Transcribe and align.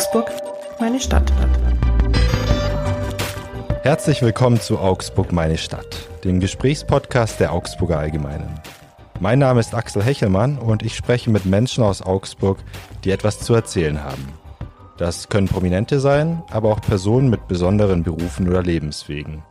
Augsburg, 0.00 0.32
meine 0.78 0.98
Stadt. 0.98 1.30
Herzlich 3.82 4.22
willkommen 4.22 4.58
zu 4.58 4.78
Augsburg, 4.78 5.30
meine 5.30 5.58
Stadt, 5.58 6.08
dem 6.24 6.40
Gesprächspodcast 6.40 7.38
der 7.38 7.52
Augsburger 7.52 7.98
Allgemeinen. 7.98 8.58
Mein 9.20 9.40
Name 9.40 9.60
ist 9.60 9.74
Axel 9.74 10.02
Hechelmann 10.02 10.56
und 10.56 10.82
ich 10.82 10.96
spreche 10.96 11.28
mit 11.28 11.44
Menschen 11.44 11.84
aus 11.84 12.00
Augsburg, 12.00 12.60
die 13.04 13.10
etwas 13.10 13.40
zu 13.40 13.52
erzählen 13.52 14.02
haben. 14.02 14.26
Das 14.96 15.28
können 15.28 15.48
Prominente 15.48 16.00
sein, 16.00 16.42
aber 16.50 16.70
auch 16.70 16.80
Personen 16.80 17.28
mit 17.28 17.46
besonderen 17.46 18.02
Berufen 18.02 18.48
oder 18.48 18.62
Lebenswegen. 18.62 19.42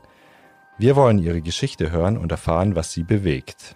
Wir 0.80 0.96
wollen 0.96 1.20
ihre 1.20 1.42
Geschichte 1.42 1.92
hören 1.92 2.18
und 2.18 2.32
erfahren, 2.32 2.76
was 2.76 2.92
sie 2.92 3.04
bewegt. 3.04 3.76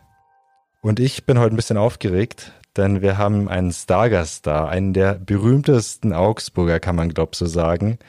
Und 0.81 0.99
ich 0.99 1.27
bin 1.27 1.37
heute 1.37 1.53
ein 1.53 1.55
bisschen 1.55 1.77
aufgeregt, 1.77 2.51
denn 2.77 3.01
wir 3.01 3.17
haben 3.17 3.47
einen 3.47 3.71
Stargast 3.71 4.47
da, 4.47 4.67
einen 4.67 4.93
der 4.93 5.15
berühmtesten 5.15 6.13
Augsburger, 6.13 6.79
kann 6.79 6.95
man 6.95 7.13
glaub 7.13 7.35
so 7.35 7.45
sagen. 7.45 7.99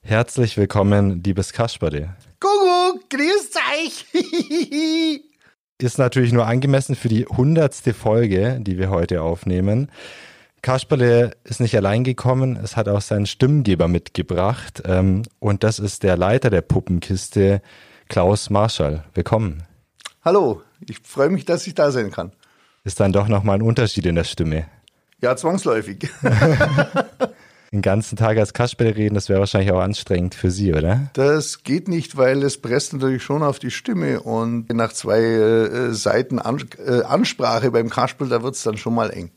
Herzlich 0.00 0.56
willkommen, 0.56 1.22
liebes 1.22 1.52
Kasperle. 1.52 2.16
Kuckuck, 2.40 3.10
grüßt 3.10 3.58
euch! 3.74 4.06
Ist 5.80 5.98
natürlich 5.98 6.32
nur 6.32 6.46
angemessen 6.46 6.96
für 6.96 7.08
die 7.08 7.24
hundertste 7.26 7.94
Folge, 7.94 8.58
die 8.60 8.78
wir 8.78 8.90
heute 8.90 9.22
aufnehmen. 9.22 9.92
Kasperle 10.60 11.36
ist 11.44 11.60
nicht 11.60 11.76
allein 11.76 12.02
gekommen, 12.02 12.58
es 12.60 12.76
hat 12.76 12.88
auch 12.88 13.00
seinen 13.00 13.26
Stimmgeber 13.26 13.86
mitgebracht 13.86 14.82
ähm, 14.86 15.22
und 15.38 15.62
das 15.62 15.78
ist 15.78 16.02
der 16.02 16.16
Leiter 16.16 16.50
der 16.50 16.62
Puppenkiste, 16.62 17.62
Klaus 18.08 18.50
Marschall. 18.50 19.04
Willkommen. 19.14 19.62
Hallo, 20.24 20.62
ich 20.80 20.98
freue 20.98 21.28
mich, 21.28 21.44
dass 21.44 21.66
ich 21.68 21.74
da 21.74 21.92
sein 21.92 22.10
kann. 22.10 22.32
Ist 22.88 23.00
dann 23.00 23.12
doch 23.12 23.28
nochmal 23.28 23.56
ein 23.58 23.62
Unterschied 23.62 24.06
in 24.06 24.14
der 24.14 24.24
Stimme. 24.24 24.64
Ja, 25.20 25.36
zwangsläufig. 25.36 26.08
Den 27.70 27.82
ganzen 27.82 28.16
Tag 28.16 28.38
als 28.38 28.54
Kasperle 28.54 28.96
reden, 28.96 29.14
das 29.14 29.28
wäre 29.28 29.40
wahrscheinlich 29.40 29.72
auch 29.72 29.80
anstrengend 29.80 30.34
für 30.34 30.50
Sie, 30.50 30.72
oder? 30.72 31.10
Das 31.12 31.64
geht 31.64 31.86
nicht, 31.86 32.16
weil 32.16 32.42
es 32.42 32.56
presst 32.56 32.94
natürlich 32.94 33.22
schon 33.22 33.42
auf 33.42 33.58
die 33.58 33.70
Stimme 33.70 34.20
und 34.20 34.72
nach 34.72 34.94
zwei 34.94 35.20
äh, 35.20 35.92
Seiten 35.92 36.38
An 36.38 36.64
äh, 36.78 37.02
Ansprache 37.02 37.70
beim 37.72 37.90
Kasperl, 37.90 38.30
da 38.30 38.42
wird 38.42 38.54
es 38.54 38.62
dann 38.62 38.78
schon 38.78 38.94
mal 38.94 39.10
eng. 39.10 39.32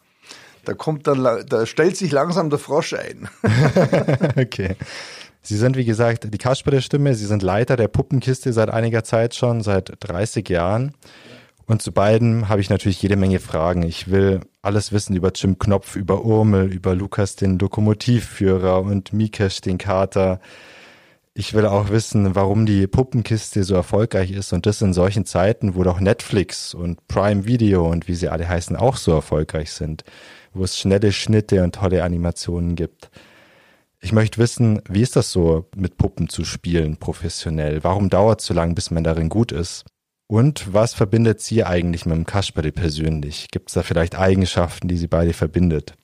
Da 0.63 0.73
kommt 0.73 1.07
dann, 1.07 1.22
da 1.22 1.66
stellt 1.66 1.97
sich 1.97 2.13
langsam 2.13 2.49
der 2.49 2.59
Frosch 2.59 2.94
ein. 2.94 3.27
okay. 4.38 4.77
Sie 5.41 5.57
sind, 5.57 5.75
wie 5.75 5.83
gesagt, 5.83 6.33
die 6.33 6.38
Kasperle-Stimme. 6.38 7.16
Sie 7.16 7.25
sind 7.25 7.44
Leiter 7.44 7.75
der 7.75 7.89
Puppenkiste 7.89 8.53
seit 8.53 8.69
einiger 8.69 9.03
Zeit 9.03 9.35
schon, 9.35 9.59
seit 9.59 9.91
30 9.99 10.47
Jahren. 10.47 10.94
Und 11.72 11.81
zu 11.81 11.94
beiden 11.94 12.50
habe 12.50 12.59
ich 12.59 12.69
natürlich 12.69 13.02
jede 13.02 13.16
Menge 13.16 13.39
Fragen. 13.39 13.83
Ich 13.83 14.11
will 14.11 14.41
alles 14.61 14.91
wissen 14.91 15.16
über 15.16 15.31
Jim 15.33 15.58
Knopf, 15.58 15.95
über 15.95 16.25
Urmel, 16.25 16.69
über 16.69 16.95
Lukas 16.95 17.38
den 17.38 17.58
Lokomotivführer 17.58 18.81
und 18.81 19.13
Mikesh 19.13 19.61
den 19.61 19.78
Kater. 19.78 20.41
Ich 21.33 21.53
will 21.53 21.66
auch 21.66 21.88
wissen, 21.88 22.36
warum 22.36 22.66
die 22.66 22.88
Puppenkiste 22.88 23.63
so 23.63 23.73
erfolgreich 23.73 24.31
ist 24.31 24.52
und 24.52 24.66
das 24.66 24.81
in 24.81 24.91
solchen 24.91 25.23
Zeiten, 25.23 25.73
wo 25.73 25.83
doch 25.83 26.02
Netflix 26.02 26.73
und 26.73 27.08
Prime 27.08 27.45
Video 27.45 27.89
und 27.89 28.09
wie 28.09 28.16
sie 28.16 28.28
alle 28.28 28.50
heißen 28.50 28.75
auch 28.75 28.97
so 28.97 29.13
erfolgreich 29.13 29.72
sind, 29.72 30.03
wo 30.53 30.66
es 30.66 30.78
schnelle 30.78 31.13
Schnitte 31.13 31.63
und 31.63 31.75
tolle 31.75 32.03
Animationen 32.03 32.75
gibt. 32.75 33.09
Ich 34.02 34.11
möchte 34.11 34.39
wissen, 34.39 34.81
wie 34.89 35.03
ist 35.03 35.16
das 35.16 35.31
so, 35.31 35.69
mit 35.78 35.95
Puppen 35.95 36.28
zu 36.28 36.44
spielen, 36.44 36.97
professionell? 36.97 37.81
Warum 37.85 38.09
dauert 38.09 38.41
es 38.41 38.47
so 38.47 38.53
lange, 38.53 38.73
bis 38.73 38.91
man 38.91 39.06
darin 39.06 39.30
gut 39.30 39.53
ist? 39.53 39.85
Und 40.31 40.73
was 40.73 40.93
verbindet 40.93 41.41
Sie 41.41 41.65
eigentlich 41.65 42.05
mit 42.05 42.15
dem 42.15 42.25
Kasperle 42.25 42.71
persönlich? 42.71 43.49
Gibt 43.51 43.67
es 43.67 43.73
da 43.73 43.83
vielleicht 43.83 44.17
Eigenschaften, 44.17 44.88
die 44.88 44.95
Sie 44.95 45.09
beide 45.09 45.33
verbindet? 45.33 45.95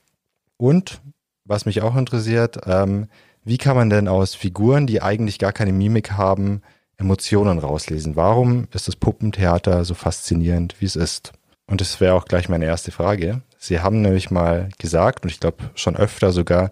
Und 0.57 0.99
was 1.45 1.65
mich 1.65 1.81
auch 1.81 1.95
interessiert, 1.95 2.59
ähm, 2.65 3.07
wie 3.45 3.57
kann 3.57 3.77
man 3.77 3.89
denn 3.89 4.09
aus 4.09 4.35
Figuren, 4.35 4.85
die 4.85 5.01
eigentlich 5.01 5.39
gar 5.39 5.53
keine 5.53 5.71
Mimik 5.71 6.11
haben, 6.11 6.61
Emotionen 6.97 7.57
rauslesen? 7.57 8.17
Warum 8.17 8.67
ist 8.73 8.89
das 8.89 8.97
Puppentheater 8.97 9.85
so 9.85 9.93
faszinierend, 9.93 10.75
wie 10.81 10.87
es 10.87 10.97
ist? 10.97 11.31
Und 11.65 11.79
das 11.79 12.01
wäre 12.01 12.15
auch 12.15 12.25
gleich 12.25 12.49
meine 12.49 12.65
erste 12.65 12.91
Frage. 12.91 13.43
Sie 13.57 13.79
haben 13.79 14.01
nämlich 14.01 14.29
mal 14.29 14.67
gesagt, 14.77 15.23
und 15.23 15.31
ich 15.31 15.39
glaube 15.39 15.71
schon 15.75 15.95
öfter 15.95 16.33
sogar, 16.33 16.71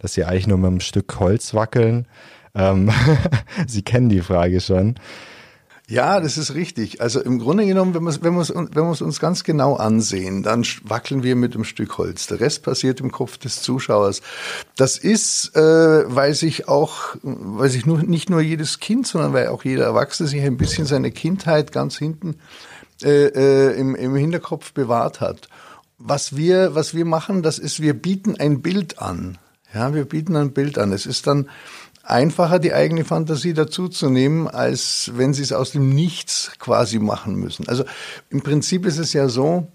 dass 0.00 0.14
sie 0.14 0.24
eigentlich 0.24 0.48
nur 0.48 0.58
mit 0.58 0.66
einem 0.66 0.80
Stück 0.80 1.20
Holz 1.20 1.54
wackeln. 1.54 2.08
Ähm, 2.56 2.90
sie 3.68 3.82
kennen 3.82 4.08
die 4.08 4.22
Frage 4.22 4.60
schon. 4.60 4.96
Ja, 5.88 6.18
das 6.18 6.36
ist 6.36 6.54
richtig. 6.54 7.00
Also 7.00 7.20
im 7.20 7.38
Grunde 7.38 7.64
genommen, 7.64 7.94
wenn 7.94 8.02
wir 8.02 8.10
es 8.10 8.20
wenn 8.20 8.74
wenn 8.74 8.84
uns 8.84 9.20
ganz 9.20 9.44
genau 9.44 9.76
ansehen, 9.76 10.42
dann 10.42 10.64
wackeln 10.82 11.22
wir 11.22 11.36
mit 11.36 11.54
einem 11.54 11.62
Stück 11.62 11.96
Holz. 11.96 12.26
Der 12.26 12.40
Rest 12.40 12.64
passiert 12.64 13.00
im 13.00 13.12
Kopf 13.12 13.38
des 13.38 13.62
Zuschauers. 13.62 14.20
Das 14.74 14.98
ist, 14.98 15.54
äh, 15.54 15.60
weil 15.60 16.34
sich 16.34 16.66
auch, 16.66 17.14
weil 17.22 17.70
sich 17.70 17.86
nur, 17.86 18.02
nicht 18.02 18.30
nur 18.30 18.40
jedes 18.40 18.80
Kind, 18.80 19.06
sondern 19.06 19.32
weil 19.32 19.46
auch 19.46 19.64
jeder 19.64 19.84
Erwachsene 19.84 20.28
sich 20.28 20.42
ein 20.42 20.56
bisschen 20.56 20.86
seine 20.86 21.12
Kindheit 21.12 21.70
ganz 21.70 21.96
hinten 21.96 22.34
äh, 23.04 23.26
äh, 23.26 23.78
im, 23.78 23.94
im 23.94 24.16
Hinterkopf 24.16 24.72
bewahrt 24.72 25.20
hat. 25.20 25.48
Was 25.98 26.36
wir, 26.36 26.74
was 26.74 26.94
wir 26.94 27.04
machen, 27.04 27.44
das 27.44 27.60
ist, 27.60 27.80
wir 27.80 27.94
bieten 27.94 28.34
ein 28.34 28.60
Bild 28.60 28.98
an. 28.98 29.38
Ja, 29.72 29.94
wir 29.94 30.04
bieten 30.04 30.34
ein 30.34 30.52
Bild 30.52 30.78
an. 30.78 30.92
Es 30.92 31.06
ist 31.06 31.26
dann 31.26 31.48
einfacher, 32.06 32.58
die 32.58 32.72
eigene 32.72 33.04
Fantasie 33.04 33.52
dazuzunehmen, 33.52 34.48
als 34.48 35.10
wenn 35.14 35.34
sie 35.34 35.42
es 35.42 35.52
aus 35.52 35.72
dem 35.72 35.90
Nichts 35.90 36.52
quasi 36.58 36.98
machen 36.98 37.36
müssen. 37.36 37.68
Also 37.68 37.84
im 38.30 38.42
Prinzip 38.42 38.86
ist 38.86 38.98
es 38.98 39.12
ja 39.12 39.28
so, 39.28 39.68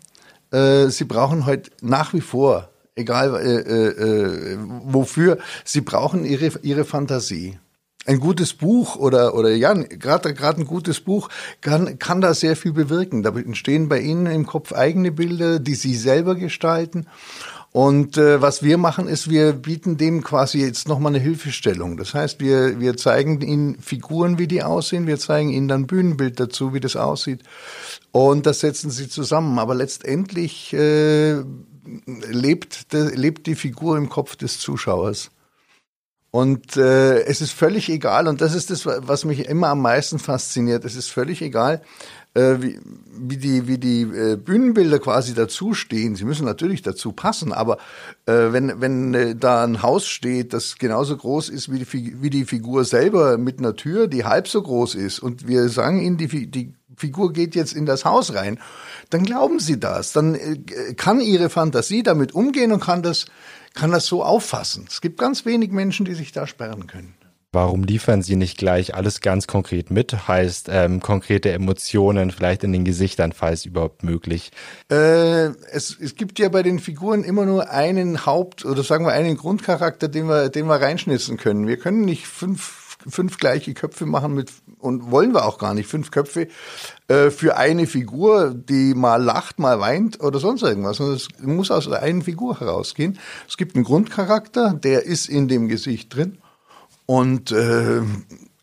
äh, 0.51 0.87
sie 0.87 1.05
brauchen 1.05 1.45
heute 1.45 1.71
nach 1.81 2.13
wie 2.13 2.21
vor, 2.21 2.69
egal 2.95 3.35
äh, 3.35 3.55
äh, 3.59 4.53
äh 4.53 4.57
wofür, 4.83 5.37
sie 5.65 5.81
brauchen 5.81 6.25
ihre, 6.25 6.51
ihre 6.61 6.85
Fantasie 6.85 7.57
ein 8.05 8.19
gutes 8.19 8.53
Buch 8.53 8.95
oder 8.95 9.35
oder 9.35 9.51
ja 9.51 9.73
gerade 9.73 10.33
gerade 10.33 10.61
ein 10.61 10.65
gutes 10.65 11.01
Buch 11.01 11.29
kann 11.61 11.99
kann 11.99 12.19
da 12.19 12.33
sehr 12.33 12.55
viel 12.55 12.73
bewirken. 12.73 13.21
Da 13.21 13.29
entstehen 13.29 13.89
bei 13.89 13.99
Ihnen 13.99 14.25
im 14.25 14.47
Kopf 14.47 14.73
eigene 14.73 15.11
Bilder, 15.11 15.59
die 15.59 15.75
Sie 15.75 15.95
selber 15.95 16.35
gestalten 16.35 17.05
und 17.73 18.17
äh, 18.17 18.41
was 18.41 18.63
wir 18.63 18.77
machen, 18.77 19.07
ist, 19.07 19.29
wir 19.29 19.53
bieten 19.53 19.95
dem 19.95 20.23
quasi 20.23 20.59
jetzt 20.59 20.89
nochmal 20.89 21.13
eine 21.13 21.23
Hilfestellung. 21.23 21.95
Das 21.95 22.13
heißt, 22.13 22.41
wir, 22.41 22.81
wir 22.81 22.97
zeigen 22.97 23.39
ihnen 23.39 23.79
Figuren, 23.79 24.37
wie 24.37 24.47
die 24.47 24.61
aussehen, 24.61 25.07
wir 25.07 25.17
zeigen 25.17 25.49
ihnen 25.49 25.69
dann 25.69 25.87
Bühnenbild 25.87 26.37
dazu, 26.37 26.73
wie 26.73 26.81
das 26.81 26.97
aussieht. 26.97 27.43
Und 28.11 28.45
das 28.45 28.59
setzen 28.59 28.91
sie 28.91 29.07
zusammen. 29.07 29.57
Aber 29.57 29.73
letztendlich 29.73 30.73
äh, 30.73 31.41
lebt, 32.29 32.91
de, 32.91 33.15
lebt 33.15 33.47
die 33.47 33.55
Figur 33.55 33.97
im 33.97 34.09
Kopf 34.09 34.35
des 34.35 34.59
Zuschauers. 34.59 35.31
Und 36.29 36.77
äh, 36.77 37.23
es 37.23 37.41
ist 37.41 37.51
völlig 37.51 37.89
egal, 37.89 38.27
und 38.29 38.39
das 38.39 38.53
ist 38.53 38.69
das, 38.69 38.85
was 38.85 39.25
mich 39.25 39.47
immer 39.49 39.67
am 39.67 39.81
meisten 39.81 40.17
fasziniert, 40.17 40.85
es 40.85 40.95
ist 40.95 41.09
völlig 41.09 41.41
egal, 41.41 41.81
wie, 42.33 42.79
wie 43.21 43.37
die, 43.37 43.67
wie 43.67 43.77
die 43.77 44.01
äh, 44.03 44.37
Bühnenbilder 44.37 44.99
quasi 44.99 45.33
dazustehen. 45.33 46.15
Sie 46.15 46.23
müssen 46.23 46.45
natürlich 46.45 46.81
dazu 46.81 47.11
passen, 47.11 47.51
aber 47.51 47.77
äh, 48.25 48.51
wenn, 48.51 48.79
wenn 48.79 49.13
äh, 49.13 49.35
da 49.35 49.63
ein 49.63 49.81
Haus 49.81 50.07
steht, 50.07 50.53
das 50.53 50.77
genauso 50.77 51.17
groß 51.17 51.49
ist 51.49 51.71
wie 51.71 51.79
die, 51.79 52.21
wie 52.21 52.29
die 52.29 52.45
Figur 52.45 52.85
selber 52.85 53.37
mit 53.37 53.59
einer 53.59 53.75
Tür, 53.75 54.07
die 54.07 54.23
halb 54.23 54.47
so 54.47 54.61
groß 54.61 54.95
ist, 54.95 55.19
und 55.19 55.47
wir 55.47 55.67
sagen 55.69 55.99
ihnen, 55.99 56.17
die, 56.17 56.49
die 56.49 56.73
Figur 56.95 57.33
geht 57.33 57.55
jetzt 57.55 57.73
in 57.73 57.85
das 57.85 58.05
Haus 58.05 58.33
rein, 58.33 58.59
dann 59.09 59.23
glauben 59.23 59.59
sie 59.59 59.79
das. 59.79 60.13
Dann 60.13 60.35
äh, 60.35 60.93
kann 60.95 61.19
ihre 61.19 61.49
Fantasie 61.49 62.03
damit 62.03 62.33
umgehen 62.33 62.71
und 62.71 62.81
kann 62.81 63.03
das, 63.03 63.25
kann 63.73 63.91
das 63.91 64.05
so 64.05 64.23
auffassen. 64.23 64.85
Es 64.89 65.01
gibt 65.01 65.19
ganz 65.19 65.45
wenig 65.45 65.71
Menschen, 65.71 66.05
die 66.05 66.13
sich 66.13 66.31
da 66.31 66.47
sperren 66.47 66.87
können. 66.87 67.13
Warum 67.53 67.83
liefern 67.83 68.21
Sie 68.21 68.37
nicht 68.37 68.57
gleich 68.57 68.95
alles 68.95 69.19
ganz 69.19 69.45
konkret 69.45 69.91
mit? 69.91 70.29
Heißt 70.29 70.69
ähm, 70.71 71.01
konkrete 71.01 71.51
Emotionen 71.51 72.31
vielleicht 72.31 72.63
in 72.63 72.71
den 72.71 72.85
Gesichtern, 72.85 73.33
falls 73.33 73.65
überhaupt 73.65 74.05
möglich? 74.05 74.51
Äh, 74.89 75.47
es, 75.73 75.97
es 75.99 76.15
gibt 76.15 76.39
ja 76.39 76.47
bei 76.47 76.63
den 76.63 76.79
Figuren 76.79 77.25
immer 77.25 77.45
nur 77.45 77.69
einen 77.69 78.25
Haupt- 78.25 78.63
oder 78.63 78.83
sagen 78.83 79.05
wir 79.05 79.11
einen 79.11 79.35
Grundcharakter, 79.35 80.07
den 80.07 80.29
wir, 80.29 80.47
den 80.47 80.67
wir 80.67 80.75
reinschnitzen 80.75 81.35
können. 81.35 81.67
Wir 81.67 81.75
können 81.75 82.05
nicht 82.05 82.25
fünf, 82.25 82.97
fünf 83.05 83.37
gleiche 83.37 83.73
Köpfe 83.73 84.05
machen 84.05 84.33
mit 84.33 84.49
und 84.79 85.11
wollen 85.11 85.33
wir 85.33 85.43
auch 85.43 85.57
gar 85.57 85.73
nicht 85.73 85.89
fünf 85.89 86.09
Köpfe 86.09 86.47
äh, 87.09 87.31
für 87.31 87.57
eine 87.57 87.85
Figur, 87.85 88.53
die 88.55 88.93
mal 88.95 89.21
lacht, 89.21 89.59
mal 89.59 89.81
weint 89.81 90.23
oder 90.23 90.39
sonst 90.39 90.61
irgendwas. 90.61 91.01
Es 91.01 91.27
muss 91.41 91.69
aus 91.69 91.89
der 91.89 92.01
einen 92.01 92.21
Figur 92.21 92.61
herausgehen. 92.61 93.19
Es 93.45 93.57
gibt 93.57 93.75
einen 93.75 93.83
Grundcharakter, 93.83 94.73
der 94.73 95.03
ist 95.03 95.27
in 95.27 95.49
dem 95.49 95.67
Gesicht 95.67 96.15
drin. 96.15 96.37
Und 97.11 97.51
äh, 97.51 97.99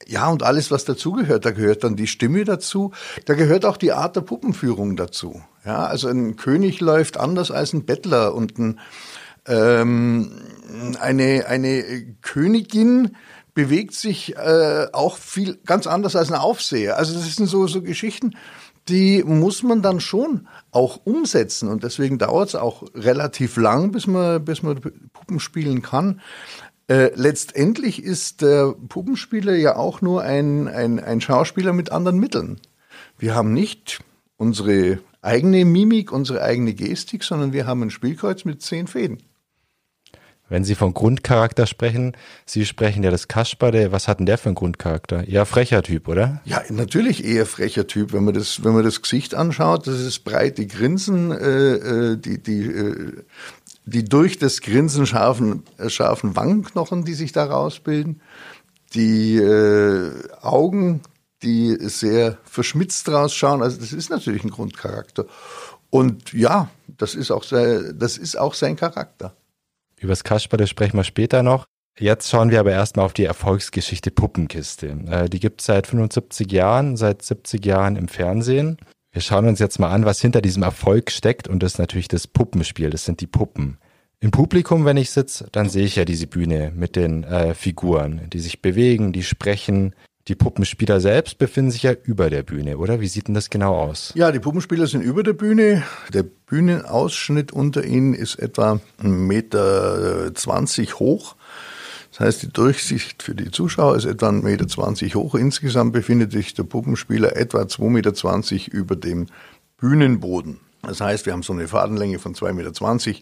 ja, 0.07 0.29
und 0.29 0.43
alles, 0.43 0.71
was 0.71 0.87
dazugehört, 0.87 1.45
da 1.45 1.51
gehört 1.51 1.85
dann 1.85 1.97
die 1.97 2.07
Stimme 2.07 2.47
dazu, 2.47 2.93
da 3.27 3.35
gehört 3.35 3.67
auch 3.67 3.77
die 3.77 3.93
Art 3.93 4.17
der 4.17 4.23
Puppenführung 4.23 4.97
dazu. 4.97 5.43
Ja, 5.67 5.85
also 5.85 6.09
ein 6.09 6.37
König 6.37 6.81
läuft 6.81 7.19
anders 7.19 7.51
als 7.51 7.75
ein 7.75 7.85
Bettler 7.85 8.35
und 8.35 8.59
ein, 8.59 8.81
ähm, 9.45 10.33
eine, 10.99 11.45
eine 11.47 12.07
Königin 12.23 13.17
bewegt 13.53 13.93
sich 13.93 14.35
äh, 14.37 14.87
auch 14.95 15.19
viel 15.19 15.59
ganz 15.67 15.87
anders 15.87 16.17
als 16.17 16.33
ein 16.33 16.39
Aufseher. 16.39 16.97
Also 16.97 17.13
das 17.13 17.37
sind 17.37 17.49
so, 17.49 17.67
so 17.67 17.83
Geschichten, 17.83 18.35
die 18.89 19.23
muss 19.25 19.63
man 19.63 19.83
dann 19.83 20.01
schon 20.01 20.49
auch 20.71 21.01
umsetzen 21.05 21.69
und 21.69 21.85
deswegen 21.85 22.17
dauert 22.17 22.49
es 22.49 22.55
auch 22.55 22.85
relativ 22.95 23.59
lang, 23.59 23.93
bis 23.93 24.07
man, 24.07 24.43
bis 24.43 24.63
man 24.63 24.81
Puppen 25.13 25.39
spielen 25.39 25.83
kann. 25.83 26.23
Äh, 26.89 27.11
letztendlich 27.15 28.03
ist 28.03 28.41
der 28.41 28.75
Puppenspieler 28.89 29.55
ja 29.55 29.77
auch 29.77 30.01
nur 30.01 30.23
ein, 30.23 30.69
ein, 30.69 30.99
ein 30.99 31.21
Schauspieler 31.21 31.75
mit 31.75 31.93
anderen 31.93 32.19
Mitteln. 32.19 32.61
Wir 33.19 33.35
haben 33.35 33.53
nicht 33.53 34.01
unsere 34.39 34.99
eigene 35.21 35.65
Mimik, 35.67 36.13
unsere 36.13 36.43
eigene 36.43 36.73
Gestik, 36.73 37.25
sondern 37.25 37.53
wir 37.53 37.67
haben 37.67 37.83
ein 37.83 37.91
Spielkreuz 37.91 38.45
mit 38.45 38.63
zehn 38.63 38.87
Fäden. 38.87 39.19
Wenn 40.51 40.65
Sie 40.65 40.75
von 40.75 40.95
Grundcharakter 40.95 41.67
sprechen, 41.67 42.17
Sie 42.47 42.65
sprechen 42.65 43.03
ja 43.03 43.11
das 43.11 43.29
Kasperle. 43.29 43.93
Was 43.93 44.09
hat 44.09 44.19
denn 44.19 44.27
der 44.27 44.39
für 44.39 44.47
einen 44.47 44.55
Grundcharakter? 44.55 45.29
Eher 45.29 45.45
frecher 45.45 45.83
Typ, 45.83 46.09
oder? 46.09 46.41
Ja, 46.47 46.63
natürlich 46.71 47.25
eher 47.25 47.45
frecher 47.45 47.87
Typ. 47.87 48.15
Wenn 48.15 48.25
man 48.25 48.33
das, 48.33 48.65
wenn 48.65 48.73
man 48.73 48.83
das 48.83 49.03
Gesicht 49.03 49.35
anschaut, 49.35 49.87
das 49.87 50.01
ist 50.01 50.21
breite 50.21 50.67
Grinsen, 50.67 51.33
äh, 51.33 51.73
äh 51.75 52.17
die, 52.17 52.43
die, 52.43 52.63
äh, 52.63 53.13
die 53.89 54.05
durch 54.05 54.39
das 54.39 54.61
Grinsen 54.61 55.07
scharfen, 55.07 55.63
äh, 55.79 55.89
scharfen 55.89 56.37
Wangenknochen, 56.37 57.05
die 57.05 57.15
sich 57.15 57.33
da 57.33 57.45
rausbilden, 57.45 58.21
die 58.95 59.37
äh, 59.37 60.13
Augen, 60.41 61.03
die 61.43 61.77
sehr 61.81 62.39
verschmitzt 62.45 63.09
rausschauen. 63.09 63.63
Also 63.63 63.79
das 63.79 63.93
ist 63.93 64.11
natürlich 64.11 64.45
ein 64.45 64.51
Grundcharakter. 64.51 65.27
Und 65.91 66.33
ja, 66.33 66.71
das 66.87 67.15
ist 67.15 67.31
auch 67.31 67.45
sein, 67.45 67.97
das 67.99 68.19
ist 68.19 68.39
auch 68.39 68.55
sein 68.55 68.77
Charakter. 68.77 69.35
Übers 70.01 70.25
Kasperle 70.25 70.67
sprechen 70.67 70.97
wir 70.97 71.05
später 71.05 71.43
noch. 71.43 71.67
Jetzt 71.99 72.29
schauen 72.29 72.51
wir 72.51 72.61
aber 72.61 72.71
erstmal 72.71 73.07
auf 73.07 73.13
die 73.13 73.25
Erfolgsgeschichte 73.25 74.11
Puppenkiste. 74.11 74.87
Äh, 75.09 75.29
die 75.29 75.41
gibt 75.41 75.61
es 75.61 75.67
seit 75.67 75.87
75 75.87 76.51
Jahren, 76.53 76.97
seit 76.97 77.23
70 77.23 77.65
Jahren 77.65 77.97
im 77.97 78.09
Fernsehen. 78.09 78.79
Wir 79.11 79.23
schauen 79.23 79.49
uns 79.49 79.59
jetzt 79.59 79.79
mal 79.79 79.91
an, 79.91 80.05
was 80.05 80.21
hinter 80.21 80.43
diesem 80.43 80.63
Erfolg 80.63 81.11
steckt 81.11 81.49
und 81.49 81.63
das 81.63 81.75
ist 81.75 81.79
natürlich 81.79 82.09
das 82.09 82.27
Puppenspiel, 82.27 82.91
das 82.91 83.05
sind 83.05 83.21
die 83.21 83.27
Puppen. 83.27 83.79
Im 84.21 84.33
Publikum, 84.33 84.85
wenn 84.85 84.97
ich 84.97 85.11
sitze, 85.11 85.49
dann 85.53 85.69
sehe 85.69 85.85
ich 85.85 85.97
ja 85.97 86.05
diese 86.05 86.27
Bühne 86.27 86.73
mit 86.75 86.97
den 86.97 87.25
äh, 87.25 87.55
Figuren, 87.55 88.29
die 88.31 88.41
sich 88.41 88.61
bewegen, 88.61 89.13
die 89.13 89.23
sprechen, 89.23 89.95
die 90.29 90.35
Puppenspieler 90.35 91.01
selbst 91.01 91.39
befinden 91.39 91.71
sich 91.71 91.85
ja 91.85 91.93
über 91.93 92.29
der 92.29 92.43
Bühne, 92.43 92.77
oder? 92.77 93.01
Wie 93.01 93.09
sieht 93.09 93.29
denn 93.29 93.35
das 93.35 93.49
genau 93.49 93.75
aus? 93.75 94.13
Ja, 94.15 94.31
die 94.31 94.41
Puppenspieler 94.41 94.87
sind 94.87 95.01
über 95.01 95.23
der 95.23 95.33
Bühne. 95.33 95.85
Der 96.13 96.23
Bühnenausschnitt 96.23 97.51
unter 97.51 97.83
ihnen 97.83 98.13
ist 98.13 98.35
etwa 98.39 98.79
1,20 99.03 99.09
Meter 99.09 100.99
hoch. 100.99 101.37
Das 102.19 102.27
heißt, 102.27 102.43
die 102.43 102.53
Durchsicht 102.53 103.23
für 103.23 103.37
die 103.37 103.53
Zuschauer 103.53 103.95
ist 103.95 104.05
etwa 104.05 104.31
1,20 104.31 105.03
Meter 105.05 105.21
hoch. 105.21 105.37
Insgesamt 105.37 105.93
befindet 105.93 106.33
sich 106.33 106.53
der 106.53 106.65
Puppenspieler 106.65 107.37
etwa 107.37 107.61
2,20 107.61 108.55
Meter 108.55 108.73
über 108.73 108.97
dem 108.97 109.27
Bühnenboden. 109.77 110.59
Das 110.83 111.01
heißt, 111.01 111.27
wir 111.27 111.33
haben 111.33 111.45
so 111.45 111.53
eine 111.53 111.69
Fadenlänge 111.69 112.19
von 112.19 112.35
2,20 112.35 112.53
Meter 112.55 113.21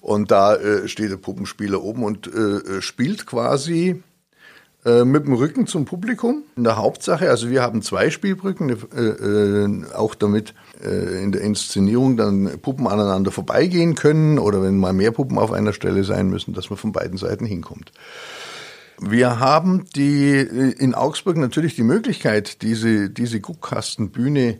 und 0.00 0.32
da 0.32 0.56
äh, 0.56 0.88
steht 0.88 1.12
der 1.12 1.18
Puppenspieler 1.18 1.80
oben 1.82 2.02
und 2.02 2.26
äh, 2.26 2.78
äh 2.78 2.82
spielt 2.82 3.26
quasi 3.26 4.02
äh, 4.84 5.04
mit 5.04 5.26
dem 5.26 5.34
Rücken 5.34 5.66
zum 5.66 5.84
Publikum 5.84 6.42
in 6.56 6.64
der 6.64 6.76
Hauptsache. 6.76 7.30
Also 7.30 7.50
wir 7.50 7.62
haben 7.62 7.82
zwei 7.82 8.10
Spielbrücken, 8.10 8.70
äh, 8.70 9.00
äh, 9.00 9.94
auch 9.94 10.14
damit 10.16 10.54
äh, 10.82 11.22
in 11.22 11.30
der 11.30 11.42
Inszenierung 11.42 12.16
dann 12.16 12.58
Puppen 12.60 12.88
aneinander 12.88 13.30
vorbeigehen 13.30 13.94
können 13.94 14.40
oder 14.40 14.60
wenn 14.62 14.78
mal 14.78 14.92
mehr 14.92 15.12
Puppen 15.12 15.38
auf 15.38 15.52
einer 15.52 15.72
Stelle 15.72 16.02
sein 16.02 16.30
müssen, 16.30 16.52
dass 16.52 16.68
man 16.68 16.78
von 16.78 16.90
beiden 16.90 17.16
Seiten 17.16 17.44
hinkommt. 17.44 17.92
Wir 19.00 19.38
haben 19.38 19.84
die 19.94 20.32
äh, 20.32 20.72
in 20.78 20.94
Augsburg 20.94 21.36
natürlich 21.36 21.76
die 21.76 21.84
Möglichkeit, 21.84 22.62
diese, 22.62 23.08
diese 23.08 23.40
Guckkastenbühne 23.40 24.58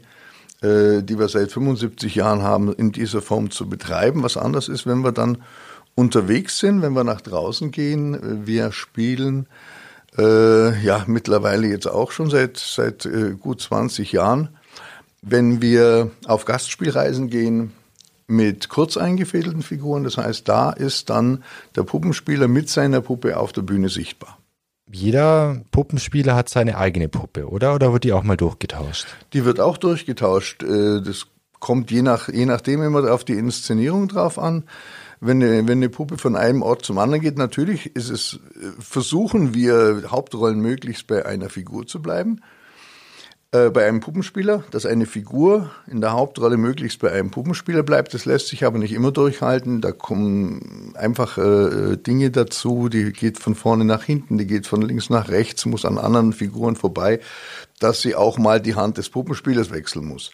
äh, 0.62 1.02
die 1.02 1.18
wir 1.18 1.26
seit 1.26 1.50
75 1.50 2.14
Jahren 2.14 2.42
haben, 2.42 2.72
in 2.72 2.92
dieser 2.92 3.22
Form 3.22 3.50
zu 3.50 3.68
betreiben. 3.68 4.22
Was 4.22 4.36
anders 4.36 4.68
ist, 4.68 4.86
wenn 4.86 5.02
wir 5.02 5.10
dann 5.10 5.38
unterwegs 5.96 6.60
sind, 6.60 6.82
wenn 6.82 6.92
wir 6.92 7.02
nach 7.02 7.20
draußen 7.20 7.72
gehen, 7.72 8.46
wir 8.46 8.70
spielen 8.70 9.48
äh, 10.18 10.84
ja 10.84 11.04
mittlerweile 11.06 11.66
jetzt 11.66 11.86
auch 11.86 12.12
schon 12.12 12.30
seit, 12.30 12.56
seit 12.56 13.06
äh, 13.06 13.34
gut 13.38 13.60
20 13.60 14.12
Jahren. 14.12 14.50
Wenn 15.22 15.62
wir 15.62 16.10
auf 16.26 16.44
Gastspielreisen 16.44 17.30
gehen 17.30 17.72
mit 18.26 18.68
kurz 18.68 18.96
eingefädelten 18.96 19.62
Figuren, 19.62 20.04
das 20.04 20.16
heißt, 20.16 20.48
da 20.48 20.70
ist 20.70 21.10
dann 21.10 21.44
der 21.76 21.84
Puppenspieler 21.84 22.48
mit 22.48 22.68
seiner 22.68 23.00
Puppe 23.00 23.36
auf 23.36 23.52
der 23.52 23.62
Bühne 23.62 23.88
sichtbar. 23.88 24.38
Jeder 24.90 25.62
Puppenspieler 25.70 26.34
hat 26.34 26.48
seine 26.48 26.76
eigene 26.76 27.08
Puppe, 27.08 27.48
oder? 27.48 27.74
Oder 27.74 27.92
wird 27.92 28.04
die 28.04 28.12
auch 28.12 28.24
mal 28.24 28.36
durchgetauscht? 28.36 29.06
Die 29.32 29.44
wird 29.44 29.60
auch 29.60 29.78
durchgetauscht. 29.78 30.62
Äh, 30.62 31.00
das 31.02 31.26
kommt 31.60 31.90
je, 31.90 32.02
nach, 32.02 32.28
je 32.28 32.44
nachdem 32.44 32.82
immer 32.82 33.10
auf 33.12 33.24
die 33.24 33.34
Inszenierung 33.34 34.08
drauf 34.08 34.38
an 34.38 34.64
wenn 35.24 35.42
eine, 35.42 35.68
wenn 35.68 35.78
eine 35.78 35.88
Puppe 35.88 36.18
von 36.18 36.34
einem 36.34 36.62
Ort 36.62 36.84
zum 36.84 36.98
anderen 36.98 37.22
geht, 37.22 37.38
natürlich 37.38 37.94
ist 37.94 38.10
es, 38.10 38.40
versuchen 38.78 39.54
wir 39.54 40.10
Hauptrollen 40.10 40.60
möglichst 40.60 41.06
bei 41.06 41.24
einer 41.24 41.48
Figur 41.48 41.86
zu 41.86 42.02
bleiben. 42.02 42.40
Äh, 43.52 43.70
bei 43.70 43.86
einem 43.86 44.00
Puppenspieler, 44.00 44.64
dass 44.70 44.86
eine 44.86 45.04
Figur 45.04 45.70
in 45.86 46.00
der 46.00 46.12
Hauptrolle 46.12 46.56
möglichst 46.56 46.98
bei 47.00 47.12
einem 47.12 47.30
Puppenspieler 47.30 47.82
bleibt. 47.82 48.14
Das 48.14 48.24
lässt 48.24 48.48
sich 48.48 48.64
aber 48.64 48.78
nicht 48.78 48.92
immer 48.94 49.12
durchhalten. 49.12 49.80
Da 49.80 49.92
kommen 49.92 50.94
einfach 50.96 51.36
äh, 51.38 51.96
Dinge 51.98 52.30
dazu, 52.30 52.88
die 52.88 53.12
geht 53.12 53.38
von 53.38 53.54
vorne 53.54 53.84
nach 53.84 54.02
hinten, 54.02 54.38
die 54.38 54.46
geht 54.46 54.66
von 54.66 54.80
links 54.82 55.08
nach 55.08 55.28
rechts, 55.28 55.66
muss 55.66 55.84
an 55.84 55.98
anderen 55.98 56.32
Figuren 56.32 56.76
vorbei, 56.76 57.20
dass 57.78 58.00
sie 58.00 58.16
auch 58.16 58.38
mal 58.38 58.60
die 58.60 58.74
Hand 58.74 58.96
des 58.96 59.10
Puppenspielers 59.10 59.70
wechseln 59.70 60.06
muss. 60.06 60.32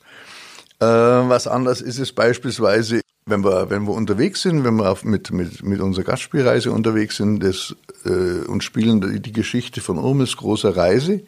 Äh, 0.81 0.87
was 0.87 1.47
anders 1.47 1.81
ist 1.81 1.99
es 1.99 2.13
beispielsweise 2.13 3.01
wenn 3.29 3.45
wir, 3.45 3.71
wenn 3.71 3.85
wir 3.85 3.93
unterwegs 3.93 4.43
sind, 4.43 4.65
wenn 4.65 4.77
wir 4.77 4.91
auf, 4.91 5.05
mit, 5.05 5.31
mit, 5.31 5.63
mit 5.63 5.81
unserer 5.81 6.05
Gastspielreise 6.05 6.73
unterwegs 6.73 7.17
sind 7.17 7.43
das, 7.43 7.75
äh, 8.05 8.47
und 8.47 8.65
spielen 8.65 9.23
die, 9.23 9.33
Geschichte 9.33 9.81
von 9.81 9.99
Urmels 9.99 10.37
großer 10.37 10.77
Reise, 10.77 11.23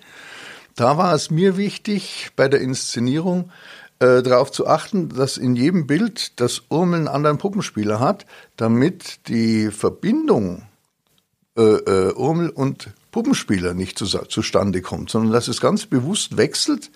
da 0.77 0.97
war 0.97 1.15
es 1.15 1.31
mir 1.31 1.57
wichtig, 1.57 2.31
bei 2.37 2.49
der 2.49 2.61
Inszenierung 2.61 3.51
äh, 3.99 4.23
darauf 4.23 4.51
zu 4.51 4.67
achten, 4.67 5.11
dass 5.11 5.37
in 5.37 5.57
jedem 5.57 5.87
Bild 5.87 6.41
das 6.41 6.63
Urmel 6.69 7.01
einen 7.01 7.09
anderen 7.09 7.39
Puppenspieler 7.39 8.01
hat, 8.01 8.27
damit 8.57 9.29
die 9.29 9.71
Verbindung 9.71 10.63
äh, 11.57 11.63
äh, 11.63 12.13
Urmel 12.15 12.51
und 12.51 12.89
Puppenspieler 13.11 13.75
nicht 13.75 13.99
zu, 13.99 14.07
zustande 14.07 14.83
kommt, 14.83 15.11
sondern 15.11 15.33
dass 15.33 15.49
es 15.49 15.61
ganz 15.61 15.87
bewusst 15.87 16.37
wechselt, 16.37 16.91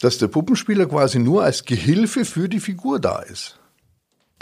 dass 0.00 0.18
der 0.18 0.28
Puppenspieler 0.28 0.86
quasi 0.86 1.18
nur 1.18 1.44
als 1.44 1.64
Gehilfe 1.64 2.24
für 2.24 2.48
die 2.48 2.60
Figur 2.60 3.00
da 3.00 3.20
ist. 3.20 3.57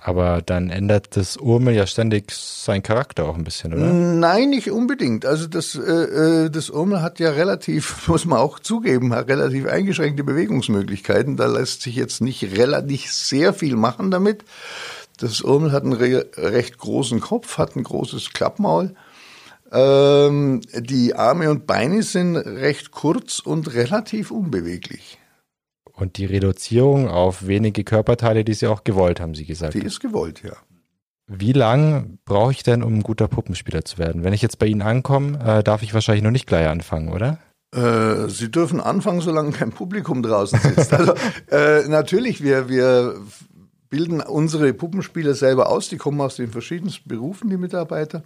Aber 0.06 0.40
dann 0.40 0.70
ändert 0.70 1.16
das 1.16 1.36
Urmel 1.36 1.74
ja 1.74 1.84
ständig 1.84 2.30
seinen 2.30 2.84
Charakter 2.84 3.24
auch 3.24 3.34
ein 3.34 3.42
bisschen, 3.42 3.74
oder? 3.74 3.92
Nein, 3.92 4.50
nicht 4.50 4.70
unbedingt. 4.70 5.26
Also 5.26 5.48
das, 5.48 5.74
äh, 5.74 6.44
äh 6.44 6.48
das 6.48 6.70
Urmel 6.70 7.02
hat 7.02 7.18
ja 7.18 7.30
relativ, 7.30 8.06
muss 8.06 8.24
man 8.24 8.38
auch 8.38 8.60
zugeben, 8.60 9.12
hat 9.12 9.26
relativ 9.26 9.66
eingeschränkte 9.66 10.22
Bewegungsmöglichkeiten. 10.22 11.36
Da 11.36 11.46
lässt 11.46 11.82
sich 11.82 11.96
jetzt 11.96 12.20
nicht 12.20 12.56
relativ 12.56 13.10
sehr 13.10 13.52
viel 13.52 13.74
machen 13.74 14.12
damit. 14.12 14.44
Das 15.18 15.40
Urmel 15.40 15.72
hat 15.72 15.82
einen 15.82 15.94
re 15.94 16.24
recht 16.36 16.78
großen 16.78 17.18
Kopf, 17.18 17.58
hat 17.58 17.74
ein 17.74 17.82
großes 17.82 18.32
Klappmaul. 18.32 18.94
Ähm, 19.72 20.60
die 20.72 21.16
Arme 21.16 21.50
und 21.50 21.66
Beine 21.66 22.04
sind 22.04 22.36
recht 22.36 22.92
kurz 22.92 23.40
und 23.40 23.74
relativ 23.74 24.30
unbeweglich. 24.30 25.18
Und 25.96 26.18
die 26.18 26.26
Reduzierung 26.26 27.08
auf 27.08 27.46
wenige 27.46 27.82
Körperteile, 27.82 28.44
die 28.44 28.52
Sie 28.52 28.66
auch 28.66 28.84
gewollt, 28.84 29.18
haben 29.18 29.34
Sie 29.34 29.46
gesagt. 29.46 29.72
Die 29.72 29.80
ist 29.80 30.00
gewollt, 30.00 30.42
ja. 30.44 30.52
Wie 31.26 31.52
lang 31.52 32.18
brauche 32.26 32.52
ich 32.52 32.62
denn, 32.62 32.82
um 32.82 32.96
ein 32.96 33.02
guter 33.02 33.28
Puppenspieler 33.28 33.84
zu 33.84 33.96
werden? 33.96 34.22
Wenn 34.22 34.34
ich 34.34 34.42
jetzt 34.42 34.58
bei 34.58 34.66
Ihnen 34.66 34.82
ankomme, 34.82 35.38
äh, 35.42 35.64
darf 35.64 35.82
ich 35.82 35.94
wahrscheinlich 35.94 36.22
noch 36.22 36.30
nicht 36.30 36.46
gleich 36.46 36.68
anfangen, 36.68 37.08
oder? 37.08 37.38
Äh, 37.74 38.28
Sie 38.28 38.50
dürfen 38.50 38.78
anfangen, 38.78 39.22
solange 39.22 39.52
kein 39.52 39.70
Publikum 39.72 40.22
draußen 40.22 40.58
sitzt. 40.60 40.92
Also 40.92 41.14
äh, 41.50 41.88
natürlich, 41.88 42.42
wir, 42.42 42.68
wir 42.68 43.16
bilden 43.88 44.20
unsere 44.20 44.74
Puppenspieler 44.74 45.34
selber 45.34 45.70
aus. 45.70 45.88
Die 45.88 45.96
kommen 45.96 46.20
aus 46.20 46.36
den 46.36 46.50
verschiedensten 46.50 47.08
Berufen, 47.08 47.48
die 47.48 47.56
Mitarbeiter. 47.56 48.22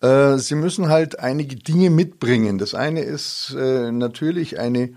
Äh, 0.00 0.38
sie 0.38 0.56
müssen 0.56 0.88
halt 0.88 1.20
einige 1.20 1.54
Dinge 1.54 1.90
mitbringen. 1.90 2.58
Das 2.58 2.74
eine 2.74 3.02
ist 3.02 3.54
äh, 3.56 3.92
natürlich 3.92 4.58
eine 4.58 4.94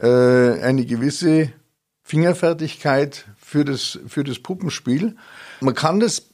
äh, 0.00 0.60
eine 0.62 0.84
gewisse 0.84 1.52
Fingerfertigkeit 2.02 3.26
für 3.36 3.64
das, 3.64 3.98
für 4.06 4.24
das 4.24 4.38
Puppenspiel. 4.38 5.16
Man 5.60 5.74
kann 5.74 6.00
das 6.00 6.30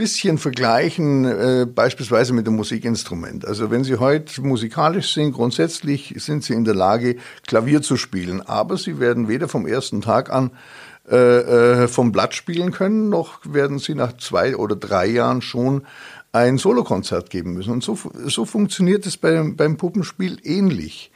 bisschen 0.00 0.38
vergleichen, 0.38 1.26
äh, 1.26 1.66
beispielsweise 1.66 2.32
mit 2.32 2.46
dem 2.46 2.56
Musikinstrument. 2.56 3.44
Also 3.44 3.70
wenn 3.70 3.84
Sie 3.84 3.96
heute 3.96 4.40
musikalisch 4.40 5.12
sind, 5.12 5.32
grundsätzlich 5.32 6.14
sind 6.16 6.42
Sie 6.42 6.54
in 6.54 6.64
der 6.64 6.74
Lage, 6.74 7.16
Klavier 7.46 7.82
zu 7.82 7.98
spielen, 7.98 8.40
aber 8.40 8.78
Sie 8.78 8.98
werden 8.98 9.28
weder 9.28 9.46
vom 9.46 9.66
ersten 9.66 10.00
Tag 10.00 10.32
an 10.32 10.52
äh, 11.06 11.82
äh, 11.82 11.88
vom 11.88 12.12
Blatt 12.12 12.34
spielen 12.34 12.72
können, 12.72 13.10
noch 13.10 13.40
werden 13.44 13.78
Sie 13.78 13.94
nach 13.94 14.16
zwei 14.16 14.56
oder 14.56 14.74
drei 14.74 15.06
Jahren 15.06 15.42
schon 15.42 15.82
ein 16.32 16.56
Solokonzert 16.56 17.28
geben 17.28 17.52
müssen. 17.52 17.72
Und 17.72 17.84
so, 17.84 17.98
so 18.24 18.46
funktioniert 18.46 19.04
es 19.04 19.18
beim, 19.18 19.54
beim 19.54 19.76
Puppenspiel 19.76 20.38
ähnlich. 20.44 21.10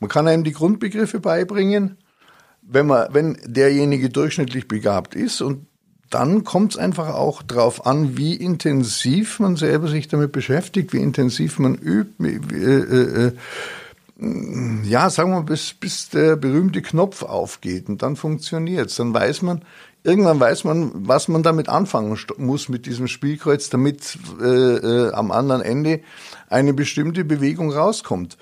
Man 0.00 0.08
kann 0.08 0.28
einem 0.28 0.44
die 0.44 0.52
Grundbegriffe 0.52 1.20
beibringen. 1.20 1.98
Wenn 2.62 2.86
man, 2.86 3.08
wenn 3.12 3.38
derjenige 3.44 4.10
durchschnittlich 4.10 4.68
begabt 4.68 5.14
ist 5.14 5.40
und 5.40 5.66
dann 6.10 6.44
kommt 6.44 6.72
es 6.72 6.78
einfach 6.78 7.08
auch 7.14 7.42
darauf 7.42 7.86
an, 7.86 8.16
wie 8.16 8.34
intensiv 8.34 9.40
man 9.40 9.56
selber 9.56 9.88
sich 9.88 10.08
damit 10.08 10.32
beschäftigt, 10.32 10.92
wie 10.92 11.02
intensiv 11.02 11.58
man 11.58 11.74
übt. 11.74 12.14
Wie, 12.18 12.40
wie, 12.48 12.56
äh, 12.56 13.26
äh, 13.26 13.32
ja, 14.84 15.10
sagen 15.10 15.30
wir, 15.30 15.42
bis, 15.42 15.74
bis 15.74 16.08
der 16.08 16.36
berühmte 16.36 16.82
Knopf 16.82 17.22
aufgeht 17.22 17.88
und 17.88 18.02
dann 18.02 18.16
funktioniert's. 18.16 18.96
Dann 18.96 19.14
weiß 19.14 19.42
man, 19.42 19.62
irgendwann 20.02 20.40
weiß 20.40 20.64
man, 20.64 20.90
was 20.94 21.28
man 21.28 21.42
damit 21.42 21.68
anfangen 21.68 22.18
muss 22.38 22.68
mit 22.68 22.86
diesem 22.86 23.06
Spielkreuz, 23.06 23.70
damit 23.70 24.18
äh, 24.40 24.44
äh, 24.44 25.12
am 25.12 25.30
anderen 25.30 25.62
Ende 25.62 26.00
eine 26.48 26.72
bestimmte 26.74 27.24
Bewegung 27.24 27.70
rauskommt. 27.70 28.38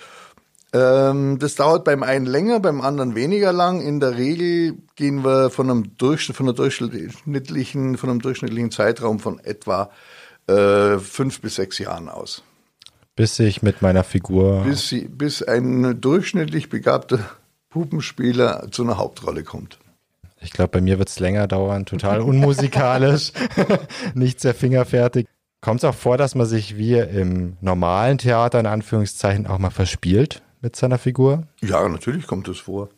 Ähm, 0.76 1.38
das 1.38 1.54
dauert 1.54 1.84
beim 1.84 2.02
einen 2.02 2.26
länger, 2.26 2.60
beim 2.60 2.80
anderen 2.80 3.14
weniger 3.14 3.52
lang. 3.52 3.80
In 3.80 4.00
der 4.00 4.16
Regel 4.16 4.74
gehen 4.94 5.24
wir 5.24 5.50
von 5.50 5.70
einem, 5.70 5.96
Durchschnitt, 5.96 6.36
von 6.36 6.46
einer 6.46 6.54
durchschnittlichen, 6.54 7.96
von 7.96 8.10
einem 8.10 8.20
durchschnittlichen 8.20 8.70
Zeitraum 8.70 9.18
von 9.18 9.38
etwa 9.38 9.90
äh, 10.48 10.98
fünf 10.98 11.40
bis 11.40 11.56
sechs 11.56 11.78
Jahren 11.78 12.08
aus. 12.08 12.42
Bis 13.14 13.38
ich 13.38 13.62
mit 13.62 13.80
meiner 13.80 14.04
Figur. 14.04 14.64
Bis, 14.64 14.88
sie, 14.88 15.08
bis 15.08 15.42
ein 15.42 16.00
durchschnittlich 16.00 16.68
begabter 16.68 17.20
Puppenspieler 17.70 18.68
zu 18.70 18.82
einer 18.82 18.98
Hauptrolle 18.98 19.42
kommt. 19.42 19.78
Ich 20.40 20.50
glaube, 20.50 20.72
bei 20.72 20.80
mir 20.82 20.98
wird 20.98 21.08
es 21.08 21.18
länger 21.18 21.46
dauern, 21.46 21.86
total 21.86 22.20
unmusikalisch, 22.20 23.32
nicht 24.14 24.40
sehr 24.40 24.54
fingerfertig. 24.54 25.26
Kommt 25.62 25.80
es 25.80 25.84
auch 25.84 25.94
vor, 25.94 26.18
dass 26.18 26.34
man 26.34 26.46
sich 26.46 26.76
wie 26.76 26.98
im 26.98 27.56
normalen 27.62 28.18
Theater 28.18 28.60
in 28.60 28.66
Anführungszeichen 28.66 29.46
auch 29.46 29.58
mal 29.58 29.70
verspielt? 29.70 30.42
Mit 30.60 30.76
seiner 30.76 30.98
Figur? 30.98 31.44
Ja, 31.60 31.88
natürlich 31.88 32.26
kommt 32.26 32.48
das 32.48 32.58
vor. 32.58 32.88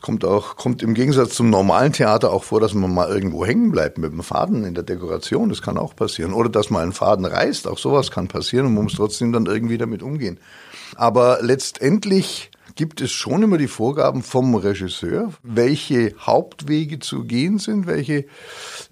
Kommt 0.00 0.24
auch, 0.24 0.56
kommt 0.56 0.82
im 0.82 0.94
Gegensatz 0.94 1.34
zum 1.34 1.48
normalen 1.48 1.92
Theater 1.92 2.32
auch 2.32 2.42
vor, 2.42 2.60
dass 2.60 2.74
man 2.74 2.92
mal 2.92 3.08
irgendwo 3.08 3.46
hängen 3.46 3.70
bleibt 3.70 3.98
mit 3.98 4.12
dem 4.12 4.24
Faden 4.24 4.64
in 4.64 4.74
der 4.74 4.82
Dekoration. 4.82 5.48
Das 5.48 5.62
kann 5.62 5.78
auch 5.78 5.94
passieren. 5.94 6.32
Oder 6.32 6.48
dass 6.48 6.70
mal 6.70 6.82
ein 6.82 6.92
Faden 6.92 7.24
reißt. 7.24 7.68
Auch 7.68 7.78
sowas 7.78 8.10
kann 8.10 8.26
passieren 8.26 8.66
und 8.66 8.74
man 8.74 8.84
muss 8.84 8.94
trotzdem 8.94 9.32
dann 9.32 9.46
irgendwie 9.46 9.78
damit 9.78 10.02
umgehen. 10.02 10.40
Aber 10.96 11.38
letztendlich 11.40 12.50
gibt 12.74 13.00
es 13.00 13.12
schon 13.12 13.42
immer 13.42 13.58
die 13.58 13.68
Vorgaben 13.68 14.22
vom 14.22 14.54
Regisseur, 14.54 15.32
welche 15.42 16.14
Hauptwege 16.18 16.98
zu 16.98 17.24
gehen 17.24 17.58
sind, 17.58 17.86
welche 17.86 18.24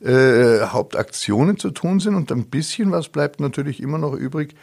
äh, 0.02 0.66
Hauptaktionen 0.66 1.58
zu 1.58 1.70
tun 1.70 2.00
sind 2.00 2.14
und 2.14 2.30
ein 2.30 2.46
bisschen 2.46 2.92
was 2.92 3.08
bleibt 3.08 3.40
natürlich 3.40 3.82
immer 3.82 3.98
noch 3.98 4.14
übrig 4.14 4.54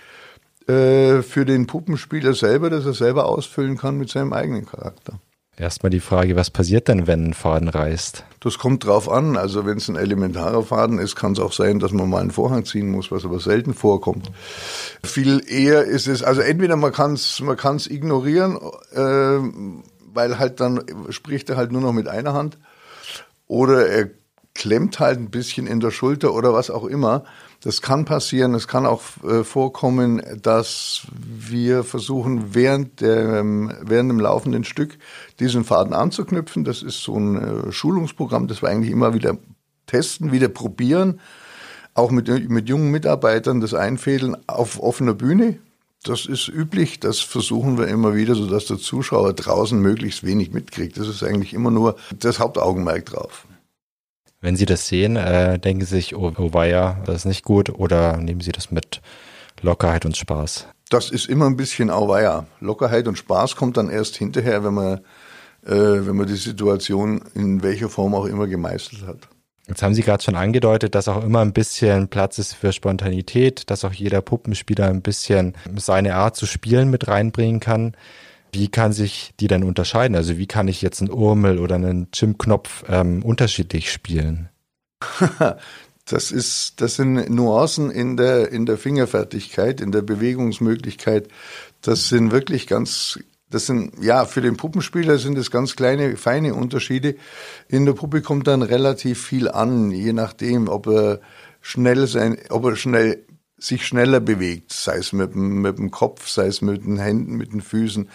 äh, 0.67 1.21
für 1.21 1.45
den 1.45 1.67
Puppenspieler 1.67 2.33
selber, 2.33 2.69
dass 2.69 2.85
er 2.85 2.93
selber 2.93 3.25
ausfüllen 3.25 3.77
kann 3.77 3.97
mit 3.97 4.09
seinem 4.09 4.33
eigenen 4.33 4.65
Charakter. 4.65 5.19
Erstmal 5.59 5.89
die 5.89 5.99
Frage, 5.99 6.35
was 6.35 6.51
passiert 6.51 6.87
denn, 6.87 7.07
wenn 7.07 7.29
ein 7.29 7.33
Faden 7.33 7.67
reißt? 7.67 8.23
Das 8.41 8.59
kommt 8.59 8.85
drauf 8.85 9.09
an. 9.09 9.37
Also 9.37 9.65
wenn 9.65 9.77
es 9.77 9.87
ein 9.89 9.95
elementarer 9.95 10.61
Faden 10.61 10.99
ist, 10.99 11.15
kann 11.15 11.31
es 11.31 11.39
auch 11.39 11.51
sein, 11.51 11.79
dass 11.79 11.91
man 11.91 12.07
mal 12.07 12.21
einen 12.21 12.29
Vorhang 12.29 12.63
ziehen 12.63 12.91
muss, 12.91 13.11
was 13.11 13.25
aber 13.25 13.39
selten 13.39 13.73
vorkommt. 13.73 14.31
Viel 15.03 15.41
eher 15.47 15.83
ist 15.83 16.07
es, 16.07 16.21
also 16.21 16.41
entweder 16.41 16.75
man 16.75 16.91
kann 16.91 17.13
es 17.13 17.39
man 17.39 17.57
kann's 17.57 17.87
ignorieren, 17.87 18.59
äh, 18.93 19.39
weil 20.13 20.37
halt 20.37 20.59
dann 20.59 20.83
spricht 21.09 21.49
er 21.49 21.57
halt 21.57 21.71
nur 21.71 21.81
noch 21.81 21.93
mit 21.93 22.07
einer 22.07 22.33
Hand, 22.33 22.59
oder 23.47 23.87
er 23.87 24.11
klemmt 24.53 24.99
halt 24.99 25.19
ein 25.19 25.31
bisschen 25.31 25.65
in 25.65 25.79
der 25.79 25.91
Schulter 25.91 26.33
oder 26.33 26.53
was 26.53 26.69
auch 26.69 26.85
immer. 26.85 27.23
Das 27.61 27.81
kann 27.81 28.05
passieren. 28.05 28.53
Es 28.53 28.67
kann 28.67 28.85
auch 28.85 29.01
äh, 29.23 29.43
vorkommen, 29.43 30.21
dass 30.41 31.07
wir 31.13 31.83
versuchen, 31.83 32.53
während, 32.53 33.01
der, 33.01 33.39
ähm, 33.39 33.73
während 33.81 34.11
dem 34.11 34.19
laufenden 34.19 34.63
Stück 34.63 34.97
diesen 35.39 35.63
Faden 35.63 35.93
anzuknüpfen. 35.93 36.63
Das 36.63 36.83
ist 36.83 37.01
so 37.01 37.17
ein 37.17 37.35
äh, 37.67 37.71
Schulungsprogramm, 37.71 38.47
das 38.47 38.61
wir 38.61 38.69
eigentlich 38.69 38.91
immer 38.91 39.13
wieder 39.13 39.37
testen, 39.87 40.31
wieder 40.31 40.49
probieren. 40.49 41.19
Auch 41.95 42.11
mit, 42.11 42.27
mit 42.49 42.69
jungen 42.69 42.91
Mitarbeitern 42.91 43.59
das 43.59 43.73
Einfädeln 43.73 44.37
auf 44.47 44.79
offener 44.79 45.15
Bühne. 45.15 45.57
Das 46.03 46.27
ist 46.27 46.47
üblich, 46.47 46.99
das 46.99 47.19
versuchen 47.19 47.79
wir 47.79 47.87
immer 47.87 48.15
wieder, 48.15 48.35
sodass 48.35 48.67
der 48.67 48.77
Zuschauer 48.77 49.33
draußen 49.33 49.79
möglichst 49.79 50.23
wenig 50.23 50.51
mitkriegt. 50.51 50.97
Das 50.97 51.07
ist 51.07 51.23
eigentlich 51.23 51.53
immer 51.53 51.71
nur 51.71 51.95
das 52.19 52.39
Hauptaugenmerk 52.39 53.07
drauf. 53.07 53.47
Wenn 54.47 54.55
Sie 54.55 54.65
das 54.65 54.87
sehen, 54.87 55.17
äh, 55.17 55.59
denken 55.59 55.83
Sie 55.83 55.93
sich, 55.93 56.15
oh, 56.15 56.31
oh 56.37 56.53
weia, 56.53 57.01
das 57.05 57.17
ist 57.17 57.25
nicht 57.25 57.43
gut, 57.43 57.69
oder 57.69 58.15
nehmen 58.15 58.39
Sie 58.39 58.53
das 58.53 58.71
mit 58.71 59.01
Lockerheit 59.61 60.05
und 60.05 60.15
Spaß? 60.15 60.69
Das 60.89 61.11
ist 61.11 61.27
immer 61.27 61.47
ein 61.47 61.57
bisschen 61.57 61.89
auweia. 61.89 62.45
Lockerheit 62.61 63.09
und 63.09 63.17
Spaß 63.17 63.57
kommt 63.57 63.75
dann 63.75 63.89
erst 63.89 64.15
hinterher, 64.15 64.63
wenn 64.63 64.73
man, 64.73 64.99
äh, 65.65 65.73
wenn 66.07 66.15
man 66.15 66.27
die 66.27 66.37
Situation 66.37 67.23
in 67.33 67.61
welcher 67.61 67.89
Form 67.89 68.15
auch 68.15 68.23
immer 68.23 68.47
gemeistert 68.47 69.05
hat. 69.05 69.27
Jetzt 69.67 69.83
haben 69.83 69.93
Sie 69.93 70.01
gerade 70.01 70.23
schon 70.23 70.37
angedeutet, 70.37 70.95
dass 70.95 71.09
auch 71.09 71.25
immer 71.25 71.41
ein 71.41 71.51
bisschen 71.51 72.07
Platz 72.07 72.37
ist 72.37 72.53
für 72.53 72.71
Spontanität, 72.71 73.69
dass 73.69 73.83
auch 73.83 73.91
jeder 73.91 74.21
Puppenspieler 74.21 74.85
ein 74.85 75.01
bisschen 75.01 75.57
seine 75.75 76.15
Art 76.15 76.37
zu 76.37 76.45
spielen 76.45 76.89
mit 76.89 77.09
reinbringen 77.09 77.59
kann. 77.59 77.97
Wie 78.57 78.69
kann 78.69 78.91
sich 78.91 79.33
die 79.39 79.47
denn 79.47 79.63
unterscheiden? 79.63 80.15
Also 80.15 80.37
wie 80.37 80.47
kann 80.47 80.67
ich 80.67 80.81
jetzt 80.81 80.99
einen 81.01 81.11
Urmel 81.11 81.59
oder 81.59 81.75
einen 81.75 82.09
Chim-Knopf 82.11 82.85
ähm, 82.89 83.23
unterschiedlich 83.23 83.91
spielen? 83.91 84.49
Das 86.09 86.31
ist, 86.31 86.79
das 86.79 86.95
sind 86.95 87.29
Nuancen 87.29 87.91
in 87.91 88.15
der, 88.15 88.49
in 88.49 88.65
der 88.65 88.77
Fingerfertigkeit, 88.77 89.81
in 89.81 89.91
der 89.91 90.01
Bewegungsmöglichkeit. 90.03 91.27
Das 91.81 92.07
sind 92.07 92.31
wirklich 92.31 92.65
ganz, 92.65 93.19
das 93.49 93.65
sind, 93.65 93.91
ja, 94.01 94.23
für 94.23 94.39
den 94.39 94.55
Puppenspieler 94.55 95.17
sind 95.17 95.37
es 95.37 95.51
ganz 95.51 95.75
kleine, 95.75 96.15
feine 96.15 96.55
Unterschiede. 96.55 97.15
In 97.67 97.85
der 97.85 97.91
Puppe 97.91 98.21
kommt 98.21 98.47
dann 98.47 98.61
relativ 98.61 99.21
viel 99.21 99.49
an, 99.49 99.91
je 99.91 100.13
nachdem, 100.13 100.69
ob 100.69 100.87
er 100.87 101.19
schnell 101.59 102.07
sein, 102.07 102.37
ob 102.51 102.63
er 102.63 102.77
schnell, 102.77 103.25
sich 103.57 103.85
schneller 103.85 104.19
bewegt, 104.19 104.71
sei 104.71 104.97
es 104.97 105.13
mit 105.13 105.35
mit 105.35 105.79
dem 105.79 105.89
Kopf, 105.89 106.29
sei 106.29 106.45
es 106.45 106.61
mit 106.61 106.85
den 106.85 106.99
Händen, 106.99 107.35
mit 107.35 107.51
den 107.51 107.61
Füßen, 107.61 108.07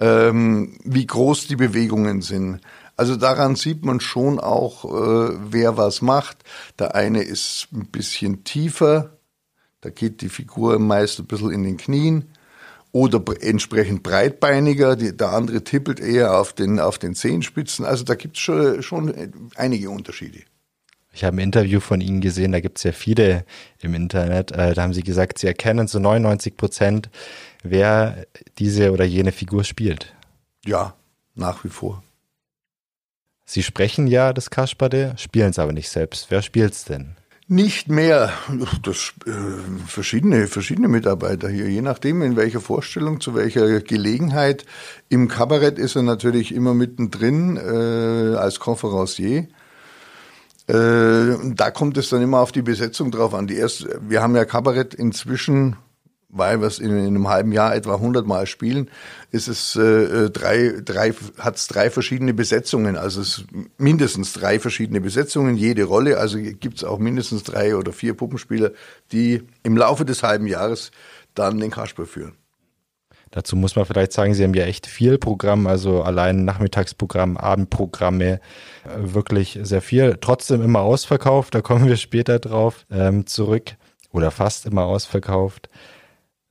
ähm, 0.00 0.76
wie 0.84 1.06
groß 1.06 1.46
die 1.46 1.56
Bewegungen 1.56 2.22
sind. 2.22 2.60
Also 2.96 3.16
daran 3.16 3.56
sieht 3.56 3.84
man 3.84 4.00
schon 4.00 4.38
auch, 4.38 4.84
äh, 4.84 5.36
wer 5.50 5.76
was 5.76 6.02
macht. 6.02 6.44
Der 6.78 6.94
eine 6.94 7.22
ist 7.22 7.68
ein 7.72 7.86
bisschen 7.86 8.44
tiefer, 8.44 9.18
da 9.80 9.90
geht 9.90 10.22
die 10.22 10.28
Figur 10.28 10.78
meist 10.78 11.18
ein 11.18 11.26
bisschen 11.26 11.50
in 11.50 11.62
den 11.64 11.76
Knien 11.76 12.30
oder 12.92 13.20
entsprechend 13.40 14.02
breitbeiniger, 14.02 14.96
die, 14.96 15.16
der 15.16 15.30
andere 15.30 15.64
tippelt 15.64 15.98
eher 15.98 16.38
auf 16.38 16.52
den, 16.52 16.78
auf 16.78 16.98
den 16.98 17.14
Zehenspitzen. 17.14 17.84
Also 17.84 18.04
da 18.04 18.14
gibt 18.14 18.36
es 18.36 18.42
schon, 18.42 18.82
schon 18.82 19.12
einige 19.56 19.90
Unterschiede. 19.90 20.40
Ich 21.12 21.22
habe 21.22 21.36
ein 21.36 21.40
Interview 21.40 21.80
von 21.80 22.00
Ihnen 22.00 22.20
gesehen, 22.20 22.52
da 22.52 22.60
gibt 22.60 22.78
es 22.78 22.84
ja 22.84 22.92
viele 22.92 23.44
im 23.80 23.94
Internet. 23.94 24.52
Äh, 24.52 24.74
da 24.74 24.82
haben 24.82 24.94
Sie 24.94 25.02
gesagt, 25.02 25.38
Sie 25.38 25.46
erkennen 25.46 25.86
zu 25.86 26.00
99 26.00 26.56
Prozent, 26.56 27.10
wer 27.64 28.26
diese 28.58 28.92
oder 28.92 29.04
jene 29.04 29.32
Figur 29.32 29.64
spielt. 29.64 30.14
Ja, 30.64 30.94
nach 31.34 31.64
wie 31.64 31.68
vor. 31.68 32.02
Sie 33.44 33.62
sprechen 33.62 34.06
ja 34.06 34.32
das 34.32 34.50
Kasperle, 34.50 35.14
spielen 35.18 35.50
es 35.50 35.58
aber 35.58 35.72
nicht 35.72 35.90
selbst. 35.90 36.30
Wer 36.30 36.42
spielt's 36.42 36.84
denn? 36.84 37.16
Nicht 37.46 37.90
mehr. 37.90 38.32
Das, 38.82 39.12
äh, 39.26 39.32
verschiedene, 39.86 40.46
verschiedene 40.46 40.88
Mitarbeiter 40.88 41.50
hier, 41.50 41.68
je 41.68 41.82
nachdem 41.82 42.22
in 42.22 42.36
welcher 42.36 42.60
Vorstellung, 42.60 43.20
zu 43.20 43.34
welcher 43.34 43.80
Gelegenheit. 43.80 44.64
Im 45.10 45.28
Kabarett 45.28 45.78
ist 45.78 45.94
er 45.94 46.02
natürlich 46.02 46.54
immer 46.54 46.72
mittendrin 46.72 47.58
äh, 47.58 48.36
als 48.36 48.60
Konferencier. 48.60 49.48
Äh, 50.66 51.36
da 51.54 51.70
kommt 51.70 51.98
es 51.98 52.08
dann 52.08 52.22
immer 52.22 52.40
auf 52.40 52.50
die 52.50 52.62
Besetzung 52.62 53.10
drauf 53.10 53.34
an. 53.34 53.46
Die 53.46 53.56
erste, 53.56 54.00
wir 54.00 54.22
haben 54.22 54.34
ja 54.34 54.46
Kabarett 54.46 54.94
inzwischen 54.94 55.76
weil 56.34 56.60
wir 56.60 56.66
es 56.66 56.78
in, 56.78 56.90
in, 56.90 57.06
einem 57.06 57.28
halben 57.28 57.52
Jahr 57.52 57.74
etwa 57.74 57.94
100 57.94 58.26
Mal 58.26 58.46
spielen, 58.46 58.90
ist 59.30 59.48
es 59.48 59.76
äh, 59.76 60.30
drei, 60.30 60.74
drei, 60.84 61.14
hat 61.38 61.56
es 61.56 61.68
drei 61.68 61.90
verschiedene 61.90 62.34
Besetzungen. 62.34 62.96
Also 62.96 63.20
es 63.20 63.44
mindestens 63.78 64.32
drei 64.32 64.58
verschiedene 64.58 65.00
Besetzungen, 65.00 65.56
jede 65.56 65.84
Rolle. 65.84 66.18
Also 66.18 66.38
gibt 66.38 66.78
es 66.78 66.84
auch 66.84 66.98
mindestens 66.98 67.44
drei 67.44 67.76
oder 67.76 67.92
vier 67.92 68.14
Puppenspieler, 68.14 68.72
die 69.12 69.42
im 69.62 69.76
Laufe 69.76 70.04
des 70.04 70.22
halben 70.22 70.46
Jahres 70.46 70.90
dann 71.34 71.60
den 71.60 71.70
Kasper 71.70 72.04
führen. 72.04 72.34
Dazu 73.30 73.56
muss 73.56 73.74
man 73.74 73.84
vielleicht 73.84 74.12
sagen, 74.12 74.32
Sie 74.34 74.44
haben 74.44 74.54
ja 74.54 74.64
echt 74.64 74.86
viel 74.86 75.18
Programm, 75.18 75.66
also 75.66 76.02
allein 76.02 76.44
Nachmittagsprogramm, 76.44 77.36
Abendprogramme, 77.36 78.34
äh, 78.34 78.38
wirklich 78.96 79.58
sehr 79.62 79.82
viel. 79.82 80.18
Trotzdem 80.20 80.62
immer 80.62 80.80
ausverkauft, 80.80 81.54
da 81.54 81.60
kommen 81.60 81.88
wir 81.88 81.96
später 81.96 82.38
drauf 82.38 82.86
ähm, 82.92 83.26
zurück 83.26 83.72
oder 84.12 84.30
fast 84.30 84.66
immer 84.66 84.84
ausverkauft. 84.84 85.68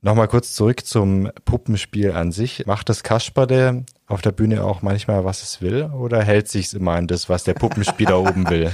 Nochmal 0.04 0.28
kurz 0.28 0.52
zurück 0.52 0.84
zum 0.84 1.30
Puppenspiel 1.46 2.12
an 2.12 2.30
sich. 2.30 2.66
Macht 2.66 2.90
das 2.90 3.02
Kasperle 3.02 3.86
auf 4.06 4.20
der 4.20 4.32
Bühne 4.32 4.62
auch 4.62 4.82
manchmal, 4.82 5.24
was 5.24 5.42
es 5.42 5.62
will, 5.62 5.84
oder 5.84 6.22
hält 6.22 6.46
sich's 6.48 6.74
immer 6.74 6.92
an 6.92 7.06
das, 7.06 7.30
was 7.30 7.44
der 7.44 7.54
Puppenspieler 7.54 8.20
oben 8.20 8.50
will? 8.50 8.70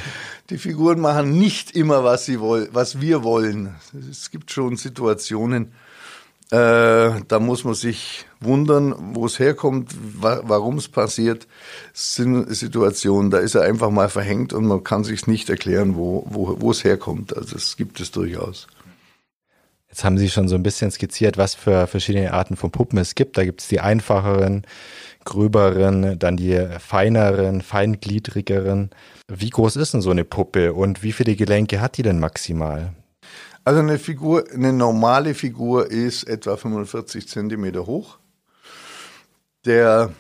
Die 0.51 0.59
Figuren 0.59 0.99
machen 0.99 1.39
nicht 1.39 1.71
immer, 1.77 2.03
was 2.03 2.27
sie 2.27 2.41
wollen, 2.41 2.69
was 2.73 3.01
wir 3.01 3.23
wollen. 3.23 3.77
Es 4.11 4.33
gibt 4.33 4.51
schon 4.51 4.77
Situationen, 4.77 5.71
Äh, 6.51 7.23
da 7.29 7.39
muss 7.39 7.63
man 7.63 7.75
sich 7.75 8.27
wundern, 8.41 8.93
wo 9.15 9.27
es 9.27 9.39
herkommt, 9.39 9.95
wa 10.21 10.41
warum 10.43 10.79
es 10.79 10.89
passiert. 10.89 11.47
Situation, 11.93 13.31
da 13.31 13.39
ist 13.39 13.55
er 13.55 13.63
einfach 13.63 13.91
mal 13.91 14.09
verhängt 14.09 14.53
und 14.53 14.67
man 14.67 14.83
kann 14.83 15.05
sich 15.05 15.29
nicht 15.29 15.49
erklären, 15.49 15.95
wo, 15.95 16.27
wo, 16.29 16.57
wo 16.61 16.73
es 16.73 16.83
herkommt. 16.83 17.37
Also 17.37 17.55
es 17.55 17.77
gibt 17.77 18.01
es 18.01 18.11
durchaus. 18.11 18.67
Jetzt 19.91 20.05
haben 20.05 20.19
Sie 20.19 20.31
schon 20.31 20.47
so 20.47 20.55
ein 20.55 20.63
bisschen 20.63 20.93
skizziert, 20.93 21.37
was 21.37 21.57
für 21.57 21.89
verschiedene 21.89 22.33
Arten 22.33 22.57
von 22.57 22.71
Puppen 22.71 22.97
es 22.99 23.17
gibt. 23.17 23.37
Da 23.37 23.45
gibt 23.45 23.61
es 23.61 23.67
die 23.67 23.81
einfacheren, 23.81 24.65
gröberen, 25.25 26.17
dann 26.17 26.37
die 26.37 26.65
feineren, 26.79 27.61
feingliedrigeren. 27.61 28.91
Wie 29.27 29.51
groß 29.51 29.75
ist 29.77 29.93
denn 29.95 30.01
so 30.01 30.13
eine 30.13 30.25
Puppe 30.25 30.75
und 30.75 31.03
wie 31.03 31.11
viele 31.11 31.35
Gelenke 31.35 31.81
hat 31.81 31.97
die 31.97 32.03
denn 32.03 32.21
maximal? 32.21 32.93
Also 33.65 33.81
eine 33.81 33.99
Figur, 33.99 34.45
eine 34.55 34.73
normale 34.73 35.35
Figur 35.35 35.91
ist 35.91 36.23
etwa 36.23 36.57
45 36.57 37.29
Zentimeter 37.29 37.87
hoch. 37.87 38.19
Der 39.67 40.11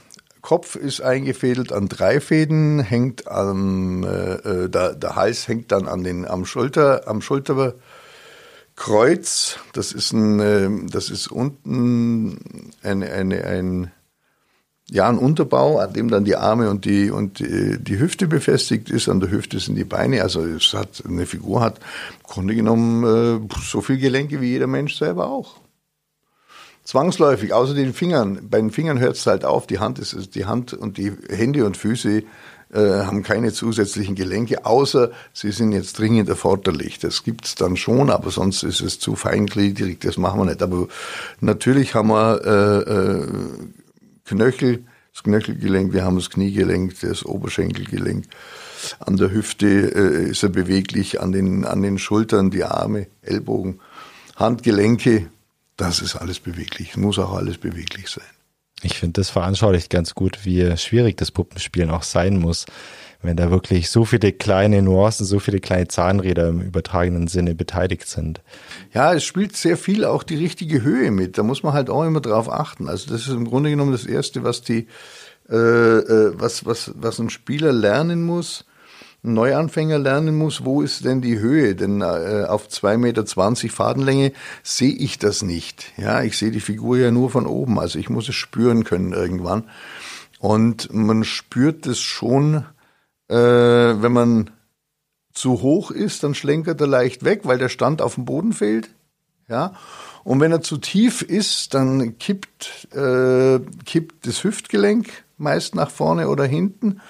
Kopf 0.42 0.74
ist 0.74 1.00
eingefädelt 1.00 1.72
an 1.72 1.88
drei 1.88 2.20
Fäden, 2.20 2.80
hängt 2.80 3.28
am, 3.28 4.02
äh, 4.02 4.64
äh 4.64 4.68
der, 4.68 4.94
der 4.94 5.14
Hals 5.14 5.46
hängt 5.46 5.70
dann 5.70 5.86
an 5.86 6.02
den, 6.02 6.26
am 6.26 6.44
Schulter, 6.44 7.06
am 7.06 7.22
Schulter, 7.22 7.74
Kreuz, 8.80 9.58
das 9.74 9.92
ist 9.92 10.12
ein, 10.12 10.40
ähm, 10.40 10.86
das 10.90 11.10
ist 11.10 11.26
unten 11.30 12.72
eine, 12.82 13.12
eine, 13.12 13.44
ein, 13.44 13.92
ja, 14.88 15.06
ein 15.06 15.18
Unterbau, 15.18 15.78
an 15.78 15.92
dem 15.92 16.08
dann 16.08 16.24
die 16.24 16.36
Arme 16.36 16.70
und 16.70 16.86
die, 16.86 17.10
und 17.10 17.40
die, 17.40 17.76
die 17.78 17.98
Hüfte 17.98 18.26
befestigt 18.26 18.88
ist. 18.88 19.10
An 19.10 19.20
der 19.20 19.30
Hüfte 19.30 19.60
sind 19.60 19.74
die 19.74 19.84
Beine. 19.84 20.22
Also 20.22 20.42
es 20.46 20.72
hat, 20.72 21.02
eine 21.06 21.26
Figur 21.26 21.60
hat 21.60 21.76
im 21.76 22.26
Grunde 22.26 22.54
genommen 22.54 23.04
äh, 23.04 23.54
so 23.62 23.82
viel 23.82 23.98
Gelenke 23.98 24.40
wie 24.40 24.48
jeder 24.48 24.66
Mensch 24.66 24.96
selber 24.96 25.26
auch. 25.26 25.56
Zwangsläufig, 26.82 27.52
außer 27.52 27.74
den 27.74 27.92
Fingern. 27.92 28.48
Bei 28.48 28.62
den 28.62 28.70
Fingern 28.70 28.98
hört 28.98 29.16
es 29.16 29.26
halt 29.26 29.44
auf. 29.44 29.66
Die 29.66 29.78
Hand 29.78 29.98
ist, 29.98 30.34
die 30.34 30.46
Hand 30.46 30.72
und 30.72 30.96
die 30.96 31.12
Hände 31.28 31.66
und 31.66 31.76
Füße 31.76 32.20
äh, 32.20 32.24
haben 32.72 33.22
keine 33.22 33.52
zusätzlichen 33.52 34.14
Gelenke, 34.14 34.64
außer 34.64 35.10
sie 35.32 35.50
sind 35.50 35.72
jetzt 35.72 35.98
dringend 35.98 36.28
erforderlich. 36.28 36.98
Das 36.98 37.24
gibt's 37.24 37.56
dann 37.56 37.76
schon, 37.76 38.10
aber 38.10 38.30
sonst 38.30 38.62
ist 38.62 38.80
es 38.80 39.00
zu 39.00 39.16
feingliedrig, 39.16 40.00
das 40.00 40.16
machen 40.16 40.40
wir 40.40 40.46
nicht. 40.46 40.62
Aber 40.62 40.86
natürlich 41.40 41.94
haben 41.94 42.08
wir 42.08 42.40
äh, 42.44 42.92
äh, 42.92 43.26
Knöchel, 44.24 44.84
das 45.12 45.24
Knöchelgelenk, 45.24 45.92
wir 45.92 46.04
haben 46.04 46.16
das 46.16 46.30
Kniegelenk, 46.30 46.94
das 47.00 47.24
Oberschenkelgelenk. 47.24 48.26
An 49.00 49.16
der 49.16 49.32
Hüfte 49.32 49.66
äh, 49.66 50.30
ist 50.30 50.42
er 50.42 50.48
beweglich, 50.48 51.20
an 51.20 51.32
den, 51.32 51.64
an 51.64 51.82
den 51.82 51.98
Schultern, 51.98 52.50
die 52.50 52.64
Arme, 52.64 53.08
Ellbogen, 53.22 53.80
Handgelenke, 54.36 55.26
das 55.76 56.00
ist 56.00 56.16
alles 56.16 56.38
beweglich, 56.38 56.96
muss 56.96 57.18
auch 57.18 57.34
alles 57.34 57.58
beweglich 57.58 58.08
sein. 58.08 58.39
Ich 58.82 58.98
finde, 58.98 59.20
das 59.20 59.30
veranschaulicht 59.30 59.90
ganz 59.90 60.14
gut, 60.14 60.44
wie 60.44 60.76
schwierig 60.76 61.16
das 61.16 61.30
Puppenspielen 61.30 61.90
auch 61.90 62.02
sein 62.02 62.38
muss, 62.38 62.66
wenn 63.22 63.36
da 63.36 63.50
wirklich 63.50 63.90
so 63.90 64.06
viele 64.06 64.32
kleine 64.32 64.80
Nuancen, 64.80 65.26
so 65.26 65.38
viele 65.38 65.60
kleine 65.60 65.88
Zahnräder 65.88 66.48
im 66.48 66.62
übertragenen 66.62 67.28
Sinne 67.28 67.54
beteiligt 67.54 68.08
sind. 68.08 68.40
Ja, 68.94 69.12
es 69.12 69.24
spielt 69.24 69.56
sehr 69.56 69.76
viel 69.76 70.04
auch 70.04 70.22
die 70.22 70.36
richtige 70.36 70.82
Höhe 70.82 71.10
mit. 71.10 71.36
Da 71.36 71.42
muss 71.42 71.62
man 71.62 71.74
halt 71.74 71.90
auch 71.90 72.04
immer 72.04 72.20
drauf 72.20 72.50
achten. 72.50 72.88
Also 72.88 73.10
das 73.10 73.22
ist 73.22 73.28
im 73.28 73.46
Grunde 73.46 73.68
genommen 73.68 73.92
das 73.92 74.06
Erste, 74.06 74.42
was 74.42 74.62
die, 74.62 74.86
äh, 75.50 75.54
äh 75.54 76.32
was, 76.34 76.64
was, 76.64 76.92
was 76.94 77.18
ein 77.18 77.28
Spieler 77.28 77.72
lernen 77.72 78.22
muss 78.24 78.64
Neuanfänger 79.22 79.98
lernen 79.98 80.36
muss, 80.36 80.64
wo 80.64 80.80
ist 80.80 81.04
denn 81.04 81.20
die 81.20 81.38
Höhe? 81.38 81.74
Denn 81.74 82.00
äh, 82.00 82.46
auf 82.48 82.68
2,20 82.68 82.96
Meter 82.98 83.26
Fadenlänge 83.70 84.32
sehe 84.62 84.92
ich 84.92 85.18
das 85.18 85.42
nicht. 85.42 85.92
Ja, 85.96 86.22
ich 86.22 86.38
sehe 86.38 86.50
die 86.50 86.60
Figur 86.60 86.96
ja 86.96 87.10
nur 87.10 87.30
von 87.30 87.46
oben. 87.46 87.78
Also 87.78 87.98
ich 87.98 88.08
muss 88.08 88.28
es 88.28 88.34
spüren 88.34 88.84
können 88.84 89.12
irgendwann. 89.12 89.64
Und 90.38 90.92
man 90.92 91.24
spürt 91.24 91.86
es 91.86 92.00
schon, 92.00 92.64
äh, 93.28 93.36
wenn 93.36 94.12
man 94.12 94.50
zu 95.32 95.62
hoch 95.62 95.90
ist, 95.90 96.24
dann 96.24 96.34
schlenkert 96.34 96.80
er 96.80 96.86
leicht 96.86 97.24
weg, 97.24 97.42
weil 97.44 97.58
der 97.58 97.68
Stand 97.68 98.02
auf 98.02 98.14
dem 98.14 98.24
Boden 98.24 98.52
fehlt. 98.52 98.90
Ja. 99.48 99.74
Und 100.24 100.40
wenn 100.40 100.52
er 100.52 100.62
zu 100.62 100.78
tief 100.78 101.22
ist, 101.22 101.74
dann 101.74 102.18
kippt, 102.18 102.88
äh, 102.94 103.60
kippt 103.84 104.26
das 104.26 104.44
Hüftgelenk 104.44 105.24
meist 105.36 105.74
nach 105.74 105.90
vorne 105.90 106.28
oder 106.28 106.44
hinten 106.44 107.00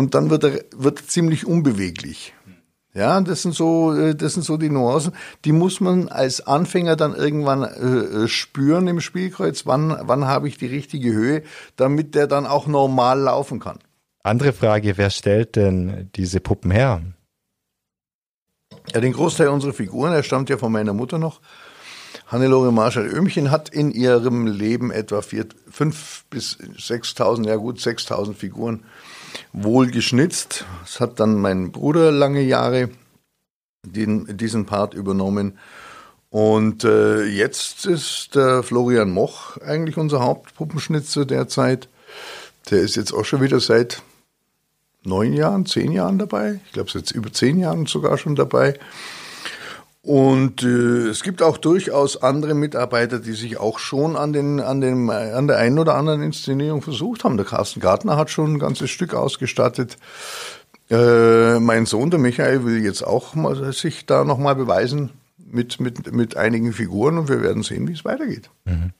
und 0.00 0.14
dann 0.14 0.30
wird 0.30 0.44
er, 0.44 0.64
wird 0.74 1.02
er 1.02 1.06
ziemlich 1.08 1.46
unbeweglich. 1.46 2.32
Ja, 2.94 3.20
das 3.20 3.42
sind 3.42 3.54
so, 3.54 3.94
äh, 3.94 4.14
das 4.14 4.32
sind 4.32 4.44
so 4.44 4.56
die 4.56 4.70
Nuancen. 4.70 5.12
Die 5.44 5.52
muss 5.52 5.78
man 5.80 6.08
als 6.08 6.46
Anfänger 6.46 6.96
dann 6.96 7.14
irgendwann 7.14 7.64
äh, 7.64 8.24
äh, 8.24 8.28
spüren 8.28 8.88
im 8.88 9.02
Spielkreuz. 9.02 9.66
Wann, 9.66 9.94
wann 10.00 10.26
habe 10.26 10.48
ich 10.48 10.56
die 10.56 10.68
richtige 10.68 11.12
Höhe, 11.12 11.42
damit 11.76 12.14
der 12.14 12.26
dann 12.26 12.46
auch 12.46 12.66
normal 12.66 13.20
laufen 13.20 13.60
kann. 13.60 13.78
Andere 14.22 14.54
Frage, 14.54 14.96
wer 14.96 15.10
stellt 15.10 15.56
denn 15.56 16.08
diese 16.16 16.40
Puppen 16.40 16.70
her? 16.70 17.02
Ja, 18.94 19.02
den 19.02 19.12
Großteil 19.12 19.48
unserer 19.48 19.74
Figuren, 19.74 20.14
er 20.14 20.22
stammt 20.22 20.48
ja 20.48 20.56
von 20.56 20.72
meiner 20.72 20.94
Mutter 20.94 21.18
noch. 21.18 21.42
Hannelore 22.30 22.70
Marschall-Öhmchen 22.70 23.50
hat 23.50 23.70
in 23.70 23.90
ihrem 23.90 24.46
Leben 24.46 24.92
etwa 24.92 25.20
vier, 25.20 25.46
fünf 25.68 26.24
bis 26.30 26.58
6.000, 26.58 27.48
ja 27.48 27.56
gut, 27.56 27.78
6.000 27.78 28.34
Figuren 28.34 28.84
wohl 29.52 29.90
geschnitzt. 29.90 30.64
Das 30.82 31.00
hat 31.00 31.18
dann 31.18 31.40
mein 31.40 31.72
Bruder 31.72 32.12
lange 32.12 32.42
Jahre 32.42 32.88
den, 33.84 34.36
diesen 34.36 34.64
Part 34.64 34.94
übernommen. 34.94 35.58
Und 36.28 36.84
äh, 36.84 37.24
jetzt 37.24 37.86
ist 37.86 38.36
der 38.36 38.62
Florian 38.62 39.10
Moch 39.10 39.56
eigentlich 39.56 39.96
unser 39.96 40.20
Hauptpuppenschnitzer 40.20 41.24
derzeit. 41.24 41.88
Der 42.70 42.80
ist 42.80 42.94
jetzt 42.94 43.12
auch 43.12 43.24
schon 43.24 43.40
wieder 43.40 43.58
seit 43.58 44.02
neun 45.02 45.32
Jahren, 45.32 45.66
zehn 45.66 45.90
Jahren 45.90 46.18
dabei. 46.18 46.60
Ich 46.66 46.72
glaube, 46.72 46.90
jetzt 46.94 47.10
über 47.10 47.32
zehn 47.32 47.58
Jahren 47.58 47.86
sogar 47.86 48.18
schon 48.18 48.36
dabei. 48.36 48.78
Und 50.02 50.62
äh, 50.62 51.08
es 51.08 51.22
gibt 51.22 51.42
auch 51.42 51.58
durchaus 51.58 52.22
andere 52.22 52.54
Mitarbeiter, 52.54 53.18
die 53.18 53.32
sich 53.32 53.58
auch 53.58 53.78
schon 53.78 54.16
an, 54.16 54.32
den, 54.32 54.58
an, 54.60 54.80
den, 54.80 55.10
an 55.10 55.46
der 55.46 55.58
einen 55.58 55.78
oder 55.78 55.94
anderen 55.94 56.22
Inszenierung 56.22 56.80
versucht 56.80 57.24
haben. 57.24 57.36
Der 57.36 57.44
Carsten 57.44 57.80
Gartner 57.80 58.16
hat 58.16 58.30
schon 58.30 58.54
ein 58.54 58.58
ganzes 58.58 58.90
Stück 58.90 59.12
ausgestattet. 59.12 59.98
Äh, 60.90 61.60
mein 61.60 61.84
Sohn, 61.84 62.10
der 62.10 62.18
Michael, 62.18 62.64
will 62.64 62.82
jetzt 62.82 63.02
auch 63.02 63.34
mal, 63.34 63.72
sich 63.74 64.06
da 64.06 64.24
nochmal 64.24 64.56
beweisen 64.56 65.10
mit, 65.36 65.80
mit, 65.80 66.12
mit 66.12 66.36
einigen 66.36 66.72
Figuren 66.72 67.18
und 67.18 67.28
wir 67.28 67.42
werden 67.42 67.62
sehen, 67.62 67.86
wie 67.86 67.92
es 67.92 68.04
weitergeht. 68.04 68.50
Mhm. 68.64 68.92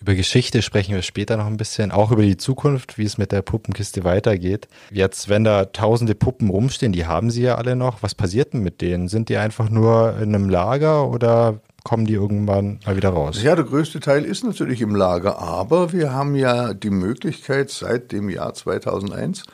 Über 0.00 0.14
Geschichte 0.14 0.62
sprechen 0.62 0.94
wir 0.94 1.02
später 1.02 1.36
noch 1.36 1.46
ein 1.46 1.58
bisschen, 1.58 1.90
auch 1.90 2.10
über 2.10 2.22
die 2.22 2.38
Zukunft, 2.38 2.96
wie 2.96 3.04
es 3.04 3.18
mit 3.18 3.32
der 3.32 3.42
Puppenkiste 3.42 4.02
weitergeht. 4.02 4.66
Jetzt, 4.90 5.28
wenn 5.28 5.44
da 5.44 5.66
tausende 5.66 6.14
Puppen 6.14 6.48
rumstehen, 6.48 6.92
die 6.92 7.04
haben 7.04 7.30
sie 7.30 7.42
ja 7.42 7.56
alle 7.56 7.76
noch, 7.76 8.02
was 8.02 8.14
passiert 8.14 8.54
denn 8.54 8.62
mit 8.62 8.80
denen? 8.80 9.08
Sind 9.08 9.28
die 9.28 9.36
einfach 9.36 9.68
nur 9.68 10.16
in 10.18 10.34
einem 10.34 10.48
Lager 10.48 11.06
oder 11.10 11.60
kommen 11.84 12.06
die 12.06 12.14
irgendwann 12.14 12.80
mal 12.86 12.96
wieder 12.96 13.10
raus? 13.10 13.42
Ja, 13.42 13.54
der 13.54 13.66
größte 13.66 14.00
Teil 14.00 14.24
ist 14.24 14.42
natürlich 14.42 14.80
im 14.80 14.94
Lager, 14.94 15.38
aber 15.38 15.92
wir 15.92 16.14
haben 16.14 16.34
ja 16.34 16.72
die 16.72 16.90
Möglichkeit 16.90 17.68
seit 17.68 18.12
dem 18.12 18.30
Jahr 18.30 18.54
2001 18.54 19.44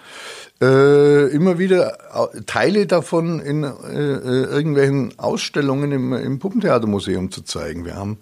äh, 0.61 1.27
immer 1.29 1.59
wieder 1.59 1.99
Teile 2.47 2.87
davon 2.87 3.41
in 3.41 3.65
äh, 3.65 3.69
äh, 3.69 4.45
irgendwelchen 4.45 5.19
Ausstellungen 5.19 5.91
im, 5.91 6.13
im 6.13 6.39
Puppentheatermuseum 6.39 7.33
zu 7.33 7.43
zeigen. 7.43 7.85
Wir 7.85 7.97
haben 7.97 8.19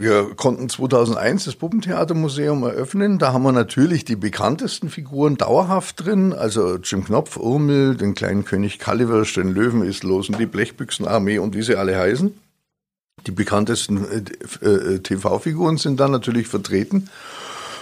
wir 0.00 0.36
konnten 0.36 0.68
2001 0.68 1.46
das 1.46 1.56
Puppentheatermuseum 1.56 2.62
eröffnen. 2.62 3.18
Da 3.18 3.32
haben 3.32 3.42
wir 3.42 3.50
natürlich 3.50 4.04
die 4.04 4.14
bekanntesten 4.14 4.90
Figuren 4.90 5.36
dauerhaft 5.36 6.04
drin. 6.04 6.32
Also 6.32 6.76
Jim 6.76 7.04
Knopf, 7.04 7.36
Urmel, 7.36 7.96
den 7.96 8.14
kleinen 8.14 8.44
König 8.44 8.78
Kallewirsch, 8.78 9.34
den 9.34 9.48
Löwen 9.48 9.82
ist 9.82 10.04
los 10.04 10.28
und 10.28 10.38
die 10.38 10.46
Blechbüchsenarmee 10.46 11.40
und 11.40 11.56
wie 11.56 11.62
sie 11.62 11.74
alle 11.74 11.98
heißen. 11.98 12.32
Die 13.26 13.32
bekanntesten 13.32 14.06
äh, 14.62 14.64
äh 14.64 14.98
TV-Figuren 15.00 15.78
sind 15.78 15.98
da 15.98 16.06
natürlich 16.06 16.46
vertreten. 16.46 17.10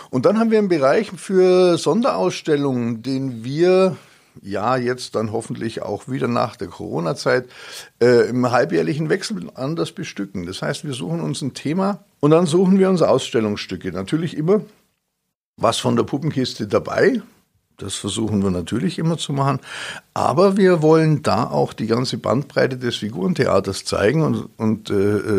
Und 0.08 0.24
dann 0.24 0.38
haben 0.38 0.50
wir 0.50 0.58
einen 0.58 0.70
Bereich 0.70 1.10
für 1.14 1.76
Sonderausstellungen, 1.76 3.02
den 3.02 3.44
wir 3.44 3.98
ja 4.42 4.76
jetzt 4.76 5.14
dann 5.14 5.32
hoffentlich 5.32 5.82
auch 5.82 6.08
wieder 6.08 6.28
nach 6.28 6.56
der 6.56 6.68
Corona-Zeit 6.68 7.48
äh, 8.00 8.28
im 8.28 8.50
halbjährlichen 8.50 9.08
Wechsel 9.08 9.50
anders 9.54 9.92
bestücken. 9.92 10.46
Das 10.46 10.62
heißt, 10.62 10.84
wir 10.84 10.92
suchen 10.92 11.20
uns 11.20 11.42
ein 11.42 11.54
Thema 11.54 12.04
und 12.20 12.30
dann 12.30 12.46
suchen 12.46 12.78
wir 12.78 12.88
uns 12.88 13.02
Ausstellungsstücke. 13.02 13.92
Natürlich 13.92 14.36
immer 14.36 14.60
was 15.56 15.78
von 15.78 15.96
der 15.96 16.04
Puppenkiste 16.04 16.66
dabei, 16.66 17.22
das 17.78 17.94
versuchen 17.94 18.42
wir 18.42 18.50
natürlich 18.50 18.98
immer 18.98 19.18
zu 19.18 19.32
machen. 19.32 19.60
Aber 20.14 20.56
wir 20.56 20.80
wollen 20.80 21.22
da 21.22 21.44
auch 21.44 21.72
die 21.72 21.86
ganze 21.86 22.16
Bandbreite 22.16 22.78
des 22.78 22.96
Figurentheaters 22.96 23.84
zeigen 23.84 24.22
und, 24.22 24.48
und 24.56 24.90
äh, 24.90 24.94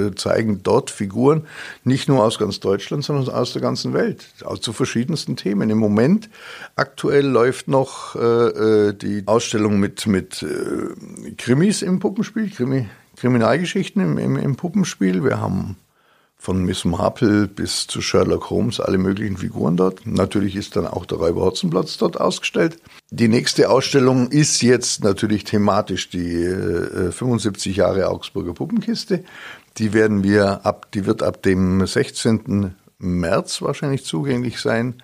äh, 0.08 0.16
zeigen 0.16 0.62
dort 0.62 0.92
Figuren 0.92 1.48
nicht 1.84 2.08
nur 2.08 2.24
aus 2.24 2.38
ganz 2.38 2.60
Deutschland, 2.60 3.04
sondern 3.04 3.34
aus 3.34 3.54
der 3.54 3.62
ganzen 3.62 3.94
Welt, 3.94 4.28
auch 4.46 4.60
zu 4.60 4.72
verschiedensten 4.74 5.36
Themen. 5.36 5.70
Im 5.70 5.80
Moment 5.80 6.30
aktuell 6.76 7.26
läuft 7.26 7.68
noch 7.68 8.16
äh, 8.16 8.20
äh, 8.20 8.94
die 8.94 9.24
Ausstellung 9.26 9.80
mit, 9.80 10.06
mit 10.06 10.44
äh, 10.44 11.32
Krimis 11.38 11.82
im 11.82 12.00
Puppenspiel, 12.00 12.52
Krimi, 12.52 12.88
Kriminalgeschichten 13.16 14.02
im, 14.02 14.18
im, 14.18 14.38
im 14.38 14.56
Puppenspiel. 14.56 15.24
Wir 15.24 15.42
haben 15.42 15.76
von 16.38 16.64
Miss 16.64 16.86
Marple 16.86 17.48
bis 17.48 17.88
zu 17.88 18.02
Sherlock 18.02 18.50
Holmes, 18.50 18.80
alle 18.80 18.98
möglichen 18.98 19.38
Figuren 19.38 19.76
dort. 19.76 20.06
Natürlich 20.06 20.56
ist 20.56 20.76
dann 20.76 20.88
auch 20.88 21.06
der 21.06 21.18
Räuber 21.18 21.42
Hotzenplatz 21.42 21.98
dort 21.98 22.20
ausgestellt. 22.20 22.78
Die 23.10 23.28
nächste 23.28 23.70
Ausstellung 23.70 24.30
ist 24.30 24.62
jetzt 24.62 25.04
natürlich 25.04 25.44
thematisch 25.44 26.10
die 26.10 26.36
äh, 26.44 27.12
75 27.12 27.78
Jahre 27.78 28.10
Augsburger 28.10 28.54
Puppenkiste. 28.54 29.24
Die 29.78 29.94
werden 29.94 30.24
wir 30.24 30.66
ab, 30.66 30.92
die 30.94 31.06
wird 31.06 31.24
ab 31.24 31.42
dem 31.42 31.86
16. 31.86 32.76
März 33.00 33.62
wahrscheinlich 33.62 34.06
zugänglich 34.06 34.60
sein. 34.60 35.02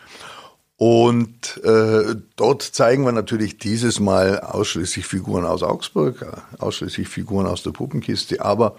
Und 0.78 1.64
äh, 1.64 2.16
dort 2.36 2.62
zeigen 2.62 3.06
wir 3.06 3.12
natürlich 3.12 3.58
dieses 3.58 4.00
Mal 4.00 4.40
ausschließlich 4.40 5.06
Figuren 5.06 5.46
aus 5.46 5.64
Augsburg, 5.64 6.26
ausschließlich 6.60 7.08
Figuren 7.08 7.46
aus 7.46 7.64
der 7.64 7.72
Puppenkiste, 7.72 8.44
aber 8.44 8.76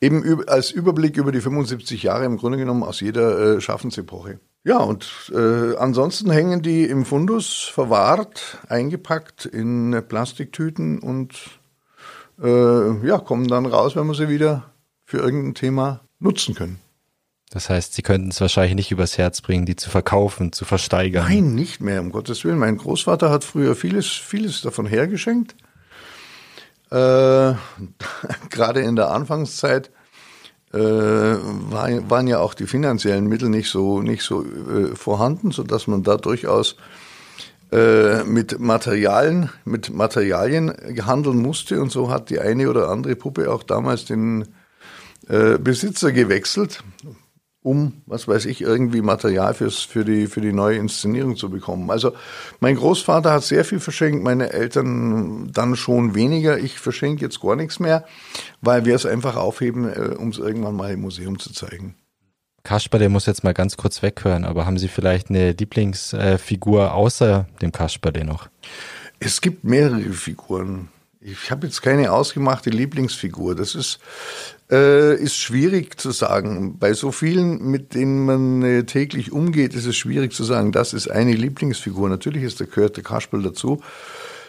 eben 0.00 0.48
als 0.48 0.70
Überblick 0.70 1.16
über 1.16 1.32
die 1.32 1.40
75 1.40 2.02
Jahre 2.02 2.24
im 2.24 2.36
Grunde 2.36 2.58
genommen 2.58 2.82
aus 2.82 3.00
jeder 3.00 3.56
äh, 3.56 3.60
Schaffensepoche. 3.60 4.40
Ja, 4.64 4.78
und 4.78 5.32
äh, 5.34 5.76
ansonsten 5.76 6.30
hängen 6.30 6.62
die 6.62 6.84
im 6.84 7.04
Fundus 7.04 7.70
verwahrt, 7.72 8.58
eingepackt 8.68 9.46
in 9.46 10.02
Plastiktüten 10.08 10.98
und 10.98 11.34
äh, 12.42 13.06
ja, 13.06 13.18
kommen 13.18 13.48
dann 13.48 13.66
raus, 13.66 13.96
wenn 13.96 14.06
wir 14.06 14.14
sie 14.14 14.28
wieder 14.28 14.70
für 15.04 15.18
irgendein 15.18 15.54
Thema 15.54 16.00
nutzen 16.18 16.54
können. 16.54 16.80
Das 17.50 17.70
heißt, 17.70 17.94
Sie 17.94 18.02
könnten 18.02 18.28
es 18.28 18.40
wahrscheinlich 18.42 18.74
nicht 18.74 18.90
übers 18.90 19.16
Herz 19.16 19.40
bringen, 19.40 19.64
die 19.64 19.76
zu 19.76 19.88
verkaufen, 19.88 20.52
zu 20.52 20.66
versteigern. 20.66 21.24
Nein, 21.26 21.54
nicht 21.54 21.80
mehr, 21.80 22.00
um 22.02 22.12
Gottes 22.12 22.44
Willen. 22.44 22.58
Mein 22.58 22.76
Großvater 22.76 23.30
hat 23.30 23.42
früher 23.42 23.74
vieles, 23.74 24.06
vieles 24.06 24.60
davon 24.60 24.84
hergeschenkt. 24.84 25.56
Äh, 26.90 27.54
gerade 28.50 28.80
in 28.80 28.96
der 28.96 29.10
Anfangszeit 29.10 29.90
äh, 30.72 30.78
war, 30.78 32.10
waren 32.10 32.26
ja 32.26 32.40
auch 32.40 32.54
die 32.54 32.66
finanziellen 32.66 33.26
Mittel 33.26 33.48
nicht 33.48 33.70
so, 33.70 34.02
nicht 34.02 34.22
so 34.22 34.44
äh, 34.44 34.94
vorhanden, 34.94 35.50
so 35.50 35.62
dass 35.62 35.86
man 35.86 36.02
da 36.02 36.16
durchaus 36.16 36.76
äh, 37.72 38.24
mit 38.24 38.58
Materialien, 38.58 39.50
mit 39.64 39.92
Materialien 39.92 40.72
handeln 41.04 41.38
musste. 41.38 41.80
Und 41.80 41.92
so 41.92 42.10
hat 42.10 42.30
die 42.30 42.40
eine 42.40 42.68
oder 42.70 42.88
andere 42.88 43.16
Puppe 43.16 43.50
auch 43.50 43.62
damals 43.62 44.04
den 44.06 44.48
äh, 45.28 45.58
Besitzer 45.58 46.12
gewechselt, 46.12 46.82
um, 47.68 48.00
was 48.06 48.26
weiß 48.26 48.46
ich, 48.46 48.62
irgendwie 48.62 49.02
Material 49.02 49.52
fürs, 49.52 49.80
für, 49.80 50.02
die, 50.02 50.26
für 50.26 50.40
die 50.40 50.54
neue 50.54 50.78
Inszenierung 50.78 51.36
zu 51.36 51.50
bekommen. 51.50 51.90
Also 51.90 52.12
mein 52.60 52.76
Großvater 52.76 53.30
hat 53.30 53.44
sehr 53.44 53.64
viel 53.64 53.78
verschenkt, 53.78 54.24
meine 54.24 54.54
Eltern 54.54 55.52
dann 55.52 55.76
schon 55.76 56.14
weniger. 56.14 56.58
Ich 56.58 56.78
verschenke 56.78 57.22
jetzt 57.22 57.40
gar 57.40 57.56
nichts 57.56 57.78
mehr, 57.78 58.06
weil 58.62 58.86
wir 58.86 58.94
es 58.94 59.04
einfach 59.04 59.36
aufheben, 59.36 59.84
äh, 59.84 60.14
um 60.16 60.30
es 60.30 60.38
irgendwann 60.38 60.76
mal 60.76 60.92
im 60.92 61.02
Museum 61.02 61.38
zu 61.38 61.52
zeigen. 61.52 61.94
Kasper, 62.64 62.98
der 62.98 63.10
muss 63.10 63.26
jetzt 63.26 63.44
mal 63.44 63.54
ganz 63.54 63.76
kurz 63.76 64.02
weghören, 64.02 64.44
aber 64.44 64.64
haben 64.64 64.78
Sie 64.78 64.88
vielleicht 64.88 65.28
eine 65.28 65.52
Lieblingsfigur 65.52 66.94
außer 66.94 67.46
dem 67.60 67.72
Kasper 67.72 68.12
noch? 68.24 68.48
Es 69.20 69.42
gibt 69.42 69.64
mehrere 69.64 70.00
Figuren. 70.12 70.88
Ich 71.20 71.50
habe 71.50 71.66
jetzt 71.66 71.82
keine 71.82 72.12
ausgemachte 72.12 72.70
Lieblingsfigur. 72.70 73.54
Das 73.54 73.74
ist, 73.74 73.98
äh, 74.70 75.14
ist 75.14 75.36
schwierig 75.36 75.98
zu 76.00 76.10
sagen. 76.10 76.78
Bei 76.78 76.92
so 76.92 77.12
vielen, 77.12 77.70
mit 77.70 77.94
denen 77.94 78.24
man 78.24 78.62
äh, 78.62 78.84
täglich 78.84 79.32
umgeht, 79.32 79.74
ist 79.74 79.86
es 79.86 79.96
schwierig 79.96 80.32
zu 80.32 80.44
sagen, 80.44 80.72
das 80.72 80.92
ist 80.92 81.10
eine 81.10 81.32
Lieblingsfigur. 81.32 82.08
Natürlich 82.08 82.42
ist 82.42 82.60
der 82.60 82.66
der 82.66 83.02
Kasperl 83.02 83.42
dazu. 83.42 83.80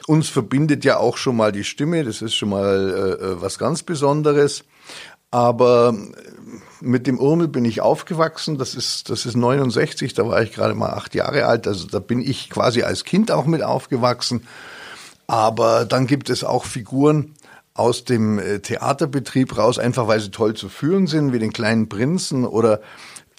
Uns 0.08 0.28
verbindet 0.28 0.84
ja 0.86 0.98
auch 0.98 1.18
schon 1.18 1.38
mal 1.38 1.52
die 1.52 1.64
Stimme, 1.64 2.04
das 2.04 2.22
ist 2.22 2.34
schon 2.34 2.50
mal 2.50 3.18
äh, 3.22 3.26
äh 3.26 3.42
was 3.42 3.60
ganz 3.60 3.84
Besonderes. 3.84 4.64
Aber 5.32 5.96
äh, 5.96 6.20
mit 6.82 7.08
dem 7.08 7.20
Urmel 7.20 7.48
bin 7.48 7.66
ich 7.66 7.82
aufgewachsen. 7.82 8.58
Das 8.58 8.74
ist, 8.74 9.10
das 9.10 9.26
ist 9.26 9.36
69, 9.36 10.14
da 10.14 10.28
war 10.28 10.42
ich 10.42 10.52
gerade 10.52 10.74
mal 10.74 10.90
acht 10.90 11.14
Jahre 11.16 11.46
alt. 11.46 11.68
Also 11.68 11.88
da 11.88 12.00
bin 12.00 12.22
ich 12.22 12.50
quasi 12.50 12.82
als 12.82 13.04
Kind 13.04 13.32
auch 13.32 13.46
mit 13.46 13.62
aufgewachsen. 13.62 14.48
Aber 15.28 15.86
dann 15.86 16.08
gibt 16.08 16.30
es 16.32 16.44
auch 16.44 16.66
Figuren 16.66 17.36
aus 17.74 18.04
dem 18.04 18.40
äh, 18.40 18.60
Theaterbetrieb 18.60 19.58
raus, 19.58 19.80
einfach 19.80 20.08
weil 20.08 20.20
sie 20.20 20.32
toll 20.32 20.54
zu 20.56 20.70
führen 20.70 21.08
sind, 21.08 21.34
wie 21.34 21.40
den 21.40 21.54
kleinen 21.54 21.90
Prinzen 21.90 22.46
oder 22.46 22.82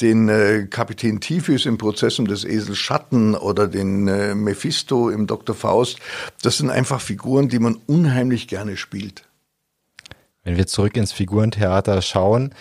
den 0.01 0.29
äh, 0.29 0.67
Kapitän 0.69 1.21
Tiphys 1.21 1.67
im 1.67 1.77
Prozess 1.77 2.19
um 2.19 2.27
des 2.27 2.45
Esels 2.45 2.79
Schatten 2.79 3.35
oder 3.35 3.69
den 3.69 4.09
äh, 4.09 4.35
Mephisto 4.35 5.11
im 5.11 5.27
Dr. 5.27 5.55
Faust. 5.55 5.99
Das 6.43 6.57
sind 6.57 6.71
einfach 6.71 7.01
Figuren, 7.01 7.49
die 7.49 7.59
man 7.59 7.77
unheimlich 7.87 8.49
gerne 8.49 8.77
spielt. 8.77 9.25
Wenn 10.43 10.57
wir 10.57 10.67
zurück 10.67 10.97
ins 10.97 11.13
Figurentheater 11.13 12.01
schauen, 12.01 12.55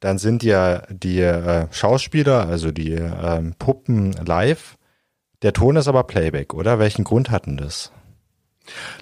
dann 0.00 0.18
sind 0.18 0.42
ja 0.42 0.82
die 0.90 1.22
Schauspieler, 1.70 2.46
also 2.46 2.70
die 2.70 2.92
äh, 2.92 3.42
Puppen 3.58 4.12
live. 4.26 4.76
Der 5.40 5.54
Ton 5.54 5.76
ist 5.76 5.88
aber 5.88 6.04
Playback, 6.04 6.52
oder? 6.52 6.78
Welchen 6.78 7.04
Grund 7.04 7.30
hatten 7.30 7.56
das? 7.56 7.90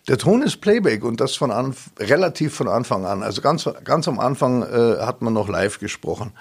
Der 0.09 0.19
Ton 0.19 0.43
ist 0.43 0.61
Playback 0.61 1.05
und 1.05 1.21
das 1.21 1.37
von 1.37 1.51
an, 1.51 1.75
relativ 1.99 2.55
von 2.55 2.69
Anfang 2.69 3.07
an. 3.07 3.23
Also 3.23 3.43
ganz, 3.43 3.69
ganz 3.85 4.09
am 4.09 4.19
Anfang 4.19 4.63
äh, 4.63 4.99
hat 5.01 5.23
man 5.23 5.33
noch 5.33 5.49
live 5.49 5.79
gesprochen. 5.79 6.33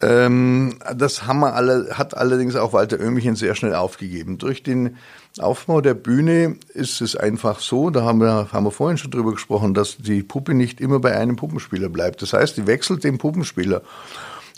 Ähm, 0.00 0.78
das 0.94 1.26
haben 1.26 1.40
wir 1.40 1.54
alle, 1.54 1.96
hat 1.96 2.16
allerdings 2.16 2.54
auch 2.54 2.72
Walter 2.72 3.00
Oehmichen 3.00 3.34
sehr 3.34 3.54
schnell 3.54 3.74
aufgegeben. 3.74 4.36
Durch 4.36 4.62
den 4.62 4.96
Aufbau 5.38 5.80
der 5.80 5.94
Bühne 5.94 6.56
ist 6.74 7.00
es 7.00 7.16
einfach 7.16 7.60
so, 7.60 7.88
da 7.90 8.02
haben 8.02 8.20
wir, 8.20 8.52
haben 8.52 8.64
wir 8.64 8.70
vorhin 8.70 8.98
schon 8.98 9.10
drüber 9.10 9.32
gesprochen, 9.32 9.72
dass 9.72 9.96
die 9.96 10.22
Puppe 10.22 10.52
nicht 10.52 10.80
immer 10.80 11.00
bei 11.00 11.16
einem 11.16 11.36
Puppenspieler 11.36 11.88
bleibt. 11.88 12.20
Das 12.20 12.34
heißt, 12.34 12.58
die 12.58 12.66
wechselt 12.66 13.04
den 13.04 13.16
Puppenspieler. 13.16 13.82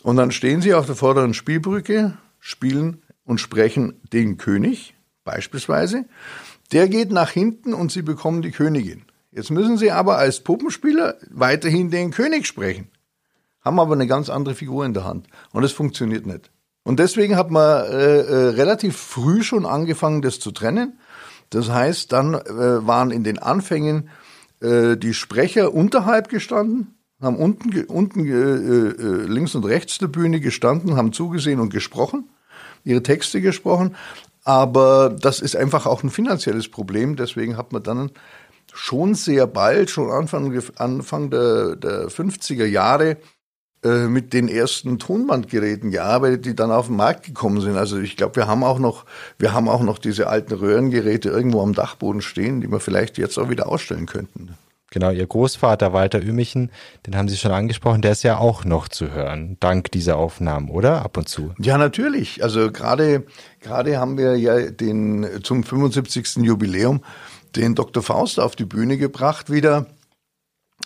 Und 0.02 0.16
dann 0.16 0.32
stehen 0.32 0.60
sie 0.60 0.74
auf 0.74 0.86
der 0.86 0.96
vorderen 0.96 1.34
Spielbrücke, 1.34 2.18
spielen 2.40 3.02
und 3.24 3.40
sprechen 3.40 4.00
den 4.12 4.38
König 4.38 4.94
beispielsweise. 5.24 6.04
Der 6.72 6.88
geht 6.88 7.10
nach 7.10 7.30
hinten 7.30 7.74
und 7.74 7.92
sie 7.92 8.02
bekommen 8.02 8.42
die 8.42 8.50
Königin. 8.50 9.04
Jetzt 9.30 9.50
müssen 9.50 9.78
sie 9.78 9.90
aber 9.90 10.18
als 10.18 10.40
Puppenspieler 10.40 11.16
weiterhin 11.30 11.90
den 11.90 12.10
König 12.10 12.46
sprechen. 12.46 12.88
Haben 13.64 13.80
aber 13.80 13.94
eine 13.94 14.06
ganz 14.06 14.28
andere 14.30 14.54
Figur 14.54 14.84
in 14.84 14.94
der 14.94 15.04
Hand. 15.04 15.26
Und 15.52 15.64
es 15.64 15.72
funktioniert 15.72 16.26
nicht. 16.26 16.50
Und 16.84 17.00
deswegen 17.00 17.36
hat 17.36 17.50
man 17.50 17.84
äh, 17.84 18.20
äh, 18.20 18.48
relativ 18.50 18.96
früh 18.96 19.42
schon 19.42 19.66
angefangen, 19.66 20.22
das 20.22 20.40
zu 20.40 20.52
trennen. 20.52 20.98
Das 21.50 21.70
heißt, 21.70 22.12
dann 22.12 22.34
äh, 22.34 22.86
waren 22.86 23.10
in 23.10 23.24
den 23.24 23.38
Anfängen 23.38 24.08
äh, 24.60 24.96
die 24.96 25.14
Sprecher 25.14 25.74
unterhalb 25.74 26.28
gestanden, 26.28 26.94
haben 27.20 27.36
unten, 27.36 27.84
unten 27.84 28.26
äh, 28.26 28.32
äh, 28.32 29.26
links 29.26 29.54
und 29.54 29.64
rechts 29.64 29.98
der 29.98 30.08
Bühne 30.08 30.40
gestanden, 30.40 30.96
haben 30.96 31.12
zugesehen 31.12 31.60
und 31.60 31.70
gesprochen, 31.70 32.30
ihre 32.84 33.02
Texte 33.02 33.40
gesprochen. 33.40 33.96
Aber 34.48 35.10
das 35.10 35.40
ist 35.40 35.56
einfach 35.56 35.84
auch 35.84 36.02
ein 36.02 36.08
finanzielles 36.08 36.70
Problem. 36.70 37.16
Deswegen 37.16 37.58
hat 37.58 37.70
man 37.74 37.82
dann 37.82 38.10
schon 38.72 39.14
sehr 39.14 39.46
bald, 39.46 39.90
schon 39.90 40.10
Anfang, 40.10 40.58
Anfang 40.76 41.28
der, 41.28 41.76
der 41.76 42.08
50er 42.08 42.64
Jahre, 42.64 43.18
äh, 43.84 44.06
mit 44.06 44.32
den 44.32 44.48
ersten 44.48 44.98
Tonbandgeräten 44.98 45.90
gearbeitet, 45.90 46.46
die 46.46 46.56
dann 46.56 46.70
auf 46.70 46.86
den 46.86 46.96
Markt 46.96 47.26
gekommen 47.26 47.60
sind. 47.60 47.76
Also 47.76 47.98
ich 47.98 48.16
glaube, 48.16 48.36
wir 48.36 48.46
haben 48.46 48.64
auch 48.64 48.78
noch, 48.78 49.04
wir 49.38 49.52
haben 49.52 49.68
auch 49.68 49.82
noch 49.82 49.98
diese 49.98 50.28
alten 50.28 50.54
Röhrengeräte 50.54 51.28
irgendwo 51.28 51.60
am 51.60 51.74
Dachboden 51.74 52.22
stehen, 52.22 52.62
die 52.62 52.70
wir 52.70 52.80
vielleicht 52.80 53.18
jetzt 53.18 53.36
auch 53.38 53.50
wieder 53.50 53.68
ausstellen 53.68 54.06
könnten. 54.06 54.56
Genau, 54.90 55.10
Ihr 55.10 55.26
Großvater 55.26 55.92
Walter 55.92 56.22
Ümichen, 56.22 56.70
den 57.06 57.14
haben 57.14 57.28
Sie 57.28 57.36
schon 57.36 57.52
angesprochen, 57.52 58.00
der 58.00 58.12
ist 58.12 58.22
ja 58.22 58.38
auch 58.38 58.64
noch 58.64 58.88
zu 58.88 59.10
hören, 59.10 59.58
dank 59.60 59.92
dieser 59.92 60.16
Aufnahmen, 60.16 60.70
oder? 60.70 61.02
Ab 61.02 61.18
und 61.18 61.28
zu. 61.28 61.52
Ja, 61.58 61.76
natürlich. 61.76 62.42
Also 62.42 62.72
gerade, 62.72 63.24
gerade 63.60 63.98
haben 63.98 64.16
wir 64.16 64.36
ja 64.38 64.70
den, 64.70 65.26
zum 65.42 65.62
75. 65.62 66.36
Jubiläum 66.36 67.02
den 67.54 67.74
Dr. 67.74 68.02
Faust 68.02 68.40
auf 68.40 68.56
die 68.56 68.64
Bühne 68.64 68.96
gebracht 68.96 69.50
wieder. 69.50 69.86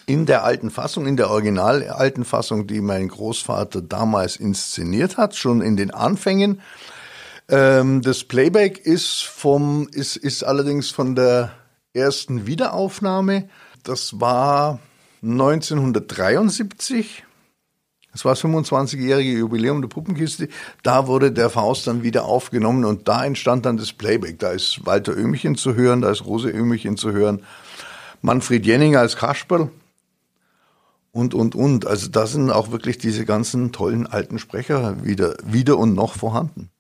In 0.07 0.27
der 0.27 0.43
alten 0.43 0.71
Fassung, 0.71 1.07
in 1.07 1.17
der 1.17 1.31
original 1.31 1.87
alten 1.89 2.25
Fassung, 2.25 2.67
die 2.67 2.81
mein 2.81 3.07
Großvater 3.07 3.83
damals 3.83 4.35
inszeniert 4.35 5.17
hat, 5.17 5.37
schon 5.37 5.61
in 5.61 5.77
den 5.77 5.93
Anfängen. 5.93 6.61
Ähm, 7.49 8.03
das 8.03 8.25
Playback 8.25 8.79
ist 8.85 9.23
vom, 9.23 9.89
ist, 9.93 10.17
ist 10.17 10.43
allerdings 10.43 10.91
von 10.91 11.15
der 11.15 11.53
ersten 11.93 12.47
Wiederaufnahme 12.47 13.49
das 13.83 14.21
war 14.21 14.79
1973. 15.23 17.25
Das 18.13 18.27
war 18.27 18.33
das 18.33 18.45
25-jährige 18.45 19.39
Jubiläum 19.39 19.81
der 19.81 19.89
Puppenkiste. 19.89 20.49
Da 20.83 21.07
wurde 21.07 21.33
der 21.33 21.49
Faust 21.49 21.87
dann 21.87 22.03
wieder 22.03 22.25
aufgenommen 22.25 22.85
und 22.85 23.09
da 23.09 23.25
entstand 23.25 23.65
dann 23.65 23.79
das 23.79 23.93
Playback. 23.93 24.39
Da 24.39 24.51
ist 24.51 24.85
Walter 24.85 25.17
Ömichen 25.17 25.57
zu 25.57 25.75
hören, 25.75 26.03
da 26.03 26.11
ist 26.11 26.27
Rose 26.27 26.51
Ömichen 26.51 26.97
zu 26.97 27.13
hören, 27.13 27.43
Manfred 28.21 28.67
Jenninger 28.67 29.01
als 29.01 29.17
Kasperl 29.17 29.71
und, 31.11 31.33
und, 31.33 31.55
und. 31.55 31.87
Also 31.87 32.09
da 32.09 32.27
sind 32.27 32.51
auch 32.51 32.71
wirklich 32.71 32.99
diese 32.99 33.25
ganzen 33.25 33.73
tollen 33.73 34.07
alten 34.07 34.39
Sprecher 34.39 35.03
wieder, 35.05 35.37
wieder 35.45 35.79
und 35.79 35.95
noch 35.95 36.15
vorhanden. 36.15 36.71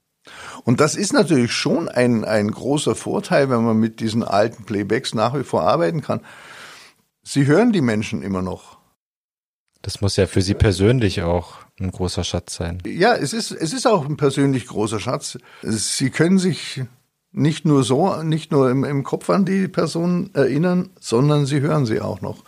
Und 0.64 0.80
das 0.80 0.94
ist 0.94 1.12
natürlich 1.12 1.52
schon 1.52 1.88
ein, 1.88 2.24
ein 2.24 2.50
großer 2.50 2.94
Vorteil, 2.94 3.50
wenn 3.50 3.64
man 3.64 3.78
mit 3.78 4.00
diesen 4.00 4.22
alten 4.22 4.64
Playbacks 4.64 5.14
nach 5.14 5.34
wie 5.34 5.44
vor 5.44 5.62
arbeiten 5.62 6.02
kann. 6.02 6.20
Sie 7.22 7.46
hören 7.46 7.72
die 7.72 7.80
Menschen 7.80 8.22
immer 8.22 8.42
noch. 8.42 8.78
Das 9.82 10.00
muss 10.00 10.16
ja 10.16 10.26
für 10.26 10.42
Sie 10.42 10.54
persönlich 10.54 11.22
auch 11.22 11.56
ein 11.80 11.90
großer 11.90 12.24
Schatz 12.24 12.54
sein. 12.54 12.78
Ja, 12.86 13.14
es 13.14 13.32
ist, 13.32 13.50
es 13.50 13.72
ist 13.72 13.86
auch 13.86 14.06
ein 14.06 14.16
persönlich 14.16 14.66
großer 14.66 15.00
Schatz. 15.00 15.38
Sie 15.62 16.10
können 16.10 16.38
sich 16.38 16.82
nicht 17.32 17.64
nur 17.64 17.82
so, 17.82 18.22
nicht 18.22 18.52
nur 18.52 18.70
im, 18.70 18.84
im 18.84 19.02
Kopf 19.04 19.30
an 19.30 19.44
die 19.44 19.66
Person 19.66 20.30
erinnern, 20.34 20.90
sondern 21.00 21.46
sie 21.46 21.60
hören 21.60 21.86
sie 21.86 22.00
auch 22.00 22.20
noch. 22.20 22.44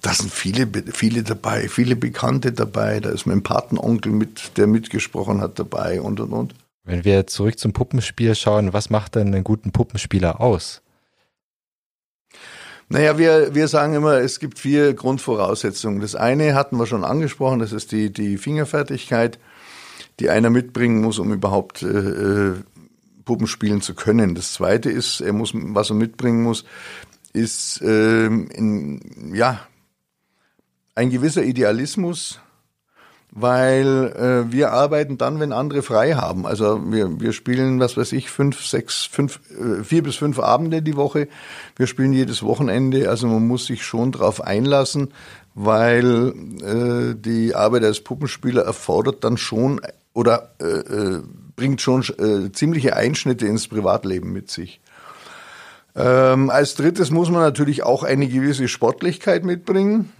Da 0.00 0.12
sind 0.12 0.32
viele, 0.32 0.66
viele 0.92 1.22
dabei, 1.22 1.68
viele 1.68 1.96
Bekannte 1.96 2.52
dabei. 2.52 2.98
Da 3.00 3.10
ist 3.10 3.26
mein 3.26 3.42
Patenonkel 3.42 4.10
mit, 4.10 4.56
der 4.56 4.66
mitgesprochen 4.66 5.40
hat 5.40 5.58
dabei 5.58 6.00
und 6.00 6.18
und 6.18 6.32
und. 6.32 6.54
Wenn 6.84 7.04
wir 7.04 7.26
zurück 7.28 7.58
zum 7.58 7.72
Puppenspiel 7.72 8.34
schauen, 8.34 8.72
was 8.72 8.90
macht 8.90 9.14
denn 9.14 9.28
einen 9.28 9.44
guten 9.44 9.70
Puppenspieler 9.70 10.40
aus? 10.40 10.81
Naja, 12.92 13.16
wir, 13.16 13.54
wir 13.54 13.68
sagen 13.68 13.94
immer, 13.94 14.18
es 14.18 14.38
gibt 14.38 14.58
vier 14.58 14.92
Grundvoraussetzungen. 14.92 16.02
Das 16.02 16.14
eine 16.14 16.54
hatten 16.54 16.76
wir 16.76 16.84
schon 16.84 17.04
angesprochen, 17.04 17.58
das 17.58 17.72
ist 17.72 17.90
die, 17.90 18.12
die 18.12 18.36
Fingerfertigkeit, 18.36 19.38
die 20.20 20.28
einer 20.28 20.50
mitbringen 20.50 21.00
muss, 21.00 21.18
um 21.18 21.32
überhaupt 21.32 21.82
äh, 21.82 21.86
äh 21.86 22.54
Puppen 23.24 23.46
spielen 23.46 23.80
zu 23.80 23.94
können. 23.94 24.34
Das 24.34 24.52
zweite 24.52 24.90
ist, 24.90 25.20
er 25.20 25.32
muss, 25.32 25.52
was 25.54 25.88
er 25.90 25.96
mitbringen 25.96 26.42
muss, 26.42 26.64
ist 27.32 27.80
äh, 27.80 28.26
in, 28.26 29.32
ja 29.32 29.60
ein 30.94 31.08
gewisser 31.08 31.44
Idealismus, 31.44 32.40
weil 33.34 34.12
äh, 34.14 34.52
wir 34.52 34.72
arbeiten 34.72 35.16
dann, 35.16 35.40
wenn 35.40 35.52
andere 35.52 35.82
frei 35.82 36.12
haben. 36.12 36.46
Also 36.46 36.92
wir, 36.92 37.18
wir 37.18 37.32
spielen, 37.32 37.80
was 37.80 37.96
weiß 37.96 38.12
ich, 38.12 38.30
fünf, 38.30 38.64
sechs, 38.64 39.06
fünf, 39.06 39.40
äh, 39.50 39.82
vier 39.82 40.02
bis 40.02 40.16
fünf 40.16 40.38
Abende 40.38 40.82
die 40.82 40.96
Woche. 40.96 41.28
Wir 41.76 41.86
spielen 41.86 42.12
jedes 42.12 42.42
Wochenende. 42.42 43.08
Also 43.08 43.26
man 43.26 43.46
muss 43.48 43.64
sich 43.64 43.84
schon 43.84 44.12
drauf 44.12 44.42
einlassen, 44.42 45.14
weil 45.54 46.34
äh, 46.62 47.14
die 47.18 47.54
Arbeit 47.54 47.84
als 47.84 48.00
Puppenspieler 48.00 48.64
erfordert 48.64 49.24
dann 49.24 49.38
schon 49.38 49.80
oder 50.12 50.50
äh, 50.60 50.66
äh, 50.66 51.22
bringt 51.56 51.80
schon 51.80 52.02
äh, 52.18 52.52
ziemliche 52.52 52.96
Einschnitte 52.96 53.46
ins 53.46 53.66
Privatleben 53.66 54.34
mit 54.34 54.50
sich. 54.50 54.82
Ähm, 55.96 56.50
als 56.50 56.74
drittes 56.74 57.10
muss 57.10 57.30
man 57.30 57.40
natürlich 57.40 57.82
auch 57.82 58.02
eine 58.02 58.28
gewisse 58.28 58.68
Sportlichkeit 58.68 59.42
mitbringen 59.44 60.12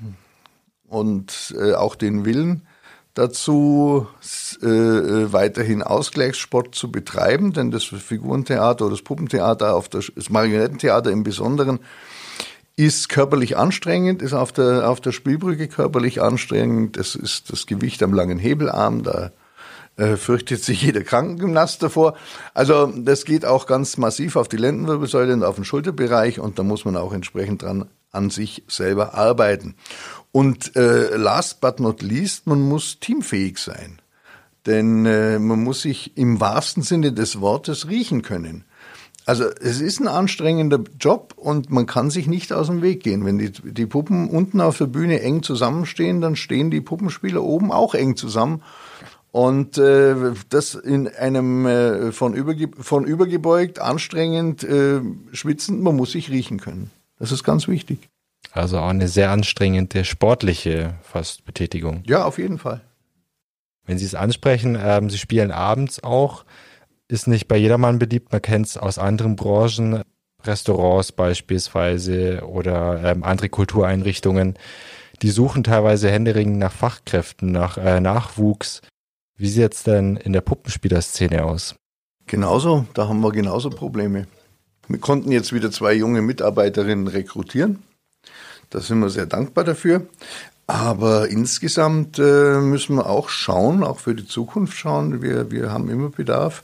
und 0.88 1.54
äh, 1.58 1.74
auch 1.74 1.94
den 1.94 2.24
Willen 2.24 2.62
dazu, 3.14 4.06
äh, 4.62 4.66
äh, 4.66 5.32
weiterhin 5.32 5.82
Ausgleichssport 5.82 6.74
zu 6.74 6.90
betreiben, 6.90 7.52
denn 7.52 7.70
das 7.70 7.84
Figurentheater 7.84 8.86
oder 8.86 8.94
das 8.94 9.02
Puppentheater, 9.02 9.74
auf 9.74 9.88
der, 9.88 10.02
das 10.14 10.30
Marionettentheater 10.30 11.10
im 11.10 11.22
Besonderen, 11.22 11.80
ist 12.74 13.10
körperlich 13.10 13.56
anstrengend, 13.58 14.22
ist 14.22 14.32
auf 14.32 14.52
der, 14.52 14.88
auf 14.88 15.00
der 15.00 15.12
Spielbrücke 15.12 15.68
körperlich 15.68 16.22
anstrengend. 16.22 16.96
Das 16.96 17.14
ist 17.14 17.52
das 17.52 17.66
Gewicht 17.66 18.02
am 18.02 18.14
langen 18.14 18.38
Hebelarm, 18.38 19.02
da 19.02 19.30
äh, 19.96 20.16
fürchtet 20.16 20.64
sich 20.64 20.80
jeder 20.80 21.02
Krankengymnast 21.02 21.82
davor. 21.82 22.16
Also 22.54 22.86
das 22.86 23.26
geht 23.26 23.44
auch 23.44 23.66
ganz 23.66 23.98
massiv 23.98 24.36
auf 24.36 24.48
die 24.48 24.56
Lendenwirbelsäule 24.56 25.34
und 25.34 25.44
auf 25.44 25.56
den 25.56 25.64
Schulterbereich 25.64 26.40
und 26.40 26.58
da 26.58 26.62
muss 26.62 26.86
man 26.86 26.96
auch 26.96 27.12
entsprechend 27.12 27.62
dran 27.62 27.88
an 28.12 28.30
sich 28.30 28.62
selber 28.68 29.14
arbeiten. 29.14 29.74
Und 30.30 30.76
äh, 30.76 31.16
last 31.16 31.60
but 31.60 31.80
not 31.80 32.02
least, 32.02 32.46
man 32.46 32.60
muss 32.60 33.00
teamfähig 33.00 33.58
sein. 33.58 34.00
Denn 34.66 35.04
äh, 35.06 35.38
man 35.38 35.62
muss 35.62 35.82
sich 35.82 36.16
im 36.16 36.40
wahrsten 36.40 36.82
Sinne 36.82 37.12
des 37.12 37.40
Wortes 37.40 37.88
riechen 37.88 38.22
können. 38.22 38.64
Also 39.24 39.44
es 39.44 39.80
ist 39.80 40.00
ein 40.00 40.08
anstrengender 40.08 40.80
Job 40.98 41.34
und 41.36 41.70
man 41.70 41.86
kann 41.86 42.10
sich 42.10 42.26
nicht 42.26 42.52
aus 42.52 42.66
dem 42.66 42.82
Weg 42.82 43.02
gehen. 43.02 43.24
Wenn 43.24 43.38
die, 43.38 43.50
die 43.50 43.86
Puppen 43.86 44.28
unten 44.28 44.60
auf 44.60 44.78
der 44.78 44.86
Bühne 44.86 45.20
eng 45.20 45.42
zusammenstehen, 45.42 46.20
dann 46.20 46.34
stehen 46.34 46.70
die 46.70 46.80
Puppenspieler 46.80 47.42
oben 47.42 47.70
auch 47.70 47.94
eng 47.94 48.16
zusammen. 48.16 48.62
Und 49.30 49.78
äh, 49.78 50.14
das 50.50 50.74
in 50.74 51.08
einem 51.08 51.66
äh, 51.66 52.12
von, 52.12 52.34
überge 52.34 52.68
von 52.78 53.04
übergebeugt, 53.04 53.78
anstrengend, 53.78 54.62
äh, 54.64 55.00
schwitzend, 55.32 55.82
man 55.82 55.96
muss 55.96 56.12
sich 56.12 56.30
riechen 56.30 56.58
können. 56.58 56.90
Das 57.22 57.30
ist 57.30 57.44
ganz 57.44 57.68
wichtig. 57.68 58.08
Also 58.50 58.80
auch 58.80 58.88
eine 58.88 59.06
sehr 59.06 59.30
anstrengende 59.30 60.04
sportliche 60.04 60.94
fast 61.02 61.44
Betätigung. 61.44 62.02
Ja, 62.04 62.24
auf 62.24 62.36
jeden 62.36 62.58
Fall. 62.58 62.80
Wenn 63.86 63.96
Sie 63.96 64.04
es 64.04 64.16
ansprechen, 64.16 64.76
ähm, 64.76 65.08
Sie 65.08 65.18
spielen 65.18 65.52
abends 65.52 66.02
auch, 66.02 66.44
ist 67.06 67.28
nicht 67.28 67.46
bei 67.46 67.56
jedermann 67.56 68.00
beliebt. 68.00 68.32
Man 68.32 68.42
kennt 68.42 68.66
es 68.66 68.76
aus 68.76 68.98
anderen 68.98 69.36
Branchen, 69.36 70.02
Restaurants 70.42 71.12
beispielsweise 71.12 72.44
oder 72.44 73.04
ähm, 73.04 73.22
andere 73.22 73.50
Kultureinrichtungen. 73.50 74.58
Die 75.22 75.30
suchen 75.30 75.62
teilweise 75.62 76.10
händeringend 76.10 76.58
nach 76.58 76.72
Fachkräften, 76.72 77.52
nach 77.52 77.78
äh, 77.78 78.00
Nachwuchs. 78.00 78.80
Wie 79.36 79.48
sieht 79.48 79.74
es 79.74 79.84
denn 79.84 80.16
in 80.16 80.32
der 80.32 80.40
Puppenspielerszene 80.40 81.44
aus? 81.44 81.76
Genauso, 82.26 82.84
da 82.94 83.06
haben 83.06 83.20
wir 83.20 83.30
genauso 83.30 83.70
Probleme. 83.70 84.26
Wir 84.92 85.00
konnten 85.00 85.32
jetzt 85.32 85.54
wieder 85.54 85.70
zwei 85.70 85.94
junge 85.94 86.20
Mitarbeiterinnen 86.20 87.06
rekrutieren. 87.06 87.82
Da 88.68 88.80
sind 88.80 88.98
wir 88.98 89.08
sehr 89.08 89.24
dankbar 89.24 89.64
dafür. 89.64 90.06
Aber 90.66 91.28
insgesamt 91.28 92.18
äh, 92.18 92.60
müssen 92.60 92.96
wir 92.96 93.06
auch 93.08 93.30
schauen, 93.30 93.84
auch 93.84 94.00
für 94.00 94.14
die 94.14 94.26
Zukunft 94.26 94.76
schauen. 94.76 95.22
Wir, 95.22 95.50
wir 95.50 95.72
haben 95.72 95.88
immer 95.88 96.10
Bedarf, 96.10 96.62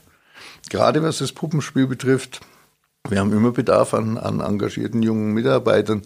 gerade 0.69 1.01
was 1.01 1.17
das 1.17 1.31
Puppenspiel 1.31 1.87
betrifft. 1.87 2.41
Wir 3.09 3.19
haben 3.19 3.33
immer 3.33 3.51
Bedarf 3.51 3.95
an, 3.95 4.19
an 4.19 4.41
engagierten 4.41 5.01
jungen 5.01 5.33
Mitarbeitern, 5.33 6.03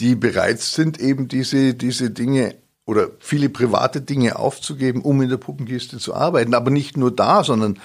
die 0.00 0.16
bereit 0.16 0.60
sind, 0.60 1.00
eben 1.00 1.28
diese, 1.28 1.72
diese 1.72 2.10
Dinge 2.10 2.56
oder 2.84 3.08
viele 3.20 3.48
private 3.48 4.02
Dinge 4.02 4.38
aufzugeben, 4.38 5.00
um 5.00 5.22
in 5.22 5.30
der 5.30 5.38
Puppenkiste 5.38 5.96
zu 5.96 6.14
arbeiten. 6.14 6.52
Aber 6.52 6.70
nicht 6.70 6.98
nur 6.98 7.10
da, 7.10 7.42
sondern 7.42 7.78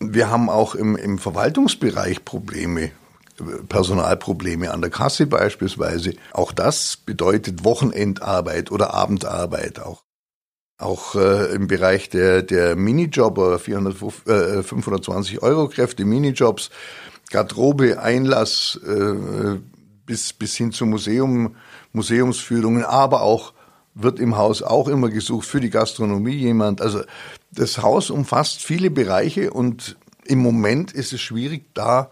wir 0.00 0.28
haben 0.28 0.50
auch 0.50 0.74
im, 0.74 0.96
im 0.96 1.18
Verwaltungsbereich 1.18 2.26
Probleme. 2.26 2.90
Personalprobleme 3.68 4.70
an 4.70 4.80
der 4.80 4.90
Kasse 4.90 5.26
beispielsweise. 5.26 6.14
Auch 6.32 6.52
das 6.52 6.96
bedeutet 6.96 7.64
Wochenendarbeit 7.64 8.70
oder 8.70 8.94
Abendarbeit 8.94 9.80
auch. 9.80 10.02
Auch 10.78 11.14
äh, 11.14 11.54
im 11.54 11.68
Bereich 11.68 12.10
der, 12.10 12.42
der 12.42 12.76
Minijobber, 12.76 13.58
400, 13.58 13.94
äh, 14.26 14.62
520 14.62 15.42
Euro 15.42 15.68
Kräfte, 15.68 16.04
Minijobs, 16.04 16.70
Garderobe, 17.30 18.00
Einlass 18.00 18.78
äh, 18.86 19.58
bis, 20.04 20.32
bis 20.32 20.54
hin 20.54 20.72
zu 20.72 20.84
Museum, 20.86 21.56
Museumsführungen, 21.92 22.84
aber 22.84 23.22
auch 23.22 23.54
wird 23.94 24.20
im 24.20 24.36
Haus 24.36 24.62
auch 24.62 24.88
immer 24.88 25.08
gesucht 25.08 25.46
für 25.46 25.60
die 25.60 25.70
Gastronomie 25.70 26.36
jemand. 26.36 26.82
Also 26.82 27.02
das 27.50 27.78
Haus 27.78 28.10
umfasst 28.10 28.62
viele 28.62 28.90
Bereiche 28.90 29.50
und 29.50 29.96
im 30.24 30.40
Moment 30.40 30.92
ist 30.92 31.12
es 31.12 31.20
schwierig, 31.20 31.66
da 31.72 32.10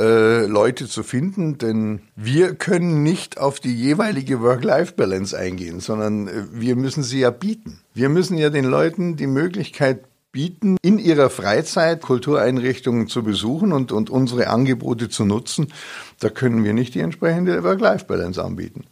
äh, 0.00 0.46
Leute 0.46 0.88
zu 0.88 1.02
finden, 1.02 1.58
denn 1.58 2.00
wir 2.16 2.54
können 2.54 3.02
nicht 3.02 3.38
auf 3.38 3.60
die 3.60 3.74
jeweilige 3.74 4.40
Work-Life-Balance 4.40 5.38
eingehen, 5.38 5.80
sondern 5.80 6.28
äh, 6.28 6.44
wir 6.52 6.76
müssen 6.76 7.02
sie 7.02 7.20
ja 7.20 7.30
bieten. 7.30 7.80
Wir 7.92 8.08
müssen 8.08 8.36
ja 8.36 8.50
den 8.50 8.64
Leuten 8.64 9.16
die 9.16 9.26
Möglichkeit 9.26 10.04
bieten, 10.32 10.76
in 10.82 10.98
ihrer 10.98 11.30
Freizeit 11.30 12.02
Kultureinrichtungen 12.02 13.06
zu 13.06 13.22
besuchen 13.22 13.72
und, 13.72 13.92
und 13.92 14.10
unsere 14.10 14.48
Angebote 14.48 15.08
zu 15.08 15.24
nutzen. 15.24 15.72
Da 16.18 16.28
können 16.28 16.64
wir 16.64 16.72
nicht 16.72 16.96
die 16.96 17.00
entsprechende 17.00 17.62
Work-Life-Balance 17.62 18.42
anbieten. 18.42 18.84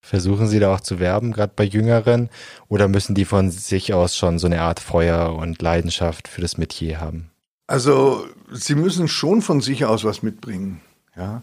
Versuchen 0.00 0.46
Sie 0.46 0.60
da 0.60 0.74
auch 0.74 0.80
zu 0.80 0.98
werben, 0.98 1.32
gerade 1.32 1.52
bei 1.54 1.64
Jüngeren, 1.64 2.30
oder 2.68 2.88
müssen 2.88 3.14
die 3.14 3.24
von 3.24 3.50
sich 3.50 3.92
aus 3.92 4.16
schon 4.16 4.38
so 4.38 4.46
eine 4.46 4.62
Art 4.62 4.80
Feuer 4.80 5.34
und 5.34 5.60
Leidenschaft 5.60 6.28
für 6.28 6.40
das 6.40 6.56
Metier 6.56 7.00
haben? 7.00 7.29
Also 7.70 8.26
sie 8.50 8.74
müssen 8.74 9.06
schon 9.06 9.42
von 9.42 9.60
sich 9.60 9.84
aus 9.84 10.02
was 10.02 10.24
mitbringen. 10.24 10.80
Ja. 11.16 11.42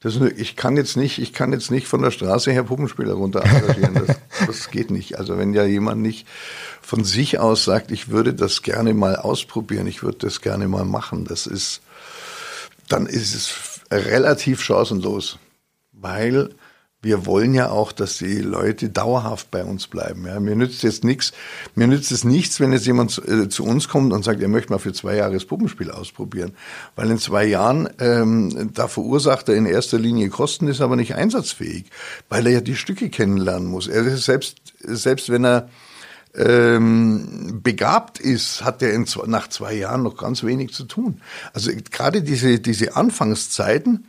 Das, 0.00 0.16
ich 0.16 0.56
kann 0.56 0.78
jetzt 0.78 0.96
nicht, 0.96 1.18
ich 1.18 1.34
kann 1.34 1.52
jetzt 1.52 1.70
nicht 1.70 1.86
von 1.86 2.00
der 2.00 2.10
Straße 2.10 2.50
her 2.50 2.62
Puppenspieler 2.62 3.12
runter 3.12 3.44
engagieren. 3.44 3.92
Das, 3.92 4.16
das 4.46 4.70
geht 4.70 4.90
nicht. 4.90 5.18
Also 5.18 5.36
wenn 5.36 5.52
ja 5.52 5.66
jemand 5.66 6.00
nicht 6.00 6.26
von 6.80 7.04
sich 7.04 7.40
aus 7.40 7.66
sagt, 7.66 7.90
ich 7.90 8.08
würde 8.08 8.32
das 8.32 8.62
gerne 8.62 8.94
mal 8.94 9.16
ausprobieren, 9.16 9.86
ich 9.86 10.02
würde 10.02 10.16
das 10.16 10.40
gerne 10.40 10.66
mal 10.66 10.86
machen, 10.86 11.26
das 11.26 11.46
ist, 11.46 11.82
dann 12.88 13.04
ist 13.04 13.34
es 13.34 13.82
relativ 13.90 14.62
chancenlos. 14.62 15.38
Weil 15.92 16.54
wir 17.02 17.24
wollen 17.24 17.54
ja 17.54 17.70
auch, 17.70 17.92
dass 17.92 18.18
die 18.18 18.40
Leute 18.40 18.90
dauerhaft 18.90 19.50
bei 19.50 19.64
uns 19.64 19.86
bleiben. 19.86 20.26
Ja, 20.26 20.38
mir 20.38 20.54
nützt 20.54 20.82
jetzt 20.82 21.02
nichts, 21.02 21.32
mir 21.74 21.86
nützt 21.86 22.12
es 22.12 22.24
nichts, 22.24 22.60
wenn 22.60 22.72
jetzt 22.72 22.86
jemand 22.86 23.10
zu, 23.10 23.22
äh, 23.22 23.48
zu, 23.48 23.64
uns 23.64 23.88
kommt 23.88 24.12
und 24.12 24.22
sagt, 24.22 24.42
er 24.42 24.48
möchte 24.48 24.70
mal 24.70 24.78
für 24.78 24.92
zwei 24.92 25.16
Jahre 25.16 25.32
das 25.32 25.46
Puppenspiel 25.46 25.90
ausprobieren. 25.90 26.52
Weil 26.96 27.10
in 27.10 27.18
zwei 27.18 27.46
Jahren, 27.46 27.88
ähm, 28.00 28.70
da 28.74 28.86
verursacht 28.86 29.48
er 29.48 29.54
in 29.54 29.64
erster 29.64 29.98
Linie 29.98 30.28
Kosten, 30.28 30.68
ist 30.68 30.82
aber 30.82 30.96
nicht 30.96 31.14
einsatzfähig, 31.14 31.86
weil 32.28 32.46
er 32.46 32.52
ja 32.52 32.60
die 32.60 32.76
Stücke 32.76 33.08
kennenlernen 33.08 33.68
muss. 33.68 33.88
Er 33.88 34.04
ist 34.06 34.26
selbst, 34.26 34.58
selbst 34.80 35.30
wenn 35.30 35.44
er 35.44 35.70
ähm, 36.34 37.60
begabt 37.62 38.20
ist, 38.20 38.62
hat 38.62 38.82
er 38.82 38.92
in, 38.92 39.06
nach 39.26 39.48
zwei 39.48 39.74
Jahren 39.74 40.02
noch 40.02 40.16
ganz 40.16 40.44
wenig 40.44 40.72
zu 40.72 40.84
tun. 40.84 41.20
Also 41.54 41.70
gerade 41.90 42.22
diese, 42.22 42.60
diese 42.60 42.94
Anfangszeiten, 42.94 44.06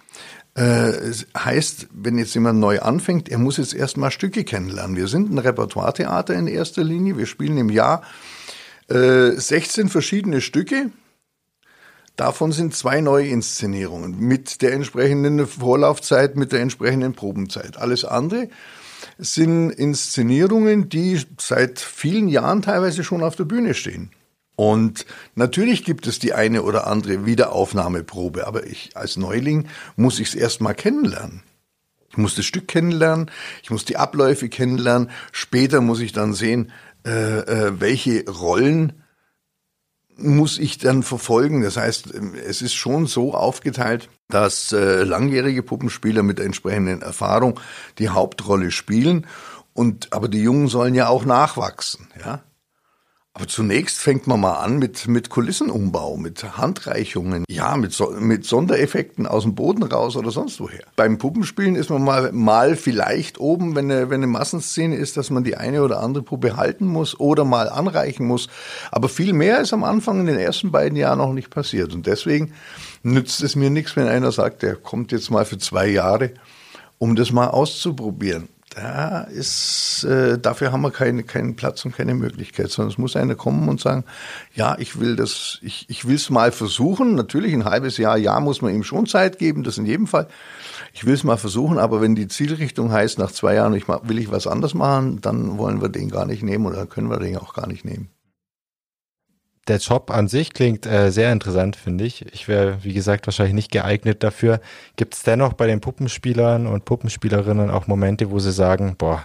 Äh, 0.53 0.91
heißt, 1.37 1.87
wenn 1.93 2.17
jetzt 2.17 2.33
jemand 2.33 2.59
neu 2.59 2.79
anfängt, 2.79 3.29
er 3.29 3.37
muss 3.37 3.57
jetzt 3.57 3.73
erstmal 3.73 4.11
Stücke 4.11 4.43
kennenlernen. 4.43 4.97
Wir 4.97 5.07
sind 5.07 5.31
ein 5.31 5.37
Repertoiretheater 5.37 6.33
in 6.33 6.47
erster 6.47 6.83
Linie. 6.83 7.17
Wir 7.17 7.25
spielen 7.25 7.57
im 7.57 7.69
Jahr 7.69 8.01
äh, 8.89 9.31
16 9.31 9.87
verschiedene 9.87 10.41
Stücke. 10.41 10.91
Davon 12.17 12.51
sind 12.51 12.75
zwei 12.75 12.99
Neuinszenierungen 12.99 14.19
mit 14.19 14.61
der 14.61 14.73
entsprechenden 14.73 15.47
Vorlaufzeit, 15.47 16.35
mit 16.35 16.51
der 16.51 16.59
entsprechenden 16.59 17.13
Probenzeit. 17.13 17.77
Alles 17.77 18.03
andere 18.03 18.49
sind 19.17 19.71
Inszenierungen, 19.71 20.89
die 20.89 21.19
seit 21.39 21.79
vielen 21.79 22.27
Jahren 22.27 22.61
teilweise 22.61 23.03
schon 23.03 23.23
auf 23.23 23.37
der 23.37 23.45
Bühne 23.45 23.73
stehen. 23.73 24.11
Und 24.55 25.05
natürlich 25.35 25.85
gibt 25.85 26.07
es 26.07 26.19
die 26.19 26.33
eine 26.33 26.63
oder 26.63 26.87
andere 26.87 27.25
Wiederaufnahmeprobe, 27.25 28.45
aber 28.45 28.65
ich 28.65 28.95
als 28.95 29.17
Neuling 29.17 29.67
muss 29.95 30.19
ich 30.19 30.29
es 30.29 30.35
erstmal 30.35 30.75
kennenlernen. 30.75 31.43
Ich 32.09 32.17
muss 32.17 32.35
das 32.35 32.45
Stück 32.45 32.67
kennenlernen, 32.67 33.31
ich 33.63 33.71
muss 33.71 33.85
die 33.85 33.97
Abläufe 33.97 34.49
kennenlernen. 34.49 35.09
Später 35.31 35.79
muss 35.79 36.01
ich 36.01 36.11
dann 36.11 36.33
sehen, 36.33 36.71
äh, 37.05 37.39
äh, 37.39 37.79
welche 37.79 38.29
Rollen 38.29 39.01
muss 40.17 40.59
ich 40.59 40.77
dann 40.77 41.03
verfolgen. 41.03 41.61
Das 41.61 41.77
heißt, 41.77 42.13
es 42.13 42.61
ist 42.61 42.73
schon 42.73 43.07
so 43.07 43.33
aufgeteilt, 43.33 44.09
dass 44.27 44.71
äh, 44.71 45.03
langjährige 45.03 45.63
Puppenspieler 45.63 46.21
mit 46.21 46.37
der 46.37 46.45
entsprechenden 46.45 47.01
Erfahrung 47.01 47.59
die 47.97 48.09
Hauptrolle 48.09 48.71
spielen. 48.71 49.25
Und 49.73 50.11
aber 50.11 50.27
die 50.27 50.43
Jungen 50.43 50.67
sollen 50.67 50.95
ja 50.95 51.07
auch 51.07 51.25
nachwachsen, 51.25 52.07
ja. 52.23 52.43
Aber 53.33 53.47
zunächst 53.47 53.97
fängt 53.97 54.27
man 54.27 54.41
mal 54.41 54.55
an 54.55 54.77
mit, 54.77 55.07
mit 55.07 55.29
Kulissenumbau, 55.29 56.17
mit 56.17 56.57
Handreichungen, 56.57 57.45
ja, 57.49 57.77
mit, 57.77 57.93
so, 57.93 58.11
mit 58.11 58.43
Sondereffekten 58.43 59.25
aus 59.25 59.43
dem 59.43 59.55
Boden 59.55 59.83
raus 59.83 60.17
oder 60.17 60.31
sonst 60.31 60.59
woher. 60.59 60.83
Beim 60.97 61.17
Puppenspielen 61.17 61.77
ist 61.77 61.89
man 61.89 62.03
mal, 62.03 62.33
mal 62.33 62.75
vielleicht 62.75 63.39
oben, 63.39 63.73
wenn 63.73 63.89
eine, 63.89 64.09
wenn 64.09 64.19
eine 64.19 64.27
Massenszene 64.27 64.97
ist, 64.97 65.15
dass 65.15 65.29
man 65.29 65.45
die 65.45 65.55
eine 65.55 65.81
oder 65.81 66.01
andere 66.01 66.25
Puppe 66.25 66.57
halten 66.57 66.85
muss 66.85 67.17
oder 67.21 67.45
mal 67.45 67.69
anreichen 67.69 68.25
muss. 68.27 68.49
Aber 68.91 69.07
viel 69.07 69.31
mehr 69.31 69.61
ist 69.61 69.71
am 69.71 69.85
Anfang 69.85 70.19
in 70.19 70.25
den 70.25 70.37
ersten 70.37 70.71
beiden 70.71 70.97
Jahren 70.97 71.19
noch 71.19 71.31
nicht 71.31 71.49
passiert. 71.49 71.93
Und 71.93 72.07
deswegen 72.07 72.51
nützt 73.01 73.41
es 73.43 73.55
mir 73.55 73.69
nichts, 73.69 73.95
wenn 73.95 74.09
einer 74.09 74.33
sagt, 74.33 74.61
der 74.61 74.75
kommt 74.75 75.13
jetzt 75.13 75.31
mal 75.31 75.45
für 75.45 75.57
zwei 75.57 75.87
Jahre, 75.87 76.31
um 76.97 77.15
das 77.15 77.31
mal 77.31 77.47
auszuprobieren 77.47 78.49
da 78.73 79.21
ist, 79.23 80.05
äh, 80.05 80.39
dafür 80.39 80.71
haben 80.71 80.81
wir 80.81 80.91
keine, 80.91 81.23
keinen 81.23 81.57
Platz 81.57 81.83
und 81.83 81.95
keine 81.95 82.13
Möglichkeit, 82.13 82.71
sondern 82.71 82.91
es 82.91 82.97
muss 82.97 83.17
einer 83.17 83.35
kommen 83.35 83.67
und 83.67 83.81
sagen, 83.81 84.05
ja, 84.53 84.77
ich 84.79 84.97
will 84.97 85.17
das, 85.17 85.59
ich, 85.61 85.85
ich 85.89 86.07
will 86.07 86.15
es 86.15 86.29
mal 86.29 86.53
versuchen. 86.53 87.15
Natürlich 87.15 87.53
ein 87.53 87.65
halbes 87.65 87.97
Jahr, 87.97 88.17
ja, 88.17 88.39
muss 88.39 88.61
man 88.61 88.73
ihm 88.73 88.83
schon 88.83 89.07
Zeit 89.07 89.39
geben, 89.39 89.63
das 89.63 89.77
in 89.77 89.85
jedem 89.85 90.07
Fall. 90.07 90.27
Ich 90.93 91.05
will 91.05 91.13
es 91.13 91.25
mal 91.25 91.37
versuchen, 91.37 91.79
aber 91.79 91.99
wenn 91.99 92.15
die 92.15 92.29
Zielrichtung 92.29 92.91
heißt, 92.93 93.19
nach 93.19 93.31
zwei 93.31 93.55
Jahren 93.55 93.73
ich, 93.73 93.89
will 93.89 94.19
ich 94.19 94.31
was 94.31 94.47
anders 94.47 94.73
machen, 94.73 95.19
dann 95.19 95.57
wollen 95.57 95.81
wir 95.81 95.89
den 95.89 96.09
gar 96.09 96.25
nicht 96.25 96.41
nehmen 96.41 96.65
oder 96.65 96.85
können 96.85 97.09
wir 97.09 97.19
den 97.19 97.37
auch 97.37 97.53
gar 97.53 97.67
nicht 97.67 97.83
nehmen 97.83 98.09
der 99.71 99.79
Job 99.79 100.11
an 100.11 100.27
sich 100.27 100.53
klingt 100.53 100.85
äh, 100.85 101.11
sehr 101.11 101.31
interessant, 101.31 101.77
finde 101.77 102.03
ich. 102.03 102.25
Ich 102.33 102.49
wäre, 102.49 102.83
wie 102.83 102.93
gesagt, 102.93 103.25
wahrscheinlich 103.25 103.55
nicht 103.55 103.71
geeignet 103.71 104.21
dafür. 104.21 104.59
Gibt 104.97 105.15
es 105.15 105.23
dennoch 105.23 105.53
bei 105.53 105.65
den 105.65 105.79
Puppenspielern 105.79 106.67
und 106.67 106.83
Puppenspielerinnen 106.83 107.71
auch 107.71 107.87
Momente, 107.87 108.31
wo 108.31 108.39
sie 108.39 108.51
sagen, 108.51 108.95
boah, 108.97 109.23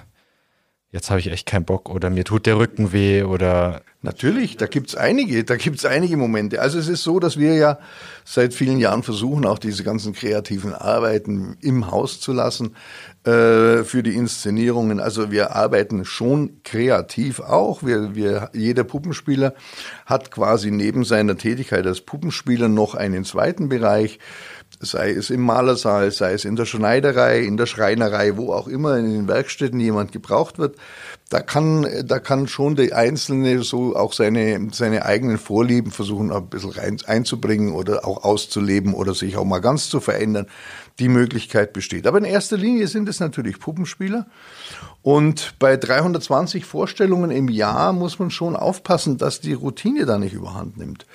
jetzt 0.96 1.10
habe 1.10 1.20
ich 1.20 1.30
echt 1.30 1.46
keinen 1.46 1.66
Bock 1.66 1.90
oder 1.90 2.08
mir 2.08 2.24
tut 2.24 2.46
der 2.46 2.58
Rücken 2.58 2.92
weh 2.92 3.22
oder 3.22 3.82
Natürlich, 4.06 4.56
da 4.56 4.66
gibt's 4.66 4.94
einige, 4.94 5.42
da 5.42 5.56
gibt's 5.56 5.84
einige 5.84 6.16
Momente. 6.16 6.60
Also 6.60 6.78
es 6.78 6.86
ist 6.86 7.02
so, 7.02 7.18
dass 7.18 7.38
wir 7.38 7.54
ja 7.54 7.80
seit 8.24 8.54
vielen 8.54 8.78
Jahren 8.78 9.02
versuchen, 9.02 9.44
auch 9.44 9.58
diese 9.58 9.82
ganzen 9.82 10.12
kreativen 10.12 10.72
Arbeiten 10.72 11.56
im 11.60 11.90
Haus 11.90 12.20
zu 12.20 12.32
lassen 12.32 12.76
äh, 13.24 13.82
für 13.82 14.04
die 14.04 14.14
Inszenierungen. 14.14 15.00
Also 15.00 15.32
wir 15.32 15.56
arbeiten 15.56 16.04
schon 16.04 16.60
kreativ 16.62 17.40
auch. 17.40 17.82
Wir, 17.82 18.14
wir, 18.14 18.50
jeder 18.52 18.84
Puppenspieler 18.84 19.54
hat 20.04 20.30
quasi 20.30 20.70
neben 20.70 21.04
seiner 21.04 21.36
Tätigkeit 21.36 21.84
als 21.84 22.00
Puppenspieler 22.00 22.68
noch 22.68 22.94
einen 22.94 23.24
zweiten 23.24 23.68
Bereich 23.68 24.20
sei 24.80 25.10
es 25.10 25.30
im 25.30 25.42
Malersaal, 25.42 26.10
sei 26.10 26.32
es 26.32 26.44
in 26.44 26.56
der 26.56 26.66
Schneiderei, 26.66 27.40
in 27.40 27.56
der 27.56 27.66
Schreinerei, 27.66 28.36
wo 28.36 28.52
auch 28.52 28.68
immer 28.68 28.96
in 28.98 29.10
den 29.10 29.28
Werkstätten 29.28 29.80
jemand 29.80 30.12
gebraucht 30.12 30.58
wird, 30.58 30.76
da 31.28 31.40
kann, 31.40 31.86
da 32.04 32.20
kann 32.20 32.46
schon 32.46 32.76
der 32.76 32.96
Einzelne 32.96 33.62
so 33.62 33.96
auch 33.96 34.12
seine, 34.12 34.68
seine 34.72 35.04
eigenen 35.04 35.38
Vorlieben 35.38 35.90
versuchen, 35.90 36.30
ein 36.30 36.48
bisschen 36.48 36.70
rein, 36.70 36.98
einzubringen 37.06 37.72
oder 37.72 38.06
auch 38.06 38.22
auszuleben 38.22 38.94
oder 38.94 39.12
sich 39.12 39.36
auch 39.36 39.44
mal 39.44 39.60
ganz 39.60 39.88
zu 39.88 40.00
verändern. 40.00 40.46
Die 40.98 41.08
Möglichkeit 41.08 41.72
besteht. 41.72 42.06
Aber 42.06 42.18
in 42.18 42.24
erster 42.24 42.56
Linie 42.56 42.86
sind 42.86 43.08
es 43.08 43.20
natürlich 43.20 43.58
Puppenspieler. 43.58 44.26
Und 45.02 45.54
bei 45.58 45.76
320 45.76 46.64
Vorstellungen 46.64 47.30
im 47.30 47.48
Jahr 47.48 47.92
muss 47.92 48.18
man 48.18 48.30
schon 48.30 48.56
aufpassen, 48.56 49.18
dass 49.18 49.40
die 49.40 49.52
Routine 49.52 50.06
da 50.06 50.18
nicht 50.18 50.32
überhand 50.32 50.78
nimmt. 50.78 51.06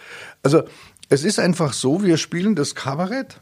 Also, 0.43 0.63
es 1.09 1.23
ist 1.25 1.39
einfach 1.39 1.73
so, 1.73 2.03
wir 2.03 2.17
spielen 2.17 2.55
das 2.55 2.75
Kabarett 2.75 3.41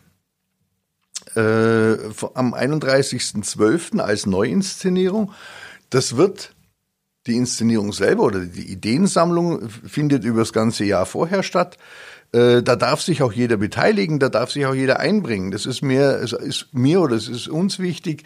äh, 1.35 1.97
am 2.33 2.53
31.12. 2.53 3.99
als 3.99 4.25
Neuinszenierung. 4.25 5.31
Das 5.89 6.17
wird 6.17 6.53
die 7.27 7.35
Inszenierung 7.35 7.93
selber 7.93 8.23
oder 8.23 8.39
die 8.39 8.71
Ideensammlung 8.71 9.69
findet 9.69 10.23
über 10.23 10.39
das 10.39 10.53
ganze 10.53 10.85
Jahr 10.85 11.05
vorher 11.05 11.43
statt. 11.43 11.77
Äh, 12.31 12.61
da 12.61 12.75
darf 12.75 13.01
sich 13.01 13.23
auch 13.23 13.33
jeder 13.33 13.57
beteiligen, 13.57 14.19
da 14.19 14.29
darf 14.29 14.51
sich 14.51 14.65
auch 14.65 14.75
jeder 14.75 14.99
einbringen. 14.99 15.51
Das 15.51 15.65
ist 15.65 15.81
mir, 15.81 16.19
es 16.23 16.33
ist 16.33 16.67
mir 16.73 17.01
oder 17.01 17.15
es 17.15 17.27
ist 17.27 17.47
uns 17.47 17.79
wichtig, 17.79 18.23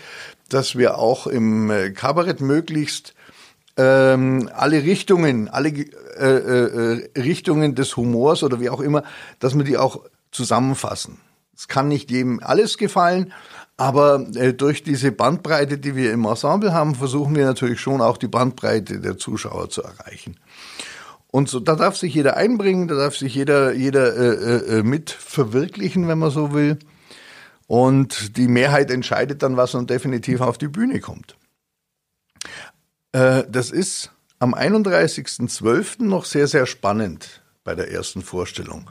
dass 0.49 0.77
wir 0.77 0.97
auch 0.97 1.27
im 1.27 1.71
äh, 1.71 1.91
Kabarett 1.91 2.41
möglichst 2.41 3.13
ähm, 3.77 4.49
alle 4.53 4.83
Richtungen, 4.83 5.47
alle 5.47 5.69
äh, 5.69 5.85
äh, 6.19 7.09
Richtungen 7.19 7.75
des 7.75 7.97
Humors 7.97 8.43
oder 8.43 8.59
wie 8.59 8.69
auch 8.69 8.81
immer, 8.81 9.03
dass 9.39 9.55
wir 9.55 9.63
die 9.63 9.77
auch 9.77 10.01
zusammenfassen. 10.31 11.19
Es 11.55 11.67
kann 11.67 11.87
nicht 11.87 12.11
jedem 12.11 12.39
alles 12.41 12.77
gefallen, 12.77 13.33
aber 13.77 14.25
äh, 14.35 14.53
durch 14.53 14.83
diese 14.83 15.11
Bandbreite, 15.11 15.77
die 15.77 15.95
wir 15.95 16.11
im 16.11 16.25
Ensemble 16.25 16.73
haben, 16.73 16.95
versuchen 16.95 17.35
wir 17.35 17.45
natürlich 17.45 17.79
schon 17.79 18.01
auch 18.01 18.17
die 18.17 18.27
Bandbreite 18.27 18.99
der 18.99 19.17
Zuschauer 19.17 19.69
zu 19.69 19.83
erreichen. 19.83 20.39
Und 21.27 21.49
so, 21.49 21.59
da 21.59 21.75
darf 21.75 21.97
sich 21.97 22.13
jeder 22.13 22.37
einbringen, 22.37 22.87
da 22.87 22.95
darf 22.95 23.17
sich 23.17 23.33
jeder, 23.33 23.73
jeder 23.73 24.15
äh, 24.15 24.79
äh, 24.79 24.83
mit 24.83 25.09
verwirklichen, 25.09 26.07
wenn 26.07 26.19
man 26.19 26.29
so 26.29 26.53
will. 26.53 26.77
Und 27.65 28.37
die 28.37 28.47
Mehrheit 28.47 28.91
entscheidet 28.91 29.41
dann, 29.41 29.57
was 29.57 29.71
dann 29.71 29.87
definitiv 29.87 30.41
auf 30.41 30.59
die 30.59 30.67
Bühne 30.67 30.99
kommt. 30.99 31.35
Äh, 33.13 33.45
das 33.49 33.71
ist 33.71 34.11
am 34.37 34.53
31.12. 34.53 36.03
noch 36.03 36.25
sehr, 36.25 36.47
sehr 36.47 36.67
spannend 36.67 37.41
bei 37.63 37.73
der 37.73 37.91
ersten 37.91 38.21
Vorstellung. 38.21 38.89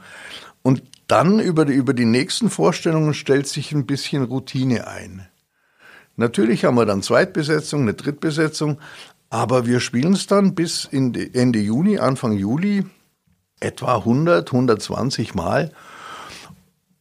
Und 0.63 0.83
dann 1.13 1.39
über 1.39 1.65
die, 1.65 1.73
über 1.73 1.93
die 1.93 2.05
nächsten 2.05 2.49
Vorstellungen 2.49 3.13
stellt 3.13 3.45
sich 3.45 3.71
ein 3.71 3.85
bisschen 3.85 4.23
Routine 4.23 4.87
ein. 4.87 5.27
Natürlich 6.15 6.65
haben 6.65 6.73
wir 6.73 6.87
dann 6.87 7.03
Zweitbesetzung, 7.03 7.83
eine 7.83 7.93
Drittbesetzung, 7.93 8.79
aber 9.29 9.67
wir 9.67 9.79
spielen 9.79 10.13
es 10.13 10.25
dann 10.25 10.55
bis 10.55 10.89
Ende 10.91 11.59
Juni, 11.59 11.99
Anfang 11.99 12.33
Juli 12.33 12.87
etwa 13.59 13.97
100, 13.97 14.51
120 14.51 15.35
Mal. 15.35 15.71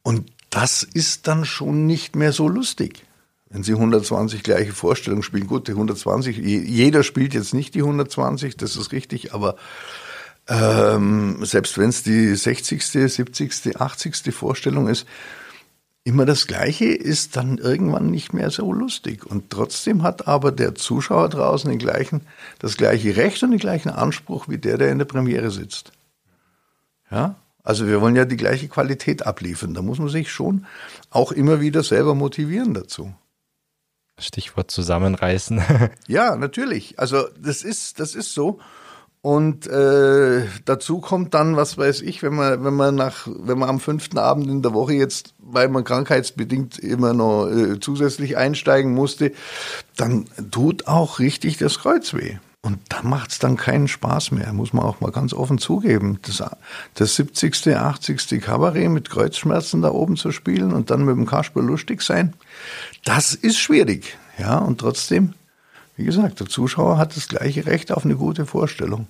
Und 0.03 0.31
das 0.51 0.83
ist 0.83 1.27
dann 1.27 1.47
schon 1.47 1.87
nicht 1.87 2.15
mehr 2.15 2.33
so 2.33 2.49
lustig. 2.49 3.07
Wenn 3.49 3.63
Sie 3.63 3.73
120 3.73 4.43
gleiche 4.43 4.75
Vorstellungen 4.75 5.23
spielen, 5.23 5.47
gut, 5.47 5.69
die 5.69 5.73
120, 5.73 6.37
jeder 6.37 7.03
spielt 7.03 7.33
jetzt 7.33 7.55
nicht 7.55 7.75
die 7.75 7.81
120, 7.81 8.59
das 8.59 8.77
ist 8.77 8.93
richtig, 8.93 9.33
aber 9.33 9.57
ähm, 10.53 11.45
selbst 11.45 11.79
wenn 11.79 11.89
es 11.89 12.03
die 12.03 12.35
60., 12.35 12.85
70., 12.85 13.81
80. 13.81 14.35
Vorstellung 14.35 14.87
ist, 14.87 15.07
immer 16.05 16.27
das 16.27 16.47
Gleiche 16.47 16.87
ist 16.87 17.37
dann 17.37 17.57
irgendwann 17.57 18.11
nicht 18.11 18.35
mehr 18.35 18.51
so 18.51 18.71
lustig. 18.73 19.25
Und 19.25 19.49
trotzdem 19.49 20.03
hat 20.03 20.29
aber 20.29 20.53
der 20.53 20.75
Zuschauer 20.75 21.31
draußen 21.31 21.71
den 21.71 21.79
gleichen, 21.79 22.23
das 22.59 22.77
gleiche 22.77 23.17
Recht 23.17 23.43
und 23.43 23.53
den 23.53 23.61
gleichen 23.61 23.89
Anspruch 23.89 24.49
wie 24.49 24.59
der, 24.59 24.77
der 24.77 24.91
in 24.91 24.99
der 24.99 25.07
Premiere 25.07 25.51
sitzt. 25.51 25.93
Ja? 27.11 27.37
Also 27.65 27.87
wir 27.87 28.01
wollen 28.01 28.17
ja 28.17 28.25
die 28.27 28.37
gleiche 28.37 28.69
Qualität 28.69 29.25
abliefern. 29.25 29.73
Da 29.73 29.81
muss 29.81 30.01
man 30.01 30.09
sich 30.09 30.31
schon 30.31 30.67
auch 31.11 31.33
immer 31.33 31.61
wieder 31.61 31.83
selber 31.83 32.15
motivieren 32.15 32.75
dazu. 32.75 33.15
Stichwort 34.19 34.71
zusammenreißen. 34.71 35.63
ja, 36.09 36.37
natürlich. 36.37 36.99
Also 36.99 37.29
das 37.39 37.63
ist, 37.63 38.01
das 38.01 38.15
ist 38.15 38.35
so. 38.35 38.61
Und 39.23 39.69
äh, 39.69 40.47
dazu 40.65 41.01
kommt 41.01 41.33
dann, 41.33 41.57
was 41.57 41.79
weiß 41.79 42.03
ich, 42.03 42.25
wenn 42.25 42.35
man, 42.35 42.65
wenn 42.65 42.75
man 42.75 42.97
nach, 42.97 43.29
wenn 43.29 43.57
man 43.57 43.69
am 43.69 43.79
fünften 43.79 44.19
Abend 44.19 44.49
in 44.49 44.63
der 44.63 44.75
Woche 44.75 44.95
jetzt, 44.95 45.35
weil 45.39 45.69
man 45.69 45.85
krankheitsbedingt 45.85 46.81
immer 46.81 47.15
noch 47.15 47.47
äh, 47.47 47.79
zusätzlich 47.79 48.37
einsteigen 48.37 48.93
musste, 48.93 49.31
dann 49.97 50.25
tut 50.51 50.89
auch 50.89 51.21
richtig 51.21 51.57
das 51.59 51.79
Kreuz 51.79 52.15
weh. 52.15 52.39
Und 52.63 52.79
da 52.89 53.03
macht 53.03 53.31
es 53.31 53.39
dann 53.39 53.57
keinen 53.57 53.87
Spaß 53.87 54.33
mehr, 54.33 54.53
muss 54.53 54.73
man 54.73 54.85
auch 54.85 55.01
mal 55.01 55.13
ganz 55.13 55.35
offen 55.35 55.59
zugeben. 55.59 56.19
Das, 56.23 56.43
das 56.95 57.15
70., 57.17 57.77
80. 57.77 58.41
Kabarett 58.41 58.91
mit 58.91 59.09
Kreuzschmerzen 59.09 59.83
da 59.83 59.91
oben 59.91 60.17
zu 60.17 60.33
spielen 60.33 60.73
und 60.73 60.91
dann 60.91 61.05
mit 61.05 61.17
dem 61.17 61.27
Kasper 61.27 61.63
lustig 61.63 62.03
sein, 62.03 62.35
das 63.05 63.35
ist 63.35 63.59
schwierig. 63.59 64.17
Ja, 64.39 64.59
und 64.59 64.79
trotzdem, 64.79 65.35
wie 65.97 66.05
gesagt, 66.05 66.41
der 66.41 66.47
Zuschauer 66.47 66.99
hat 66.99 67.17
das 67.17 67.29
gleiche 67.29 67.67
Recht 67.67 67.93
auf 67.93 68.05
eine 68.05 68.17
gute 68.17 68.47
Vorstellung. 68.47 69.09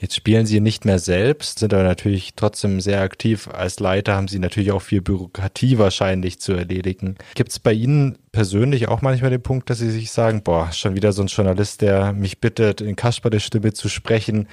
Jetzt 0.00 0.16
spielen 0.16 0.46
Sie 0.46 0.60
nicht 0.60 0.86
mehr 0.86 0.98
selbst, 0.98 1.58
sind 1.58 1.74
aber 1.74 1.82
natürlich 1.82 2.32
trotzdem 2.34 2.80
sehr 2.80 3.02
aktiv. 3.02 3.48
Als 3.48 3.80
Leiter 3.80 4.16
haben 4.16 4.28
Sie 4.28 4.38
natürlich 4.38 4.72
auch 4.72 4.80
viel 4.80 5.02
Bürokratie 5.02 5.76
wahrscheinlich 5.76 6.40
zu 6.40 6.54
erledigen. 6.54 7.16
Gibt 7.34 7.50
es 7.50 7.58
bei 7.58 7.74
Ihnen 7.74 8.16
persönlich 8.32 8.88
auch 8.88 9.02
manchmal 9.02 9.30
den 9.30 9.42
Punkt, 9.42 9.68
dass 9.68 9.76
Sie 9.76 9.90
sich 9.90 10.10
sagen, 10.10 10.42
boah, 10.42 10.72
schon 10.72 10.94
wieder 10.94 11.12
so 11.12 11.20
ein 11.20 11.28
Journalist, 11.28 11.82
der 11.82 12.14
mich 12.14 12.40
bittet, 12.40 12.80
in 12.80 12.96
Kasper 12.96 13.38
Stimme 13.40 13.74
zu 13.74 13.90
sprechen. 13.90 14.48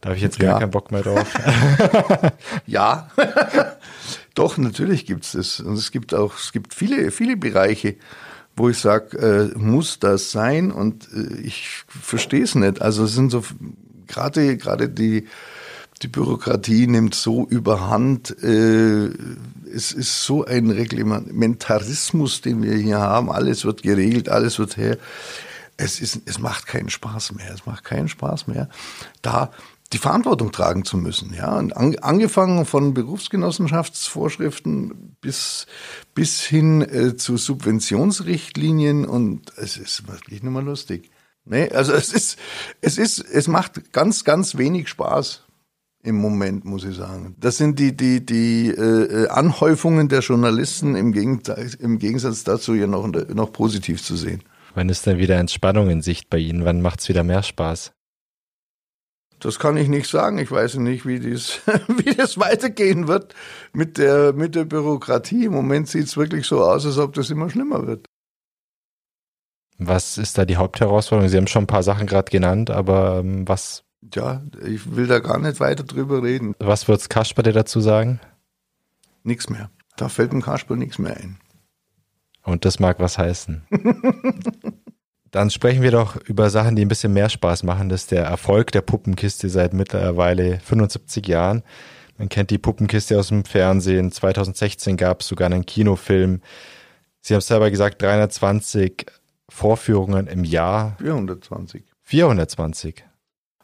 Da 0.00 0.10
habe 0.10 0.16
ich 0.16 0.22
jetzt 0.22 0.38
gar 0.38 0.52
ja. 0.52 0.58
keinen 0.60 0.70
Bock 0.70 0.92
mehr 0.92 1.02
drauf. 1.02 1.26
ja, 2.66 3.08
doch, 4.34 4.56
natürlich 4.56 5.04
gibt 5.04 5.24
es 5.24 5.32
das. 5.32 5.58
Und 5.58 5.74
es 5.74 5.90
gibt 5.90 6.14
auch, 6.14 6.36
es 6.36 6.52
gibt 6.52 6.74
viele, 6.74 7.10
viele 7.10 7.36
Bereiche, 7.36 7.96
wo 8.56 8.68
ich 8.68 8.78
sage, 8.78 9.18
äh, 9.54 9.58
muss 9.58 9.98
das 9.98 10.30
sein? 10.30 10.70
Und 10.70 11.08
äh, 11.14 11.40
ich 11.42 11.84
verstehe 11.88 12.42
es 12.42 12.54
nicht. 12.54 12.82
Also 12.82 13.04
es 13.04 13.14
sind 13.14 13.30
so 13.30 13.42
gerade 14.06 14.56
gerade 14.56 14.88
die 14.88 15.26
die 16.02 16.08
Bürokratie 16.08 16.86
nimmt 16.86 17.14
so 17.14 17.46
überhand. 17.46 18.36
Äh, 18.42 19.10
es 19.72 19.92
ist 19.92 20.24
so 20.24 20.44
ein 20.44 20.70
Reglementarismus, 20.70 22.40
den 22.40 22.62
wir 22.62 22.74
hier 22.74 23.00
haben. 23.00 23.30
Alles 23.30 23.64
wird 23.64 23.82
geregelt, 23.82 24.28
alles 24.28 24.58
wird 24.58 24.76
her. 24.76 24.98
Es, 25.76 26.00
ist, 26.00 26.20
es 26.26 26.38
macht 26.38 26.66
keinen 26.66 26.90
Spaß 26.90 27.32
mehr. 27.32 27.52
Es 27.54 27.66
macht 27.66 27.84
keinen 27.84 28.08
Spaß 28.08 28.46
mehr, 28.46 28.68
da 29.22 29.50
die 29.92 29.98
Verantwortung 29.98 30.52
tragen 30.52 30.84
zu 30.84 30.96
müssen. 30.96 31.34
Ja, 31.34 31.58
und 31.58 31.76
an, 31.76 31.96
angefangen 31.96 32.64
von 32.64 32.94
Berufsgenossenschaftsvorschriften 32.94 35.16
bis, 35.20 35.66
bis 36.14 36.40
hin 36.40 36.82
äh, 36.82 37.16
zu 37.16 37.36
Subventionsrichtlinien 37.36 39.04
und 39.04 39.52
es 39.56 39.76
ist 39.76 40.08
wirklich 40.08 40.42
nicht 40.42 40.52
mehr 40.52 40.62
lustig. 40.62 41.10
Nee, 41.44 41.68
also 41.70 41.92
es 41.92 42.12
ist, 42.12 42.38
es 42.80 42.98
ist, 42.98 43.18
es 43.18 43.48
macht 43.48 43.92
ganz, 43.92 44.24
ganz 44.24 44.56
wenig 44.56 44.88
Spaß 44.88 45.42
im 46.04 46.16
Moment, 46.16 46.64
muss 46.64 46.84
ich 46.84 46.96
sagen. 46.96 47.34
Das 47.38 47.56
sind 47.56 47.78
die, 47.78 47.96
die, 47.96 48.24
die 48.24 48.68
äh, 48.68 49.28
Anhäufungen 49.28 50.08
der 50.08 50.20
Journalisten 50.20 50.94
im 50.94 51.12
Gegensatz, 51.12 51.74
im 51.74 51.98
Gegensatz 51.98 52.44
dazu 52.44 52.74
ja 52.74 52.86
noch, 52.86 53.08
noch 53.08 53.52
positiv 53.52 54.02
zu 54.02 54.16
sehen. 54.16 54.42
Wann 54.74 54.88
ist 54.88 55.06
denn 55.06 55.18
wieder 55.18 55.36
Entspannung 55.36 55.90
in 55.90 56.00
Sicht 56.00 56.30
bei 56.30 56.38
Ihnen? 56.38 56.64
Wann 56.64 56.80
macht's 56.80 57.08
wieder 57.08 57.24
mehr 57.24 57.42
Spaß? 57.42 57.92
Das 59.42 59.58
kann 59.58 59.76
ich 59.76 59.88
nicht 59.88 60.08
sagen. 60.08 60.38
Ich 60.38 60.52
weiß 60.52 60.76
nicht, 60.76 61.04
wie, 61.04 61.18
dies, 61.18 61.60
wie 61.88 62.14
das 62.14 62.38
weitergehen 62.38 63.08
wird 63.08 63.34
mit 63.72 63.98
der, 63.98 64.32
mit 64.32 64.54
der 64.54 64.64
Bürokratie. 64.64 65.46
Im 65.46 65.52
Moment 65.52 65.88
sieht's 65.88 66.16
wirklich 66.16 66.46
so 66.46 66.62
aus, 66.62 66.86
als 66.86 66.96
ob 66.96 67.12
das 67.14 67.28
immer 67.28 67.50
schlimmer 67.50 67.84
wird. 67.84 68.06
Was 69.78 70.16
ist 70.16 70.38
da 70.38 70.44
die 70.44 70.58
Hauptherausforderung? 70.58 71.28
Sie 71.28 71.36
haben 71.36 71.48
schon 71.48 71.64
ein 71.64 71.68
paar 71.68 71.82
Sachen 71.82 72.06
gerade 72.06 72.30
genannt, 72.30 72.70
aber 72.70 73.18
ähm, 73.18 73.48
was? 73.48 73.82
Ja, 74.14 74.42
ich 74.64 74.94
will 74.94 75.08
da 75.08 75.18
gar 75.18 75.40
nicht 75.40 75.58
weiter 75.58 75.82
drüber 75.82 76.22
reden. 76.22 76.54
Was 76.60 76.86
wird's 76.86 77.08
Kasper 77.08 77.42
dir 77.42 77.52
dazu 77.52 77.80
sagen? 77.80 78.20
Nichts 79.24 79.50
mehr. 79.50 79.70
Da 79.96 80.08
fällt 80.08 80.30
dem 80.30 80.42
Kasper 80.42 80.76
nichts 80.76 81.00
mehr 81.00 81.16
ein. 81.16 81.40
Und 82.44 82.64
das 82.64 82.78
mag 82.78 83.00
was 83.00 83.18
heißen. 83.18 83.66
Dann 85.32 85.48
sprechen 85.48 85.80
wir 85.80 85.90
doch 85.90 86.16
über 86.16 86.50
Sachen, 86.50 86.76
die 86.76 86.84
ein 86.84 86.88
bisschen 86.88 87.14
mehr 87.14 87.30
Spaß 87.30 87.62
machen. 87.62 87.88
Das 87.88 88.02
ist 88.02 88.10
der 88.10 88.24
Erfolg 88.24 88.70
der 88.70 88.82
Puppenkiste 88.82 89.48
seit 89.48 89.72
mittlerweile 89.72 90.60
75 90.60 91.26
Jahren. 91.26 91.62
Man 92.18 92.28
kennt 92.28 92.50
die 92.50 92.58
Puppenkiste 92.58 93.18
aus 93.18 93.28
dem 93.28 93.46
Fernsehen. 93.46 94.12
2016 94.12 94.98
gab 94.98 95.22
es 95.22 95.28
sogar 95.28 95.46
einen 95.46 95.64
Kinofilm. 95.64 96.42
Sie 97.22 97.32
haben 97.32 97.38
es 97.38 97.46
selber 97.46 97.70
gesagt, 97.70 98.02
320 98.02 99.06
Vorführungen 99.48 100.26
im 100.26 100.44
Jahr? 100.44 100.96
420. 100.98 101.82
420. 102.02 103.02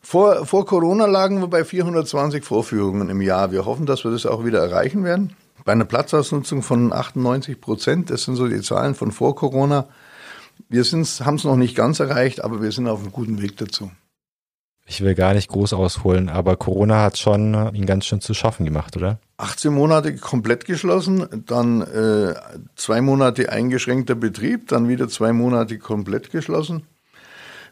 Vor, 0.00 0.46
vor 0.46 0.64
Corona 0.64 1.04
lagen 1.04 1.40
wir 1.40 1.48
bei 1.48 1.64
420 1.64 2.44
Vorführungen 2.44 3.10
im 3.10 3.20
Jahr. 3.20 3.52
Wir 3.52 3.66
hoffen, 3.66 3.84
dass 3.84 4.04
wir 4.04 4.10
das 4.10 4.24
auch 4.24 4.46
wieder 4.46 4.60
erreichen 4.60 5.04
werden. 5.04 5.34
Bei 5.66 5.72
einer 5.72 5.84
Platzausnutzung 5.84 6.62
von 6.62 6.94
98 6.94 7.60
Prozent, 7.60 8.08
das 8.08 8.22
sind 8.22 8.36
so 8.36 8.48
die 8.48 8.62
Zahlen 8.62 8.94
von 8.94 9.12
vor 9.12 9.34
Corona. 9.34 9.86
Wir 10.68 10.82
haben 10.84 11.36
es 11.36 11.44
noch 11.44 11.56
nicht 11.56 11.74
ganz 11.76 12.00
erreicht, 12.00 12.44
aber 12.44 12.62
wir 12.62 12.72
sind 12.72 12.88
auf 12.88 13.00
einem 13.00 13.12
guten 13.12 13.40
Weg 13.40 13.56
dazu. 13.56 13.90
Ich 14.90 15.02
will 15.02 15.14
gar 15.14 15.34
nicht 15.34 15.50
groß 15.50 15.74
ausholen, 15.74 16.30
aber 16.30 16.56
Corona 16.56 17.02
hat 17.02 17.18
schon 17.18 17.74
ihn 17.74 17.84
ganz 17.84 18.06
schön 18.06 18.22
zu 18.22 18.32
schaffen 18.32 18.64
gemacht, 18.64 18.96
oder? 18.96 19.18
18 19.36 19.72
Monate 19.72 20.16
komplett 20.16 20.64
geschlossen, 20.64 21.44
dann 21.46 21.82
äh, 21.82 22.34
zwei 22.74 23.02
Monate 23.02 23.52
eingeschränkter 23.52 24.14
Betrieb, 24.14 24.68
dann 24.68 24.88
wieder 24.88 25.08
zwei 25.08 25.34
Monate 25.34 25.78
komplett 25.78 26.30
geschlossen. 26.30 26.84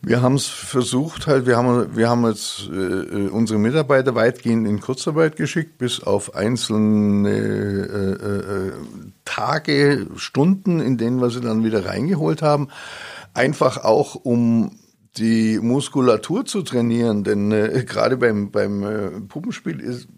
Wir 0.03 0.23
haben 0.23 0.35
es 0.35 0.47
versucht, 0.47 1.27
halt, 1.27 1.47
wir 1.47 1.57
haben, 1.57 1.97
wir 1.97 2.09
haben 2.09 2.27
jetzt 2.27 2.69
äh, 2.71 2.75
äh, 2.75 3.29
unsere 3.29 3.59
Mitarbeiter 3.59 4.15
weitgehend 4.15 4.67
in 4.67 4.81
Kurzarbeit 4.81 5.37
geschickt, 5.37 5.79
bis 5.79 6.03
auf 6.03 6.35
einzelne 6.35 7.31
äh, 7.31 8.27
äh, 8.27 8.73
Tage, 9.25 10.07
Stunden, 10.17 10.81
in 10.81 10.99
denen 10.99 11.21
wir 11.21 11.31
sie 11.31 11.41
dann 11.41 11.65
wieder 11.65 11.87
reingeholt 11.87 12.43
haben. 12.43 12.69
Einfach 13.35 13.85
auch, 13.85 14.15
um 14.15 14.73
die 15.17 15.59
Muskulatur 15.61 16.45
zu 16.45 16.63
trainieren, 16.63 17.25
denn 17.25 17.51
äh, 17.53 17.85
gerade 17.87 18.17
beim, 18.17 18.51
beim 18.51 18.83
äh, 18.83 19.11
Puppenspiel 19.21 19.81
ist, 19.81 20.09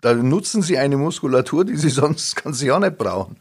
da 0.00 0.14
nutzen 0.14 0.62
sie 0.62 0.78
eine 0.78 0.96
Muskulatur, 0.96 1.64
die 1.64 1.76
sie 1.76 1.90
sonst 1.90 2.36
ganz 2.36 2.62
Jahr 2.62 2.80
nicht 2.80 2.98
brauchen. 2.98 3.36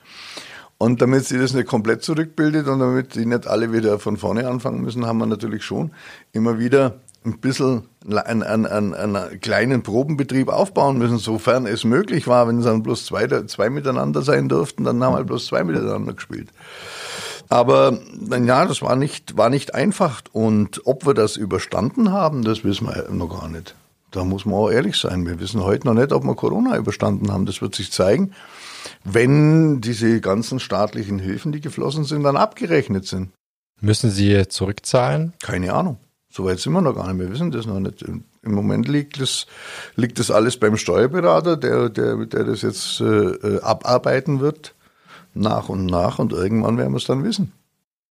Und 0.77 1.01
damit 1.01 1.25
sie 1.25 1.39
das 1.39 1.53
nicht 1.53 1.67
komplett 1.67 2.03
zurückbildet 2.03 2.67
und 2.67 2.79
damit 2.79 3.15
die 3.15 3.25
nicht 3.25 3.47
alle 3.47 3.73
wieder 3.73 3.97
von 3.97 4.17
vorne 4.17 4.47
anfangen 4.47 4.81
müssen, 4.81 5.05
haben 5.05 5.17
wir 5.17 5.25
natürlich 5.25 5.63
schon 5.63 5.91
immer 6.33 6.59
wieder 6.59 6.99
ein 7.25 7.39
bisschen 7.39 7.83
einen, 8.07 8.43
einen, 8.43 8.93
einen, 8.93 9.41
kleinen 9.41 9.83
Probenbetrieb 9.83 10.49
aufbauen 10.49 10.97
müssen, 10.97 11.17
sofern 11.17 11.65
es 11.65 11.83
möglich 11.83 12.27
war. 12.27 12.47
Wenn 12.47 12.59
es 12.59 12.65
dann 12.65 12.83
bloß 12.83 13.05
zwei, 13.05 13.27
zwei 13.27 13.69
miteinander 13.69 14.21
sein 14.21 14.49
durften, 14.49 14.83
dann 14.83 15.03
haben 15.03 15.15
wir 15.15 15.23
bloß 15.23 15.47
zwei 15.47 15.63
miteinander 15.63 16.13
gespielt. 16.13 16.49
Aber 17.49 17.97
ja, 18.29 18.65
das 18.65 18.81
war 18.81 18.95
nicht, 18.95 19.37
war 19.37 19.49
nicht 19.49 19.73
einfach. 19.73 20.21
Und 20.31 20.81
ob 20.85 21.05
wir 21.05 21.13
das 21.13 21.37
überstanden 21.37 22.11
haben, 22.11 22.43
das 22.43 22.63
wissen 22.63 22.87
wir 22.87 23.09
noch 23.11 23.39
gar 23.39 23.49
nicht. 23.49 23.75
Da 24.11 24.23
muss 24.23 24.45
man 24.45 24.55
auch 24.55 24.69
ehrlich 24.69 24.97
sein. 24.97 25.25
Wir 25.25 25.39
wissen 25.39 25.63
heute 25.63 25.87
noch 25.87 25.93
nicht, 25.93 26.11
ob 26.13 26.23
wir 26.23 26.35
Corona 26.35 26.77
überstanden 26.77 27.31
haben. 27.31 27.45
Das 27.45 27.61
wird 27.61 27.75
sich 27.75 27.91
zeigen, 27.91 28.31
wenn 29.03 29.81
diese 29.81 30.21
ganzen 30.21 30.59
staatlichen 30.59 31.19
Hilfen, 31.19 31.51
die 31.51 31.61
geflossen 31.61 32.03
sind, 32.03 32.23
dann 32.23 32.37
abgerechnet 32.37 33.05
sind. 33.05 33.31
Müssen 33.79 34.09
Sie 34.09 34.47
zurückzahlen? 34.47 35.33
Keine 35.41 35.73
Ahnung. 35.73 35.97
Soweit 36.29 36.59
sind 36.59 36.73
wir 36.73 36.81
noch 36.81 36.95
gar 36.95 37.11
nicht. 37.11 37.19
Wir 37.19 37.31
wissen 37.31 37.51
das 37.51 37.65
noch 37.65 37.79
nicht. 37.79 38.01
Im 38.01 38.23
Moment 38.43 38.87
liegt 38.87 39.19
das, 39.19 39.47
liegt 39.95 40.19
das 40.19 40.29
alles 40.29 40.57
beim 40.57 40.77
Steuerberater, 40.77 41.57
der, 41.57 41.89
der, 41.89 42.25
der 42.25 42.43
das 42.43 42.61
jetzt 42.61 43.01
äh, 43.01 43.59
abarbeiten 43.61 44.39
wird, 44.39 44.75
nach 45.33 45.69
und 45.69 45.85
nach. 45.85 46.19
Und 46.19 46.33
irgendwann 46.33 46.77
werden 46.77 46.93
wir 46.93 46.97
es 46.97 47.05
dann 47.05 47.23
wissen. 47.23 47.53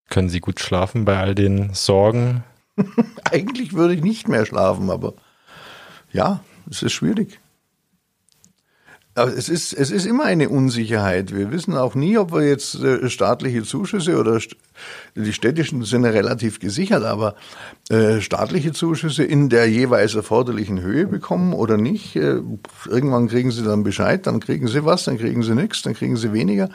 Können 0.08 0.28
Sie 0.28 0.40
gut 0.40 0.60
schlafen 0.60 1.04
bei 1.04 1.18
all 1.18 1.34
den 1.34 1.74
Sorgen? 1.74 2.44
Eigentlich 3.30 3.74
würde 3.74 3.94
ich 3.94 4.02
nicht 4.02 4.28
mehr 4.28 4.46
schlafen, 4.46 4.90
aber 4.90 5.14
ja, 6.12 6.40
es 6.70 6.82
ist 6.82 6.92
schwierig. 6.92 7.40
Aber 9.16 9.34
es 9.34 9.48
ist, 9.48 9.72
es 9.72 9.90
ist 9.90 10.04
immer 10.04 10.24
eine 10.24 10.50
Unsicherheit. 10.50 11.34
Wir 11.34 11.50
wissen 11.50 11.74
auch 11.74 11.94
nie, 11.94 12.18
ob 12.18 12.32
wir 12.32 12.46
jetzt 12.46 12.74
äh, 12.74 13.08
staatliche 13.08 13.62
Zuschüsse 13.62 14.18
oder 14.18 14.38
die 15.14 15.32
städtischen 15.32 15.82
sind 15.84 16.04
ja 16.04 16.10
relativ 16.10 16.60
gesichert, 16.60 17.02
aber 17.02 17.34
äh, 17.88 18.20
staatliche 18.20 18.72
Zuschüsse 18.72 19.24
in 19.24 19.48
der 19.48 19.70
jeweils 19.70 20.14
erforderlichen 20.14 20.82
Höhe 20.82 21.06
bekommen 21.06 21.54
oder 21.54 21.78
nicht. 21.78 22.14
Äh, 22.14 22.42
irgendwann 22.90 23.28
kriegen 23.28 23.50
sie 23.50 23.64
dann 23.64 23.84
Bescheid, 23.84 24.26
dann 24.26 24.38
kriegen 24.38 24.68
sie 24.68 24.84
was, 24.84 25.04
dann 25.04 25.16
kriegen 25.16 25.42
sie 25.42 25.54
nichts, 25.54 25.80
dann 25.80 25.94
kriegen 25.94 26.16
sie 26.16 26.34
weniger. 26.34 26.68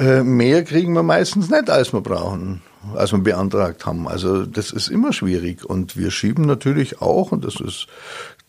Mehr 0.00 0.62
kriegen 0.62 0.92
wir 0.92 1.02
meistens 1.02 1.50
nicht, 1.50 1.68
als 1.70 1.92
wir 1.92 2.02
brauchen, 2.02 2.62
als 2.94 3.10
wir 3.10 3.18
beantragt 3.18 3.84
haben. 3.84 4.06
Also 4.06 4.46
das 4.46 4.70
ist 4.70 4.86
immer 4.90 5.12
schwierig. 5.12 5.64
Und 5.64 5.96
wir 5.96 6.12
schieben 6.12 6.44
natürlich 6.44 7.02
auch, 7.02 7.32
und 7.32 7.44
das 7.44 7.58
ist 7.58 7.88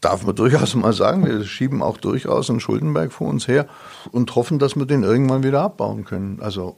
darf 0.02 0.26
man 0.26 0.36
durchaus 0.36 0.76
mal 0.76 0.94
sagen, 0.94 1.26
wir 1.26 1.44
schieben 1.44 1.82
auch 1.82 1.98
durchaus 1.98 2.50
einen 2.50 2.60
Schuldenberg 2.60 3.12
vor 3.12 3.28
uns 3.28 3.48
her 3.48 3.68
und 4.12 4.36
hoffen, 4.36 4.60
dass 4.60 4.76
wir 4.76 4.86
den 4.86 5.04
irgendwann 5.04 5.44
wieder 5.44 5.62
abbauen 5.62 6.06
können. 6.06 6.40
Also, 6.42 6.78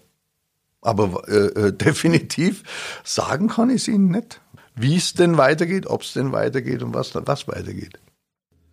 aber 0.81 1.27
äh, 1.27 1.67
äh 1.67 1.71
definitiv 1.77 2.63
sagen 3.03 3.47
kann 3.47 3.69
ich 3.69 3.83
es 3.83 3.87
Ihnen 3.87 4.09
nicht, 4.09 4.41
wie 4.75 4.95
es 4.95 5.13
denn 5.13 5.37
weitergeht, 5.37 5.87
ob 5.87 6.01
es 6.01 6.13
denn 6.13 6.31
weitergeht 6.31 6.81
und 6.83 6.93
was, 6.93 7.13
was 7.13 7.47
weitergeht. 7.47 7.99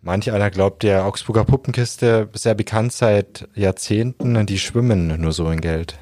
Manch 0.01 0.31
einer 0.31 0.49
glaubt, 0.49 0.83
der 0.83 1.05
Augsburger 1.05 1.43
Puppenkiste 1.43 2.29
sehr 2.33 2.55
bekannt 2.55 2.93
seit 2.93 3.49
Jahrzehnten, 3.53 4.45
die 4.45 4.57
schwimmen 4.57 5.19
nur 5.19 5.33
so 5.33 5.49
in 5.51 5.59
Geld. 5.59 5.99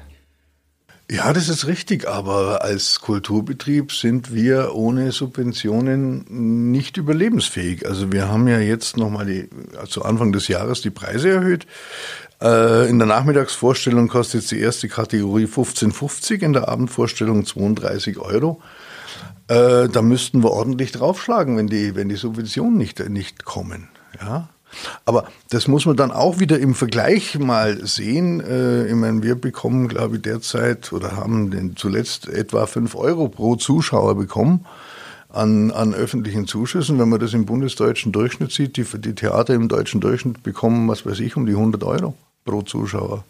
Ja, 1.10 1.32
das 1.32 1.48
ist 1.48 1.66
richtig, 1.66 2.06
aber 2.06 2.62
als 2.62 3.00
Kulturbetrieb 3.00 3.92
sind 3.92 4.34
wir 4.34 4.74
ohne 4.74 5.10
Subventionen 5.10 6.70
nicht 6.70 6.98
überlebensfähig. 6.98 7.86
Also 7.86 8.12
wir 8.12 8.28
haben 8.28 8.46
ja 8.46 8.58
jetzt 8.58 8.98
nochmal 8.98 9.24
die, 9.24 9.48
zu 9.88 10.04
Anfang 10.04 10.32
des 10.32 10.48
Jahres 10.48 10.82
die 10.82 10.90
Preise 10.90 11.30
erhöht. 11.30 11.66
Äh, 12.42 12.90
in 12.90 12.98
der 12.98 13.08
Nachmittagsvorstellung 13.08 14.08
kostet 14.08 14.50
die 14.50 14.60
erste 14.60 14.88
Kategorie 14.88 15.46
15,50, 15.46 16.42
in 16.42 16.52
der 16.52 16.68
Abendvorstellung 16.68 17.46
32 17.46 18.18
Euro. 18.18 18.60
Äh, 19.48 19.88
da 19.88 20.02
müssten 20.02 20.42
wir 20.42 20.50
ordentlich 20.50 20.92
draufschlagen, 20.92 21.56
wenn 21.56 21.68
die, 21.68 21.94
wenn 21.94 22.10
die 22.10 22.16
Subventionen 22.16 22.76
nicht, 22.76 23.08
nicht 23.08 23.46
kommen. 23.46 23.88
Ja. 24.20 24.50
Aber 25.04 25.28
das 25.50 25.66
muss 25.66 25.86
man 25.86 25.96
dann 25.96 26.10
auch 26.10 26.38
wieder 26.38 26.58
im 26.58 26.74
Vergleich 26.74 27.38
mal 27.38 27.86
sehen. 27.86 28.40
Äh, 28.40 28.86
ich 28.86 28.94
meine, 28.94 29.22
wir 29.22 29.34
bekommen, 29.34 29.88
glaube 29.88 30.16
ich, 30.16 30.22
derzeit 30.22 30.92
oder 30.92 31.16
haben 31.16 31.74
zuletzt 31.76 32.28
etwa 32.28 32.66
fünf 32.66 32.94
Euro 32.94 33.28
pro 33.28 33.56
Zuschauer 33.56 34.14
bekommen 34.16 34.66
an, 35.28 35.70
an 35.70 35.94
öffentlichen 35.94 36.46
Zuschüssen. 36.46 36.98
Wenn 36.98 37.08
man 37.08 37.20
das 37.20 37.34
im 37.34 37.46
bundesdeutschen 37.46 38.12
Durchschnitt 38.12 38.52
sieht, 38.52 38.76
die, 38.76 38.84
die 38.84 39.14
Theater 39.14 39.54
im 39.54 39.68
deutschen 39.68 40.00
Durchschnitt 40.00 40.42
bekommen, 40.42 40.88
was 40.88 41.04
weiß 41.04 41.20
ich, 41.20 41.36
um 41.36 41.46
die 41.46 41.52
100 41.52 41.82
Euro 41.84 42.14
pro 42.44 42.62
Zuschauer. 42.62 43.24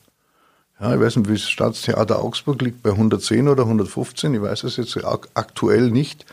Ja, 0.80 0.94
ich 0.94 1.00
weiß 1.00 1.16
nicht, 1.16 1.28
wie 1.28 1.34
das 1.34 1.48
Staatstheater 1.48 2.20
Augsburg 2.20 2.62
liegt 2.62 2.82
bei 2.82 2.90
110 2.90 3.48
oder 3.48 3.64
115. 3.64 4.34
Ich 4.34 4.42
weiß 4.42 4.62
es 4.64 4.76
jetzt 4.76 4.96
aktuell 5.34 5.90
nicht. 5.90 6.24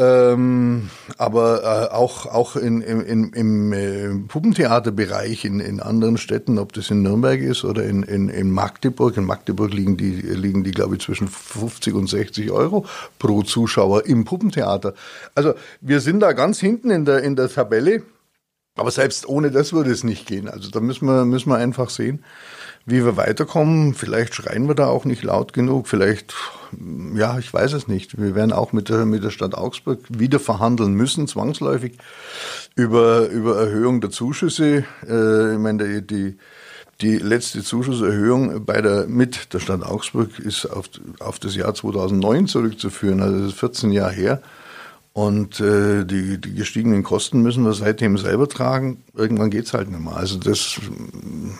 Ähm, 0.00 0.88
aber 1.18 1.62
äh, 1.62 1.94
auch, 1.94 2.24
auch 2.24 2.56
in, 2.56 2.80
in, 2.80 3.34
im 3.34 3.72
äh, 3.74 4.08
Puppentheaterbereich 4.28 5.44
in, 5.44 5.60
in 5.60 5.80
anderen 5.80 6.16
Städten, 6.16 6.58
ob 6.58 6.72
das 6.72 6.90
in 6.90 7.02
Nürnberg 7.02 7.38
ist 7.38 7.64
oder 7.64 7.84
in, 7.84 8.02
in, 8.04 8.30
in 8.30 8.50
Magdeburg. 8.50 9.18
In 9.18 9.26
Magdeburg 9.26 9.74
liegen 9.74 9.98
die, 9.98 10.12
liegen 10.12 10.64
die, 10.64 10.70
glaube 10.70 10.96
ich, 10.96 11.02
zwischen 11.02 11.28
50 11.28 11.92
und 11.92 12.08
60 12.08 12.50
Euro 12.50 12.86
pro 13.18 13.42
Zuschauer 13.42 14.06
im 14.06 14.24
Puppentheater. 14.24 14.94
Also 15.34 15.52
wir 15.82 16.00
sind 16.00 16.20
da 16.20 16.32
ganz 16.32 16.58
hinten 16.60 16.90
in 16.90 17.04
der, 17.04 17.22
in 17.22 17.36
der 17.36 17.50
Tabelle. 17.50 18.02
Aber 18.76 18.90
selbst 18.90 19.28
ohne 19.28 19.50
das 19.50 19.74
würde 19.74 19.90
es 19.90 20.04
nicht 20.04 20.26
gehen. 20.26 20.48
Also 20.48 20.70
da 20.70 20.80
müssen 20.80 21.04
wir, 21.04 21.26
müssen 21.26 21.50
wir 21.50 21.56
einfach 21.56 21.90
sehen, 21.90 22.24
wie 22.86 23.04
wir 23.04 23.16
weiterkommen. 23.16 23.94
Vielleicht 23.94 24.34
schreien 24.34 24.66
wir 24.68 24.74
da 24.74 24.86
auch 24.86 25.04
nicht 25.04 25.22
laut 25.22 25.52
genug. 25.52 25.88
Vielleicht, 25.88 26.34
ja, 27.14 27.38
ich 27.38 27.52
weiß 27.52 27.72
es 27.74 27.88
nicht. 27.88 28.20
Wir 28.20 28.34
werden 28.34 28.52
auch 28.52 28.72
mit 28.72 28.88
der, 28.88 29.06
mit 29.06 29.22
der 29.22 29.30
Stadt 29.30 29.54
Augsburg 29.54 30.00
wieder 30.08 30.40
verhandeln 30.40 30.94
müssen, 30.94 31.28
zwangsläufig, 31.28 31.98
über, 32.74 33.28
über 33.28 33.58
Erhöhung 33.58 34.00
der 34.00 34.10
Zuschüsse. 34.10 34.84
Äh, 35.06 35.52
ich 35.54 35.58
meine, 35.58 36.02
die, 36.02 36.36
die, 37.00 37.18
letzte 37.18 37.62
Zuschusserhöhung 37.62 38.64
bei 38.64 38.80
der, 38.80 39.06
mit 39.06 39.52
der 39.52 39.60
Stadt 39.60 39.82
Augsburg 39.82 40.38
ist 40.38 40.66
auf, 40.66 40.86
auf 41.18 41.38
das 41.38 41.54
Jahr 41.56 41.74
2009 41.74 42.46
zurückzuführen. 42.46 43.20
Also 43.20 43.38
das 43.38 43.52
ist 43.52 43.58
14 43.58 43.92
Jahre 43.92 44.12
her. 44.12 44.42
Und 45.12 45.60
äh, 45.60 46.04
die, 46.04 46.40
die 46.40 46.54
gestiegenen 46.54 47.02
Kosten 47.02 47.42
müssen 47.42 47.64
wir 47.64 47.72
seitdem 47.72 48.16
selber 48.16 48.48
tragen. 48.48 49.02
Irgendwann 49.14 49.50
geht's 49.50 49.74
halt 49.74 49.90
nicht 49.90 50.00
mehr. 50.00 50.16
Also 50.16 50.38
das, 50.38 50.80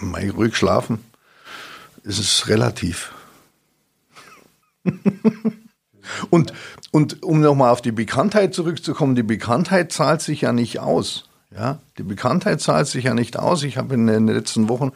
mal 0.00 0.30
ruhig 0.30 0.56
schlafen 0.56 1.00
es 2.11 2.18
ist 2.18 2.48
relativ. 2.48 3.12
und, 6.30 6.52
und 6.90 7.22
um 7.22 7.40
nochmal 7.40 7.70
auf 7.70 7.82
die 7.82 7.92
Bekanntheit 7.92 8.52
zurückzukommen, 8.52 9.14
die 9.14 9.22
Bekanntheit 9.22 9.92
zahlt 9.92 10.20
sich 10.20 10.40
ja 10.42 10.52
nicht 10.52 10.80
aus. 10.80 11.28
Ja, 11.54 11.80
die 11.98 12.04
Bekanntheit 12.04 12.61
zahlt 12.61 12.86
sich 12.86 13.04
ja 13.04 13.14
nicht 13.14 13.36
aus. 13.36 13.64
Ich 13.64 13.76
habe 13.76 13.94
in 13.94 14.06
den 14.06 14.28
letzten 14.28 14.68
Wochen 14.68 14.92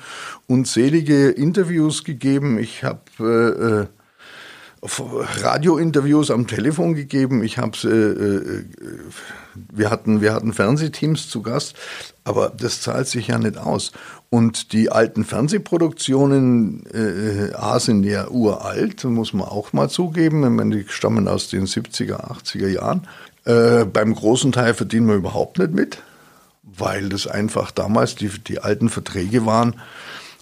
unzählige 0.47 1.31
Interviews 1.31 2.05
gegeben. 2.05 2.59
Ich 2.59 2.85
habe 2.85 3.01
äh, 3.21 3.83
äh 3.83 3.87
Radiointerviews 5.41 6.31
am 6.31 6.47
Telefon 6.47 6.95
gegeben. 6.95 7.43
Ich 7.43 7.57
habe 7.59 7.77
äh, 7.85 7.89
äh, 7.89 8.65
wir 9.73 9.91
hatten 9.91 10.21
wir 10.21 10.35
hatten 10.35 10.53
Fernsehteams 10.53 11.29
zu 11.29 11.43
Gast, 11.43 11.75
aber 12.23 12.51
das 12.51 12.83
zahlt 12.83 13.09
sich 13.09 13.29
ja 13.29 13.39
nicht 13.39 13.57
aus. 13.57 13.93
Und 14.35 14.72
die 14.72 14.91
alten 14.91 15.24
Fernsehproduktionen 15.24 16.87
äh, 16.93 17.55
A 17.55 17.78
sind 17.78 18.03
ja 18.03 18.26
uralt, 18.26 19.05
muss 19.05 19.32
man 19.32 19.47
auch 19.47 19.72
mal 19.72 19.89
zugeben. 19.89 20.43
Ich 20.43 20.51
meine, 20.51 20.78
die 20.78 20.89
stammen 20.89 21.28
aus 21.28 21.51
den 21.51 21.66
70er, 21.66 22.16
80er 22.16 22.66
Jahren. 22.66 23.07
Äh, 23.45 23.85
beim 23.85 24.12
großen 24.12 24.51
Teil 24.51 24.74
verdienen 24.74 25.07
wir 25.07 25.14
überhaupt 25.14 25.61
nicht 25.61 25.72
mit, 25.72 25.99
weil 26.64 27.11
das 27.11 27.28
einfach 27.28 27.70
damals 27.70 28.16
die, 28.16 28.28
die 28.28 28.59
alten 28.59 28.89
Verträge 28.89 29.47
waren 29.47 29.76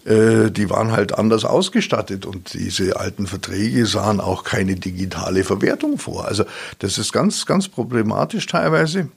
äh, 0.07 0.51
die 0.51 0.71
waren 0.71 0.93
halt 0.93 1.19
anders 1.19 1.45
ausgestattet 1.45 2.25
und 2.25 2.55
diese 2.55 2.99
alten 2.99 3.27
Verträge 3.27 3.85
sahen 3.85 4.21
auch 4.21 4.43
keine 4.43 4.75
digitale 4.75 5.45
Verwertung 5.45 5.99
vor. 5.99 6.27
Also 6.27 6.45
das 6.79 6.97
ist 6.97 7.13
ganz, 7.13 7.45
ganz 7.45 7.69
problematisch 7.69 8.47
teilweise. 8.47 9.09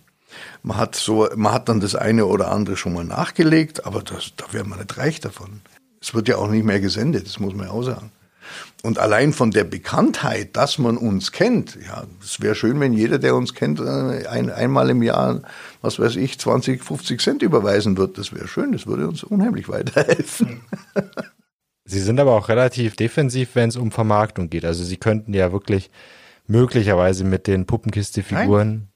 Man 0.63 0.77
hat 0.77 0.95
so, 0.95 1.27
man 1.35 1.53
hat 1.53 1.69
dann 1.69 1.79
das 1.79 1.95
eine 1.95 2.25
oder 2.25 2.51
andere 2.51 2.77
schon 2.77 2.93
mal 2.93 3.05
nachgelegt, 3.05 3.85
aber 3.85 4.01
das, 4.01 4.33
da 4.37 4.45
wäre 4.51 4.65
man 4.65 4.79
nicht 4.79 4.97
reich 4.97 5.19
davon. 5.19 5.61
Es 6.01 6.13
wird 6.13 6.27
ja 6.27 6.37
auch 6.37 6.49
nicht 6.49 6.65
mehr 6.65 6.79
gesendet, 6.79 7.25
das 7.25 7.39
muss 7.39 7.55
man 7.55 7.67
ja 7.67 7.73
auch 7.73 7.83
sagen. 7.83 8.11
Und 8.83 8.99
allein 8.99 9.33
von 9.33 9.51
der 9.51 9.63
Bekanntheit, 9.63 10.55
dass 10.55 10.77
man 10.77 10.97
uns 10.97 11.31
kennt, 11.31 11.77
ja, 11.87 12.03
es 12.21 12.41
wäre 12.41 12.55
schön, 12.55 12.79
wenn 12.79 12.93
jeder, 12.93 13.17
der 13.17 13.35
uns 13.35 13.55
kennt, 13.55 13.79
äh, 13.79 14.27
ein, 14.27 14.51
einmal 14.51 14.89
im 14.91 15.01
Jahr, 15.01 15.41
was 15.81 15.99
weiß 15.99 16.15
ich, 16.17 16.39
20, 16.39 16.83
50 16.83 17.19
Cent 17.19 17.41
überweisen 17.41 17.97
wird. 17.97 18.17
Das 18.17 18.31
wäre 18.33 18.47
schön, 18.47 18.71
das 18.71 18.85
würde 18.85 19.07
uns 19.07 19.23
unheimlich 19.23 19.67
weiterhelfen. 19.69 20.61
Sie 21.85 21.99
sind 21.99 22.19
aber 22.19 22.33
auch 22.33 22.49
relativ 22.49 22.95
defensiv, 22.95 23.49
wenn 23.53 23.69
es 23.69 23.75
um 23.75 23.91
Vermarktung 23.91 24.49
geht. 24.49 24.65
Also 24.65 24.83
Sie 24.83 24.97
könnten 24.97 25.33
ja 25.33 25.51
wirklich 25.51 25.91
möglicherweise 26.47 27.23
mit 27.23 27.47
den 27.47 27.65
Puppenkiste-Figuren 27.65 28.89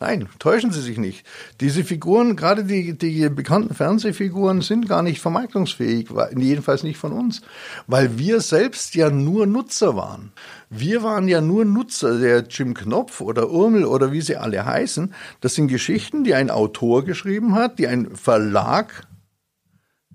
Nein, 0.00 0.28
täuschen 0.40 0.72
Sie 0.72 0.80
sich 0.80 0.98
nicht. 0.98 1.24
Diese 1.60 1.84
Figuren, 1.84 2.34
gerade 2.34 2.64
die, 2.64 2.98
die 2.98 3.28
bekannten 3.28 3.74
Fernsehfiguren, 3.74 4.60
sind 4.60 4.88
gar 4.88 5.02
nicht 5.02 5.20
vermarktungsfähig, 5.20 6.08
jedenfalls 6.36 6.82
nicht 6.82 6.98
von 6.98 7.12
uns, 7.12 7.42
weil 7.86 8.18
wir 8.18 8.40
selbst 8.40 8.96
ja 8.96 9.08
nur 9.08 9.46
Nutzer 9.46 9.94
waren. 9.94 10.32
Wir 10.68 11.04
waren 11.04 11.28
ja 11.28 11.40
nur 11.40 11.64
Nutzer, 11.64 12.18
der 12.18 12.40
Jim 12.40 12.74
Knopf 12.74 13.20
oder 13.20 13.50
Urmel 13.50 13.84
oder 13.84 14.10
wie 14.10 14.20
sie 14.20 14.36
alle 14.36 14.66
heißen. 14.66 15.14
Das 15.40 15.54
sind 15.54 15.68
Geschichten, 15.68 16.24
die 16.24 16.34
ein 16.34 16.50
Autor 16.50 17.04
geschrieben 17.04 17.54
hat, 17.54 17.78
die 17.78 17.86
ein 17.86 18.16
Verlag 18.16 19.06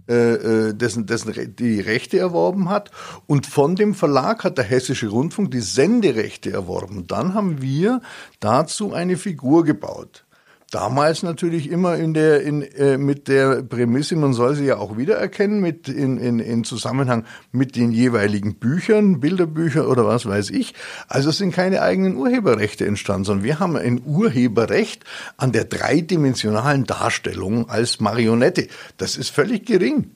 äh, 0.10 0.70
äh, 0.70 0.74
dessen, 0.74 1.06
dessen 1.06 1.56
die 1.56 1.80
Rechte 1.80 2.18
erworben 2.18 2.70
hat. 2.70 2.90
Und 3.28 3.46
von 3.46 3.76
dem 3.76 3.94
Verlag 3.94 4.44
hat 4.44 4.58
der 4.58 4.66
Hessische 4.66 5.08
Rundfunk 5.08 5.52
die 5.52 5.62
Senderechte 5.62 6.52
erworben. 6.52 7.06
Dann 7.06 7.36
haben 7.36 7.62
wir 7.62 8.02
dazu 8.40 8.92
eine 8.94 9.18
Figur 9.18 9.64
gebaut. 9.64 10.26
Damals 10.72 11.24
natürlich 11.24 11.68
immer 11.72 11.96
in 11.96 12.14
der, 12.14 12.44
in, 12.44 12.62
äh, 12.62 13.00
mit 13.00 13.28
der 13.28 13.64
Prämisse, 13.64 14.16
man 14.16 14.34
soll 14.34 14.54
sie 14.54 14.66
ja 14.66 14.78
auch 14.78 14.98
wiedererkennen, 14.98 15.60
mit 15.60 15.88
in, 15.90 16.18
in, 16.18 16.38
in 16.40 16.64
Zusammenhang 16.64 17.26
mit 17.52 17.76
den 17.76 17.92
jeweiligen 17.92 18.56
Büchern, 18.56 19.20
Bilderbücher 19.20 19.90
oder 19.90 20.06
was 20.06 20.28
weiß 20.28 20.52
ich. 20.52 20.76
Also 21.08 21.32
es 21.32 21.40
sind 21.40 21.56
keine 21.56 21.82
eigenen 21.82 22.18
Urheberrechte 22.18 22.86
entstanden, 22.86 23.26
sondern 23.26 23.44
wir 23.46 23.60
haben 23.60 23.78
ein 23.78 24.02
Urheberrecht 24.06 25.06
an 25.38 25.52
der 25.52 25.66
dreidimensionalen 25.66 26.86
Darstellung 26.86 27.68
als 27.68 28.00
Marionette. 28.00 28.68
Das 28.98 29.18
ist 29.18 29.30
völlig 29.30 29.66
gering. 29.66 30.12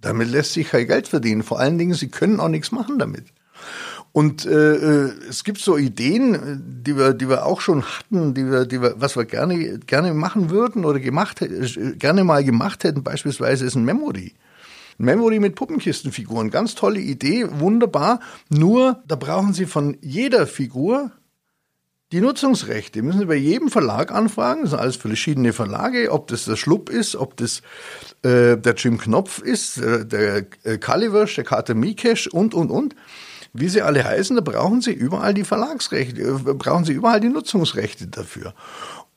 Damit 0.00 0.28
lässt 0.30 0.54
sich 0.54 0.70
kein 0.70 0.88
Geld 0.88 1.06
verdienen. 1.06 1.44
Vor 1.44 1.60
allen 1.60 1.78
Dingen, 1.78 1.94
sie 1.94 2.08
können 2.08 2.40
auch 2.40 2.48
nichts 2.48 2.72
machen 2.72 2.98
damit. 2.98 3.26
Und 4.12 4.44
äh, 4.44 4.74
äh, 4.74 5.12
es 5.28 5.44
gibt 5.44 5.58
so 5.58 5.76
Ideen, 5.76 6.82
die 6.84 6.96
wir, 6.96 7.14
die 7.14 7.28
wir 7.28 7.46
auch 7.46 7.60
schon 7.60 7.84
hatten, 7.84 8.34
die 8.34 8.50
wir, 8.50 8.66
die 8.66 8.82
wir, 8.82 8.94
was 8.96 9.16
wir 9.16 9.24
gerne, 9.24 9.78
gerne 9.78 10.14
machen 10.14 10.50
würden 10.50 10.84
oder 10.84 10.98
gemacht, 10.98 11.42
äh, 11.42 11.94
gerne 11.96 12.24
mal 12.24 12.42
gemacht 12.42 12.82
hätten. 12.82 13.04
Beispielsweise 13.04 13.64
ist 13.64 13.76
ein 13.76 13.84
Memory. 13.84 14.34
Ein 14.98 15.04
Memory 15.04 15.38
mit 15.38 15.54
Puppenkistenfiguren, 15.54 16.50
ganz 16.50 16.74
tolle 16.74 17.00
Idee, 17.00 17.46
wunderbar. 17.48 18.18
Nur 18.48 19.02
da 19.06 19.14
brauchen 19.14 19.52
Sie 19.52 19.66
von 19.66 19.96
jeder 20.00 20.46
Figur 20.46 21.12
die 22.12 22.20
Nutzungsrechte 22.20 23.02
müssen 23.02 23.20
Sie 23.20 23.26
bei 23.26 23.36
jedem 23.36 23.68
Verlag 23.68 24.10
anfragen. 24.10 24.62
Das 24.62 24.70
sind 24.70 24.80
alles 24.80 24.96
verschiedene 24.96 25.52
Verlage, 25.52 26.10
ob 26.10 26.26
das 26.26 26.44
der 26.44 26.56
Schlupp 26.56 26.90
ist, 26.90 27.14
ob 27.14 27.36
das 27.36 27.62
äh, 28.22 28.56
der 28.56 28.74
Jim 28.76 28.98
Knopf 28.98 29.40
ist, 29.40 29.78
äh, 29.78 30.04
der 30.04 30.46
äh, 30.64 30.78
Kaliversch, 30.78 31.36
der 31.36 31.44
Kater 31.44 31.74
Mikesh 31.74 32.26
und, 32.26 32.52
und, 32.52 32.70
und 32.70 32.96
wie 33.52 33.68
sie 33.68 33.82
alle 33.82 34.04
heißen, 34.04 34.36
da 34.36 34.42
brauchen 34.42 34.80
sie 34.80 34.92
überall 34.92 35.34
die 35.34 35.44
Verlagsrechte, 35.44 36.22
äh, 36.22 36.54
brauchen 36.54 36.84
sie 36.84 36.92
überall 36.92 37.20
die 37.20 37.28
Nutzungsrechte 37.28 38.06
dafür. 38.06 38.54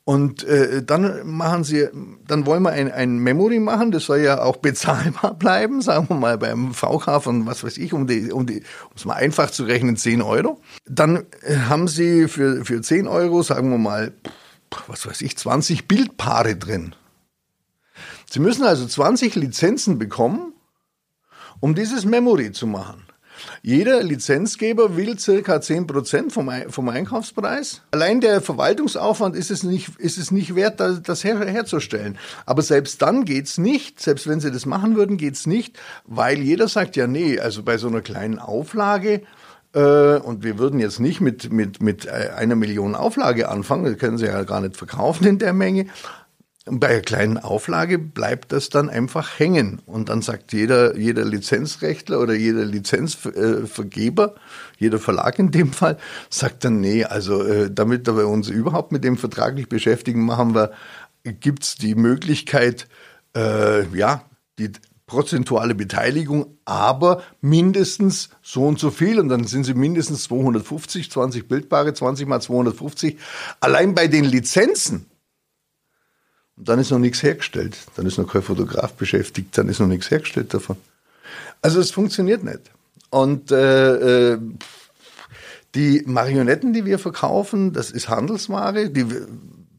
Und 0.06 0.44
äh, 0.44 0.82
dann 0.82 1.26
machen 1.26 1.64
sie, 1.64 1.88
dann 2.26 2.44
wollen 2.44 2.62
wir 2.62 2.72
ein, 2.72 2.92
ein 2.92 3.16
Memory 3.16 3.58
machen, 3.58 3.90
das 3.90 4.04
soll 4.04 4.18
ja 4.18 4.42
auch 4.42 4.58
bezahlbar 4.58 5.32
bleiben, 5.38 5.80
sagen 5.80 6.10
wir 6.10 6.16
mal 6.16 6.36
beim 6.36 6.74
VK 6.74 7.22
von 7.22 7.46
was 7.46 7.64
weiß 7.64 7.78
ich, 7.78 7.94
um 7.94 8.06
die, 8.06 8.30
um 8.30 8.46
die, 8.46 8.58
um 8.58 8.92
es 8.96 9.06
mal 9.06 9.14
einfach 9.14 9.50
zu 9.50 9.64
rechnen, 9.64 9.96
10 9.96 10.20
Euro. 10.20 10.60
Dann 10.84 11.24
äh, 11.42 11.56
haben 11.56 11.88
sie 11.88 12.28
für, 12.28 12.66
für 12.66 12.82
10 12.82 13.08
Euro, 13.08 13.42
sagen 13.42 13.70
wir 13.70 13.78
mal, 13.78 14.12
was 14.88 15.06
weiß 15.06 15.22
ich, 15.22 15.38
20 15.38 15.88
Bildpaare 15.88 16.56
drin. 16.56 16.94
Sie 18.30 18.40
müssen 18.40 18.64
also 18.64 18.86
20 18.86 19.36
Lizenzen 19.36 19.98
bekommen, 19.98 20.52
um 21.60 21.74
dieses 21.74 22.04
Memory 22.04 22.52
zu 22.52 22.66
machen. 22.66 23.06
Jeder 23.62 24.02
Lizenzgeber 24.02 24.96
will 24.96 25.18
circa 25.18 25.60
10 25.60 25.86
Prozent 25.86 26.32
vom, 26.32 26.50
vom 26.68 26.88
Einkaufspreis. 26.88 27.82
Allein 27.92 28.20
der 28.20 28.40
Verwaltungsaufwand 28.40 29.36
ist 29.36 29.50
es 29.50 29.62
nicht, 29.62 29.98
ist 29.98 30.18
es 30.18 30.30
nicht 30.30 30.54
wert, 30.54 30.80
das 30.80 31.24
her, 31.24 31.38
herzustellen. 31.44 32.18
Aber 32.46 32.62
selbst 32.62 33.02
dann 33.02 33.24
geht's 33.24 33.58
nicht, 33.58 34.00
selbst 34.00 34.26
wenn 34.26 34.40
sie 34.40 34.50
das 34.50 34.66
machen 34.66 34.96
würden, 34.96 35.16
geht's 35.16 35.46
nicht, 35.46 35.78
weil 36.04 36.38
jeder 36.38 36.68
sagt 36.68 36.96
ja, 36.96 37.06
nee, 37.06 37.38
also 37.38 37.62
bei 37.62 37.78
so 37.78 37.88
einer 37.88 38.00
kleinen 38.00 38.38
Auflage, 38.38 39.22
äh, 39.74 40.18
und 40.18 40.44
wir 40.44 40.58
würden 40.58 40.78
jetzt 40.78 41.00
nicht 41.00 41.20
mit, 41.20 41.52
mit, 41.52 41.82
mit 41.82 42.06
äh, 42.06 42.30
einer 42.36 42.54
Million 42.54 42.94
Auflage 42.94 43.48
anfangen, 43.48 43.84
das 43.84 43.98
können 43.98 44.18
sie 44.18 44.26
ja 44.26 44.42
gar 44.44 44.60
nicht 44.60 44.76
verkaufen 44.76 45.26
in 45.26 45.38
der 45.38 45.52
Menge. 45.52 45.86
Bei 46.66 46.88
einer 46.88 47.00
kleinen 47.00 47.36
Auflage 47.36 47.98
bleibt 47.98 48.50
das 48.52 48.70
dann 48.70 48.88
einfach 48.88 49.38
hängen. 49.38 49.82
Und 49.84 50.08
dann 50.08 50.22
sagt 50.22 50.54
jeder, 50.54 50.96
jeder 50.96 51.24
Lizenzrechtler 51.24 52.20
oder 52.20 52.32
jeder 52.32 52.64
Lizenzvergeber, 52.64 54.34
jeder 54.78 54.98
Verlag 54.98 55.38
in 55.38 55.50
dem 55.50 55.74
Fall, 55.74 55.98
sagt 56.30 56.64
dann, 56.64 56.80
nee, 56.80 57.04
also 57.04 57.42
äh, 57.42 57.70
damit 57.70 58.06
wir 58.06 58.28
uns 58.28 58.48
überhaupt 58.48 58.92
mit 58.92 59.04
dem 59.04 59.18
vertraglich 59.18 59.68
beschäftigen, 59.68 60.24
machen 60.24 60.54
wir, 60.54 60.72
gibt's 61.22 61.76
die 61.76 61.94
Möglichkeit, 61.94 62.88
äh, 63.36 63.86
ja, 63.94 64.24
die 64.58 64.70
prozentuale 65.06 65.74
Beteiligung, 65.74 66.56
aber 66.64 67.22
mindestens 67.42 68.30
so 68.42 68.66
und 68.66 68.78
so 68.78 68.90
viel. 68.90 69.20
Und 69.20 69.28
dann 69.28 69.44
sind 69.44 69.64
sie 69.64 69.74
mindestens 69.74 70.24
250, 70.24 71.10
20 71.10 71.46
Bildbare, 71.46 71.92
20 71.92 72.26
mal 72.26 72.40
250. 72.40 73.18
Allein 73.60 73.94
bei 73.94 74.06
den 74.06 74.24
Lizenzen. 74.24 75.06
Und 76.56 76.68
dann 76.68 76.78
ist 76.78 76.90
noch 76.90 76.98
nichts 76.98 77.22
hergestellt. 77.22 77.76
Dann 77.96 78.06
ist 78.06 78.18
noch 78.18 78.30
kein 78.30 78.42
Fotograf 78.42 78.92
beschäftigt, 78.92 79.56
dann 79.58 79.68
ist 79.68 79.80
noch 79.80 79.86
nichts 79.86 80.10
hergestellt 80.10 80.54
davon. 80.54 80.76
Also 81.62 81.80
es 81.80 81.90
funktioniert 81.90 82.44
nicht. 82.44 82.60
Und 83.10 83.50
äh, 83.50 84.32
äh, 84.32 84.38
die 85.74 86.02
Marionetten, 86.06 86.72
die 86.72 86.84
wir 86.84 86.98
verkaufen, 86.98 87.72
das 87.72 87.90
ist 87.90 88.08
Handelsware, 88.08 88.90
die 88.90 89.06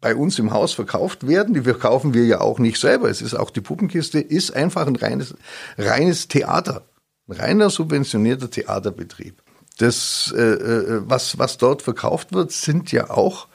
bei 0.02 0.16
uns 0.16 0.38
im 0.40 0.52
Haus 0.52 0.74
verkauft 0.74 1.28
werden. 1.28 1.54
Die 1.54 1.62
verkaufen 1.62 2.14
wir 2.14 2.26
ja 2.26 2.42
auch 2.42 2.60
nicht 2.60 2.80
selber. 2.80 3.10
Es 3.10 3.22
ist 3.22 3.34
auch 3.34 3.50
die 3.50 3.62
Puppenkiste, 3.62 4.20
ist 4.20 4.56
einfach 4.56 4.88
ein 4.88 4.96
reines, 4.96 5.36
reines 5.78 6.28
Theater. 6.28 6.84
Ein 7.28 7.38
reiner 7.38 7.70
subventionierter 7.70 8.52
Theaterbetrieb. 8.52 9.42
Das, 9.78 10.34
äh, 10.38 10.42
äh, 10.42 11.02
was, 11.06 11.40
was 11.40 11.58
dort 11.58 11.82
verkauft 11.82 12.34
wird, 12.34 12.52
sind 12.52 12.92
ja 12.92 13.10
auch 13.10 13.48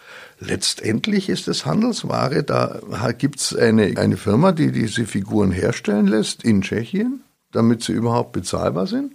Letztendlich 0.43 1.28
ist 1.28 1.49
es 1.49 1.66
Handelsware. 1.66 2.43
Da 2.43 2.80
gibt's 3.12 3.55
eine, 3.55 3.99
eine 3.99 4.16
Firma, 4.16 4.53
die 4.53 4.72
diese 4.72 5.05
Figuren 5.05 5.53
herstellen 5.53 6.07
lässt 6.07 6.43
in 6.43 6.62
Tschechien, 6.62 7.22
damit 7.53 7.82
sie 7.82 7.93
überhaupt 7.93 8.32
bezahlbar 8.32 8.86
sind. 8.86 9.12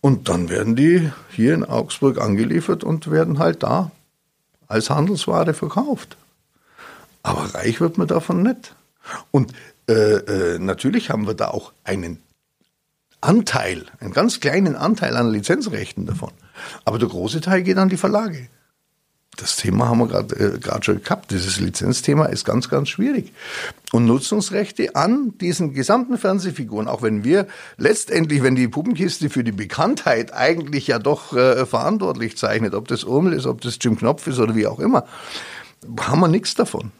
Und 0.00 0.28
dann 0.28 0.50
werden 0.50 0.74
die 0.74 1.12
hier 1.30 1.54
in 1.54 1.64
Augsburg 1.64 2.20
angeliefert 2.20 2.82
und 2.82 3.08
werden 3.10 3.38
halt 3.38 3.62
da 3.62 3.92
als 4.66 4.90
Handelsware 4.90 5.54
verkauft. 5.54 6.16
Aber 7.22 7.54
reich 7.54 7.80
wird 7.80 7.96
man 7.96 8.08
davon 8.08 8.42
nicht. 8.42 8.74
Und 9.30 9.52
äh, 9.88 9.92
äh, 9.92 10.58
natürlich 10.58 11.10
haben 11.10 11.28
wir 11.28 11.34
da 11.34 11.48
auch 11.48 11.72
einen 11.84 12.20
Anteil, 13.20 13.84
einen 14.00 14.12
ganz 14.12 14.40
kleinen 14.40 14.74
Anteil 14.74 15.16
an 15.16 15.30
Lizenzrechten 15.30 16.04
davon. 16.04 16.32
Aber 16.84 16.98
der 16.98 17.08
große 17.08 17.40
Teil 17.40 17.62
geht 17.62 17.78
an 17.78 17.88
die 17.88 17.96
Verlage 17.96 18.48
das 19.36 19.56
Thema 19.56 19.88
haben 19.88 19.98
wir 19.98 20.06
gerade 20.06 20.34
äh, 20.34 20.82
schon 20.82 21.02
gehabt. 21.02 21.30
Dieses 21.30 21.58
Lizenzthema 21.60 22.26
ist 22.26 22.44
ganz, 22.44 22.68
ganz 22.68 22.88
schwierig. 22.88 23.32
Und 23.92 24.06
Nutzungsrechte 24.06 24.94
an 24.94 25.36
diesen 25.38 25.74
gesamten 25.74 26.18
Fernsehfiguren, 26.18 26.88
auch 26.88 27.02
wenn 27.02 27.24
wir 27.24 27.46
letztendlich, 27.76 28.42
wenn 28.42 28.54
die 28.54 28.68
Puppenkiste 28.68 29.30
für 29.30 29.44
die 29.44 29.52
Bekanntheit 29.52 30.32
eigentlich 30.32 30.86
ja 30.86 30.98
doch 30.98 31.36
äh, 31.36 31.66
verantwortlich 31.66 32.36
zeichnet, 32.36 32.74
ob 32.74 32.88
das 32.88 33.04
Urmel 33.04 33.32
ist, 33.32 33.46
ob 33.46 33.60
das 33.60 33.78
Jim 33.80 33.96
Knopf 33.96 34.26
ist 34.26 34.38
oder 34.38 34.54
wie 34.54 34.66
auch 34.66 34.78
immer, 34.78 35.04
haben 36.00 36.20
wir 36.20 36.28
nichts 36.28 36.54
davon. 36.54 36.92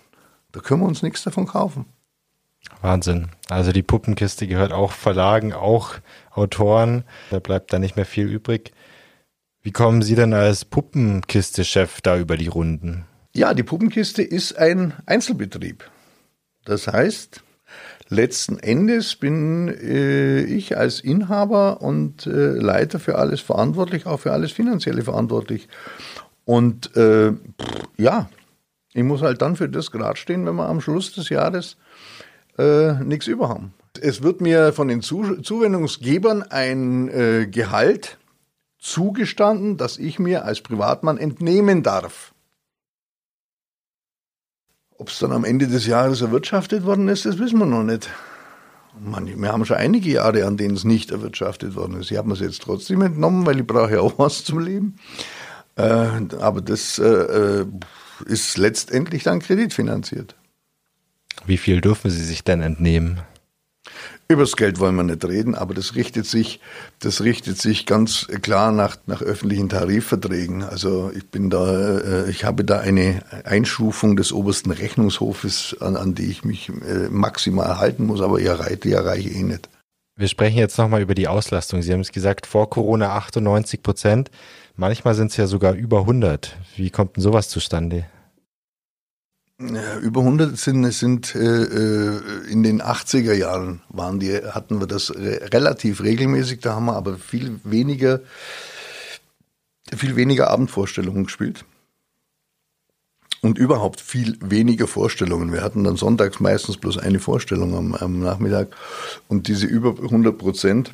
Da 0.52 0.60
können 0.60 0.82
wir 0.82 0.88
uns 0.88 1.02
nichts 1.02 1.22
davon 1.24 1.46
kaufen. 1.46 1.86
Wahnsinn. 2.80 3.28
Also 3.48 3.72
die 3.72 3.82
Puppenkiste 3.82 4.46
gehört 4.46 4.72
auch 4.72 4.92
Verlagen, 4.92 5.52
auch 5.52 5.94
Autoren. 6.30 7.04
Da 7.30 7.38
bleibt 7.38 7.72
da 7.72 7.78
nicht 7.78 7.96
mehr 7.96 8.06
viel 8.06 8.26
übrig. 8.26 8.72
Wie 9.64 9.72
kommen 9.72 10.02
Sie 10.02 10.14
denn 10.14 10.34
als 10.34 10.66
Puppenkiste-Chef 10.66 12.02
da 12.02 12.18
über 12.18 12.36
die 12.36 12.48
Runden? 12.48 13.06
Ja, 13.34 13.54
die 13.54 13.62
Puppenkiste 13.62 14.22
ist 14.22 14.58
ein 14.58 14.92
Einzelbetrieb. 15.06 15.90
Das 16.66 16.86
heißt, 16.86 17.42
letzten 18.10 18.58
Endes 18.58 19.16
bin 19.16 19.68
äh, 19.68 20.42
ich 20.42 20.76
als 20.76 21.00
Inhaber 21.00 21.80
und 21.80 22.26
äh, 22.26 22.50
Leiter 22.50 23.00
für 23.00 23.16
alles 23.16 23.40
verantwortlich, 23.40 24.04
auch 24.04 24.20
für 24.20 24.32
alles 24.32 24.52
Finanzielle 24.52 25.02
verantwortlich. 25.02 25.66
Und 26.44 26.94
äh, 26.94 27.32
ja, 27.96 28.28
ich 28.92 29.02
muss 29.02 29.22
halt 29.22 29.40
dann 29.40 29.56
für 29.56 29.70
das 29.70 29.90
gerade 29.90 30.18
stehen, 30.18 30.44
wenn 30.44 30.56
wir 30.56 30.68
am 30.68 30.82
Schluss 30.82 31.14
des 31.14 31.30
Jahres 31.30 31.78
äh, 32.58 33.02
nichts 33.02 33.28
über 33.28 33.48
haben. 33.48 33.72
Es 33.98 34.22
wird 34.22 34.42
mir 34.42 34.74
von 34.74 34.88
den 34.88 35.00
Zu 35.00 35.40
Zuwendungsgebern 35.40 36.42
ein 36.42 37.08
äh, 37.08 37.46
Gehalt 37.46 38.18
zugestanden, 38.84 39.76
dass 39.76 39.96
ich 39.98 40.18
mir 40.18 40.44
als 40.44 40.60
Privatmann 40.60 41.16
entnehmen 41.16 41.82
darf. 41.82 42.34
Ob 44.96 45.08
es 45.08 45.18
dann 45.18 45.32
am 45.32 45.44
Ende 45.44 45.66
des 45.66 45.86
Jahres 45.86 46.20
erwirtschaftet 46.20 46.84
worden 46.84 47.08
ist, 47.08 47.24
das 47.24 47.38
wissen 47.38 47.58
wir 47.58 47.66
noch 47.66 47.82
nicht. 47.82 48.08
Man, 49.00 49.26
wir 49.26 49.52
haben 49.52 49.64
schon 49.64 49.78
einige 49.78 50.10
Jahre, 50.10 50.46
an 50.46 50.56
denen 50.56 50.76
es 50.76 50.84
nicht 50.84 51.10
erwirtschaftet 51.10 51.74
worden 51.74 51.98
ist. 51.98 52.10
Ich 52.12 52.16
habe 52.16 52.28
mir 52.28 52.34
es 52.34 52.40
jetzt 52.40 52.62
trotzdem 52.62 53.02
entnommen, 53.02 53.44
weil 53.44 53.58
ich 53.58 53.66
brauche 53.66 53.94
ja 53.94 54.00
auch 54.00 54.18
was 54.18 54.44
zum 54.44 54.60
Leben. 54.60 54.96
Äh, 55.76 55.82
aber 56.38 56.60
das 56.60 56.98
äh, 57.00 57.04
äh, 57.04 57.66
ist 58.26 58.56
letztendlich 58.56 59.24
dann 59.24 59.40
kreditfinanziert. 59.40 60.36
Wie 61.46 61.56
viel 61.56 61.80
dürfen 61.80 62.10
Sie 62.10 62.22
sich 62.22 62.44
denn 62.44 62.60
entnehmen? 62.60 63.22
Übers 64.26 64.56
Geld 64.56 64.80
wollen 64.80 64.96
wir 64.96 65.02
nicht 65.02 65.24
reden, 65.24 65.54
aber 65.54 65.74
das 65.74 65.96
richtet 65.96 66.24
sich, 66.24 66.60
das 66.98 67.22
richtet 67.22 67.58
sich 67.58 67.84
ganz 67.84 68.26
klar 68.40 68.72
nach, 68.72 68.96
nach 69.06 69.20
öffentlichen 69.20 69.68
Tarifverträgen. 69.68 70.62
Also 70.62 71.10
ich 71.14 71.28
bin 71.28 71.50
da, 71.50 71.98
äh, 71.98 72.30
ich 72.30 72.44
habe 72.44 72.64
da 72.64 72.80
eine 72.80 73.22
Einstufung 73.44 74.16
des 74.16 74.32
obersten 74.32 74.70
Rechnungshofes, 74.70 75.76
an, 75.80 75.96
an 75.96 76.14
die 76.14 76.30
ich 76.30 76.42
mich 76.42 76.70
äh, 76.70 77.10
maximal 77.10 77.78
halten 77.78 78.06
muss, 78.06 78.22
aber 78.22 78.38
die 78.38 78.46
erreiche, 78.46 78.78
die 78.78 78.92
erreiche 78.92 79.28
ich 79.28 79.36
eh 79.36 79.42
nicht. 79.42 79.68
Wir 80.16 80.28
sprechen 80.28 80.58
jetzt 80.58 80.78
nochmal 80.78 81.02
über 81.02 81.14
die 81.14 81.28
Auslastung. 81.28 81.82
Sie 81.82 81.92
haben 81.92 82.00
es 82.00 82.12
gesagt, 82.12 82.46
vor 82.46 82.70
Corona 82.70 83.16
98 83.16 83.82
Prozent. 83.82 84.30
Manchmal 84.76 85.14
sind 85.14 85.32
es 85.32 85.36
ja 85.36 85.46
sogar 85.46 85.74
über 85.74 86.00
100. 86.00 86.56
Wie 86.76 86.90
kommt 86.90 87.16
denn 87.16 87.22
sowas 87.22 87.48
zustande? 87.48 88.06
Über 89.58 90.20
100 90.20 90.58
sind, 90.58 90.90
sind 90.92 91.34
äh, 91.34 91.38
äh 91.38 92.20
in 92.48 92.62
den 92.62 92.82
80er 92.82 93.34
Jahren 93.34 93.82
waren 93.88 94.18
die, 94.18 94.36
hatten 94.36 94.80
wir 94.80 94.86
das 94.86 95.14
relativ 95.14 96.02
regelmäßig, 96.02 96.60
da 96.60 96.74
haben 96.74 96.86
wir 96.86 96.96
aber 96.96 97.16
viel 97.16 97.60
weniger, 97.62 98.20
viel 99.94 100.16
weniger 100.16 100.50
Abendvorstellungen 100.50 101.24
gespielt. 101.24 101.64
Und 103.42 103.58
überhaupt 103.58 104.00
viel 104.00 104.38
weniger 104.40 104.86
Vorstellungen. 104.86 105.52
Wir 105.52 105.62
hatten 105.62 105.84
dann 105.84 105.96
sonntags 105.96 106.40
meistens 106.40 106.78
bloß 106.78 106.96
eine 106.96 107.20
Vorstellung 107.20 107.76
am, 107.76 107.94
am 107.94 108.18
Nachmittag. 108.18 108.74
Und 109.28 109.48
diese 109.48 109.66
über 109.66 109.90
100 109.90 110.38
Prozent 110.38 110.92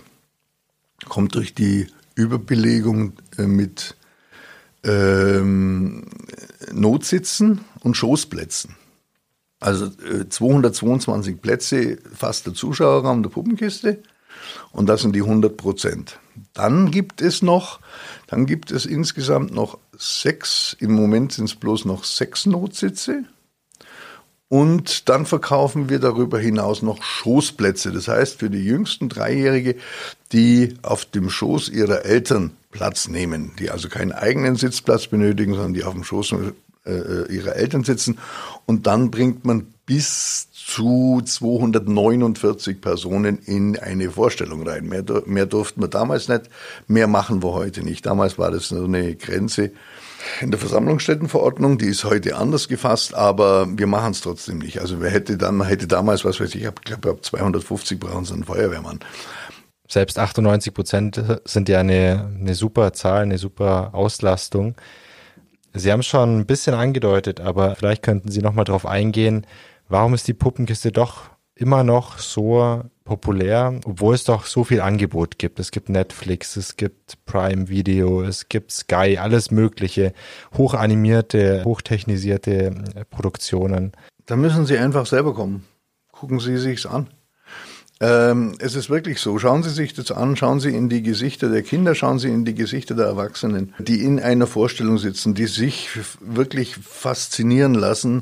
kommt 1.08 1.36
durch 1.36 1.54
die 1.54 1.86
Überbelegung 2.16 3.12
äh, 3.38 3.42
mit 3.42 3.94
ähm, 4.84 6.06
Notsitzen 6.72 7.60
und 7.80 7.96
Schoßplätzen. 7.96 8.76
Also 9.58 9.86
äh, 9.86 10.28
222 10.28 11.40
Plätze, 11.40 11.98
fast 12.14 12.46
der 12.46 12.54
Zuschauerraum 12.54 13.22
der 13.22 13.30
Puppenkiste. 13.30 14.02
Und 14.72 14.88
das 14.88 15.02
sind 15.02 15.14
die 15.14 15.22
100 15.22 15.56
Prozent. 15.56 16.18
Dann 16.54 16.90
gibt 16.90 17.20
es 17.20 17.42
noch, 17.42 17.80
dann 18.26 18.46
gibt 18.46 18.70
es 18.70 18.86
insgesamt 18.86 19.52
noch 19.52 19.78
sechs, 19.98 20.74
im 20.80 20.92
Moment 20.92 21.32
sind 21.32 21.44
es 21.46 21.54
bloß 21.54 21.84
noch 21.84 22.04
sechs 22.04 22.46
Notsitze. 22.46 23.24
Und 24.50 25.08
dann 25.08 25.26
verkaufen 25.26 25.90
wir 25.90 26.00
darüber 26.00 26.40
hinaus 26.40 26.82
noch 26.82 27.04
Schoßplätze. 27.04 27.92
Das 27.92 28.08
heißt, 28.08 28.40
für 28.40 28.50
die 28.50 28.64
jüngsten 28.64 29.08
Dreijährige, 29.08 29.76
die 30.32 30.74
auf 30.82 31.04
dem 31.04 31.30
Schoß 31.30 31.68
ihrer 31.68 32.04
Eltern 32.04 32.50
Platz 32.72 33.06
nehmen, 33.06 33.52
die 33.60 33.70
also 33.70 33.88
keinen 33.88 34.10
eigenen 34.10 34.56
Sitzplatz 34.56 35.06
benötigen, 35.06 35.54
sondern 35.54 35.74
die 35.74 35.84
auf 35.84 35.94
dem 35.94 36.02
Schoß 36.02 36.34
äh, 36.84 37.32
ihrer 37.32 37.54
Eltern 37.54 37.84
sitzen. 37.84 38.18
Und 38.66 38.88
dann 38.88 39.12
bringt 39.12 39.44
man 39.44 39.68
bis 39.86 40.48
zu 40.52 41.22
249 41.24 42.80
Personen 42.80 43.38
in 43.46 43.78
eine 43.78 44.10
Vorstellung 44.10 44.66
rein. 44.66 44.88
Mehr, 44.88 45.04
mehr 45.26 45.46
durften 45.46 45.80
wir 45.80 45.88
damals 45.88 46.26
nicht, 46.26 46.50
mehr 46.88 47.06
machen 47.06 47.44
wir 47.44 47.52
heute 47.52 47.84
nicht. 47.84 48.04
Damals 48.04 48.36
war 48.36 48.50
das 48.50 48.66
so 48.66 48.82
eine 48.82 49.14
Grenze 49.14 49.70
in 50.40 50.50
der 50.50 50.60
Versammlungsstättenverordnung, 50.60 51.78
die 51.78 51.86
ist 51.86 52.04
heute 52.04 52.36
anders 52.36 52.68
gefasst, 52.68 53.14
aber 53.14 53.66
wir 53.70 53.86
machen 53.86 54.12
es 54.12 54.20
trotzdem 54.20 54.58
nicht. 54.58 54.80
Also 54.80 55.00
wer 55.00 55.10
hätte 55.10 55.36
dann, 55.36 55.62
hätte 55.64 55.86
damals, 55.86 56.24
was 56.24 56.40
weiß 56.40 56.54
ich, 56.54 56.64
ich 56.64 56.74
glaube, 56.84 57.10
ab 57.10 57.24
250 57.24 57.98
brauchen 57.98 58.24
sie 58.24 58.34
einen 58.34 58.44
Feuerwehrmann. 58.44 59.00
selbst 59.88 60.18
98 60.18 60.74
Prozent 60.74 61.22
sind 61.44 61.68
ja 61.68 61.80
eine, 61.80 62.30
eine 62.38 62.54
super 62.54 62.92
Zahl, 62.92 63.22
eine 63.22 63.38
super 63.38 63.90
Auslastung. 63.94 64.74
Sie 65.72 65.92
haben 65.92 66.02
schon 66.02 66.40
ein 66.40 66.46
bisschen 66.46 66.74
angedeutet, 66.74 67.40
aber 67.40 67.76
vielleicht 67.76 68.02
könnten 68.02 68.30
Sie 68.30 68.42
noch 68.42 68.54
mal 68.54 68.64
darauf 68.64 68.86
eingehen, 68.86 69.46
warum 69.88 70.14
ist 70.14 70.26
die 70.26 70.34
Puppenkiste 70.34 70.90
doch 70.90 71.30
immer 71.54 71.84
noch 71.84 72.18
so 72.18 72.82
populär, 73.10 73.80
obwohl 73.86 74.14
es 74.14 74.22
doch 74.22 74.46
so 74.46 74.62
viel 74.62 74.80
Angebot 74.80 75.36
gibt. 75.36 75.58
Es 75.58 75.72
gibt 75.72 75.88
Netflix, 75.88 76.54
es 76.54 76.76
gibt 76.76 77.18
Prime 77.26 77.68
Video, 77.68 78.22
es 78.22 78.48
gibt 78.48 78.70
Sky, 78.70 79.18
alles 79.18 79.50
mögliche, 79.50 80.12
hochanimierte, 80.56 81.64
hochtechnisierte 81.64 82.72
Produktionen. 83.10 83.90
Da 84.26 84.36
müssen 84.36 84.64
Sie 84.64 84.78
einfach 84.78 85.06
selber 85.06 85.34
kommen. 85.34 85.64
Gucken 86.12 86.38
Sie 86.38 86.56
sich's 86.56 86.86
an. 86.86 87.08
Ähm, 88.00 88.54
es 88.60 88.76
ist 88.76 88.90
wirklich 88.90 89.18
so. 89.18 89.40
Schauen 89.40 89.64
Sie 89.64 89.70
sich 89.70 89.92
das 89.92 90.12
an, 90.12 90.36
schauen 90.36 90.60
Sie 90.60 90.70
in 90.70 90.88
die 90.88 91.02
Gesichter 91.02 91.48
der 91.48 91.62
Kinder, 91.62 91.96
schauen 91.96 92.20
Sie 92.20 92.28
in 92.28 92.44
die 92.44 92.54
Gesichter 92.54 92.94
der 92.94 93.06
Erwachsenen, 93.06 93.74
die 93.80 94.04
in 94.04 94.20
einer 94.20 94.46
Vorstellung 94.46 94.98
sitzen, 94.98 95.34
die 95.34 95.46
sich 95.46 95.88
wirklich 96.20 96.76
faszinieren 96.76 97.74
lassen, 97.74 98.20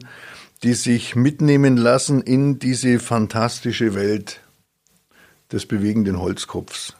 die 0.63 0.73
sich 0.73 1.15
mitnehmen 1.15 1.77
lassen 1.77 2.23
in 2.23 2.59
diese 2.59 2.99
fantastische 3.01 3.95
Welt 3.95 4.41
des 5.53 5.67
bewegenden 5.67 6.21
Holzkopfs. 6.21 6.95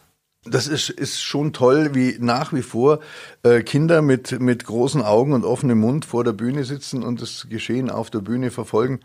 Das 0.45 0.67
ist, 0.67 0.89
ist 0.89 1.21
schon 1.21 1.53
toll, 1.53 1.95
wie 1.95 2.17
nach 2.21 2.53
wie 2.53 2.63
vor 2.63 3.01
äh, 3.43 3.63
Kinder 3.63 4.03
mit, 4.03 4.41
mit 4.41 4.65
großen 4.65 5.03
Augen 5.03 5.33
und 5.33 5.45
offenem 5.45 5.81
Mund 5.81 6.05
vor 6.05 6.25
der 6.25 6.33
Bühne 6.33 6.65
sitzen 6.65 7.03
und 7.03 7.21
das 7.21 7.49
Geschehen 7.51 7.91
auf 7.91 8.11
der 8.11 8.21
Bühne 8.21 8.51
verfolgen. 8.51 9.01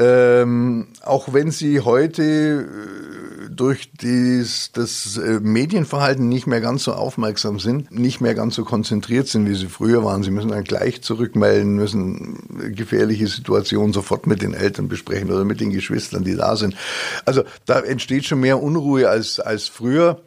Ähm, 0.00 0.88
auch 1.02 1.32
wenn 1.32 1.50
sie 1.50 1.80
heute 1.80 2.22
äh, 2.62 3.50
durch 3.50 3.90
dies, 3.92 4.70
das 4.72 5.16
äh, 5.16 5.40
Medienverhalten 5.40 6.28
nicht 6.28 6.46
mehr 6.46 6.60
ganz 6.60 6.84
so 6.84 6.92
aufmerksam 6.92 7.58
sind, 7.58 7.90
nicht 7.90 8.20
mehr 8.20 8.36
ganz 8.36 8.54
so 8.54 8.64
konzentriert 8.64 9.26
sind, 9.26 9.48
wie 9.48 9.56
sie 9.56 9.66
früher 9.66 10.04
waren. 10.04 10.22
Sie 10.22 10.30
müssen 10.30 10.50
dann 10.50 10.62
gleich 10.62 11.02
zurückmelden, 11.02 11.74
müssen 11.74 12.74
gefährliche 12.76 13.26
Situationen 13.26 13.92
sofort 13.92 14.28
mit 14.28 14.40
den 14.40 14.54
Eltern 14.54 14.86
besprechen 14.86 15.32
oder 15.32 15.44
mit 15.44 15.60
den 15.60 15.70
Geschwistern, 15.70 16.22
die 16.22 16.36
da 16.36 16.54
sind. 16.54 16.76
Also 17.24 17.42
da 17.66 17.80
entsteht 17.80 18.24
schon 18.24 18.38
mehr 18.38 18.62
Unruhe 18.62 19.08
als, 19.08 19.40
als 19.40 19.66
früher, 19.66 20.20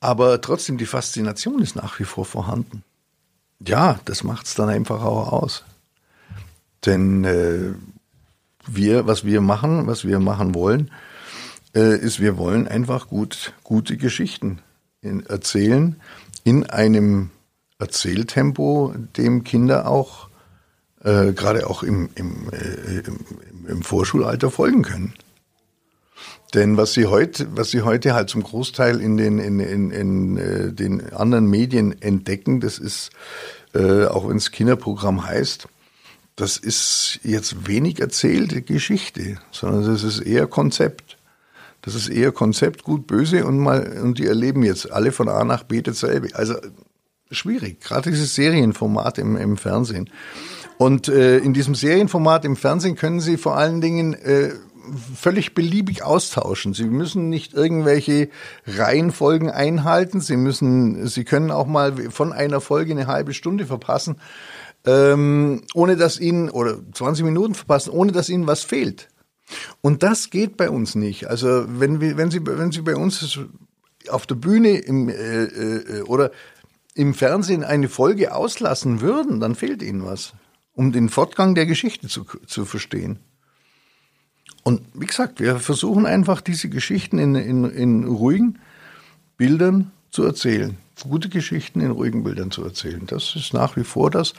aber 0.00 0.40
trotzdem 0.40 0.78
die 0.78 0.86
Faszination 0.86 1.60
ist 1.60 1.76
nach 1.76 2.00
wie 2.00 2.04
vor 2.04 2.24
vorhanden. 2.24 2.84
Ja, 3.66 4.00
das 4.06 4.24
macht's 4.24 4.54
dann 4.54 4.70
einfach 4.70 5.04
auch 5.04 5.30
aus. 5.30 5.64
Denn 6.86 7.24
äh, 7.24 7.74
wir, 8.66 9.06
was 9.06 9.24
wir 9.24 9.40
machen, 9.40 9.86
was 9.86 10.04
wir 10.04 10.20
machen 10.20 10.54
wollen, 10.54 10.90
äh, 11.74 11.96
ist, 11.96 12.20
wir 12.20 12.36
wollen 12.36 12.68
einfach 12.68 13.08
gut, 13.08 13.52
gute 13.62 13.96
Geschichten 13.96 14.58
in, 15.02 15.24
erzählen 15.26 15.96
in 16.44 16.64
einem 16.68 17.30
Erzähltempo, 17.78 18.94
dem 19.16 19.44
Kinder 19.44 19.88
auch 19.88 20.28
äh, 21.02 21.32
gerade 21.32 21.68
auch 21.68 21.82
im, 21.82 22.10
im, 22.14 22.50
äh, 22.52 23.00
im, 23.00 23.66
im 23.66 23.82
Vorschulalter 23.82 24.50
folgen 24.50 24.82
können. 24.82 25.14
Denn 26.54 26.76
was 26.76 26.92
sie 26.92 27.06
heute, 27.06 27.46
was 27.56 27.70
sie 27.70 27.82
heute 27.82 28.12
halt 28.12 28.28
zum 28.28 28.42
Großteil 28.42 29.00
in 29.00 29.16
den, 29.16 29.38
in, 29.38 29.60
in, 29.60 29.90
in 29.90 30.36
äh, 30.36 30.72
den 30.72 31.12
anderen 31.12 31.46
Medien 31.46 32.00
entdecken, 32.02 32.60
das 32.60 32.78
ist, 32.78 33.10
äh, 33.74 34.06
auch 34.06 34.28
wenn 34.28 34.36
es 34.36 34.50
Kinderprogramm 34.50 35.24
heißt, 35.24 35.68
das 36.40 36.56
ist 36.56 37.20
jetzt 37.22 37.66
wenig 37.68 38.00
erzählte 38.00 38.62
Geschichte, 38.62 39.36
sondern 39.50 39.86
das 39.86 40.02
ist 40.02 40.20
eher 40.20 40.46
Konzept. 40.46 41.18
Das 41.82 41.94
ist 41.94 42.08
eher 42.08 42.32
Konzept, 42.32 42.82
gut, 42.82 43.06
böse 43.06 43.44
und 43.44 43.58
mal, 43.58 43.98
und 44.02 44.18
die 44.18 44.26
erleben 44.26 44.62
jetzt 44.62 44.90
alle 44.90 45.12
von 45.12 45.28
A 45.28 45.44
nach 45.44 45.64
B 45.64 45.82
dasselbe. 45.82 46.28
Also 46.34 46.54
schwierig, 47.30 47.80
gerade 47.80 48.10
dieses 48.10 48.34
Serienformat 48.34 49.18
im, 49.18 49.36
im 49.36 49.56
Fernsehen. 49.56 50.08
Und 50.78 51.08
äh, 51.08 51.38
in 51.38 51.52
diesem 51.52 51.74
Serienformat 51.74 52.46
im 52.46 52.56
Fernsehen 52.56 52.96
können 52.96 53.20
Sie 53.20 53.36
vor 53.36 53.56
allen 53.56 53.82
Dingen 53.82 54.14
äh, 54.14 54.50
völlig 55.14 55.54
beliebig 55.54 56.02
austauschen. 56.02 56.72
Sie 56.72 56.84
müssen 56.84 57.28
nicht 57.28 57.52
irgendwelche 57.52 58.30
Reihenfolgen 58.66 59.50
einhalten. 59.50 60.20
Sie 60.20 60.36
müssen, 60.36 61.06
Sie 61.06 61.24
können 61.24 61.50
auch 61.50 61.66
mal 61.66 62.10
von 62.10 62.32
einer 62.32 62.62
Folge 62.62 62.92
eine 62.92 63.06
halbe 63.06 63.34
Stunde 63.34 63.66
verpassen 63.66 64.16
ähm, 64.86 65.62
ohne 65.74 65.96
dass 65.96 66.18
ihnen, 66.18 66.50
oder 66.50 66.78
20 66.92 67.24
Minuten 67.24 67.54
verpassen, 67.54 67.90
ohne 67.90 68.12
dass 68.12 68.28
ihnen 68.28 68.46
was 68.46 68.62
fehlt. 68.64 69.08
Und 69.80 70.02
das 70.02 70.30
geht 70.30 70.56
bei 70.56 70.70
uns 70.70 70.94
nicht. 70.94 71.26
Also 71.26 71.64
wenn, 71.68 72.00
wir, 72.00 72.16
wenn, 72.16 72.30
Sie, 72.30 72.44
wenn 72.44 72.72
Sie 72.72 72.82
bei 72.82 72.96
uns 72.96 73.38
auf 74.08 74.26
der 74.26 74.36
Bühne 74.36 74.78
im, 74.78 75.08
äh, 75.08 75.44
äh, 75.44 76.02
oder 76.02 76.30
im 76.94 77.14
Fernsehen 77.14 77.64
eine 77.64 77.88
Folge 77.88 78.34
auslassen 78.34 79.00
würden, 79.00 79.40
dann 79.40 79.54
fehlt 79.54 79.82
Ihnen 79.82 80.04
was, 80.04 80.34
um 80.74 80.92
den 80.92 81.08
Fortgang 81.08 81.54
der 81.54 81.66
Geschichte 81.66 82.08
zu, 82.08 82.24
zu 82.46 82.64
verstehen. 82.64 83.18
Und 84.62 84.82
wie 84.94 85.06
gesagt, 85.06 85.40
wir 85.40 85.58
versuchen 85.58 86.06
einfach 86.06 86.40
diese 86.40 86.68
Geschichten 86.68 87.18
in, 87.18 87.34
in, 87.34 87.64
in 87.64 88.04
ruhigen 88.04 88.58
Bildern 89.36 89.90
zu 90.10 90.22
erzählen 90.22 90.76
gute 91.08 91.28
Geschichten 91.28 91.80
in 91.80 91.90
ruhigen 91.90 92.24
Bildern 92.24 92.50
zu 92.50 92.64
erzählen. 92.64 93.02
Das 93.06 93.34
ist 93.36 93.54
nach 93.54 93.76
wie 93.76 93.84
vor 93.84 94.10
das. 94.10 94.34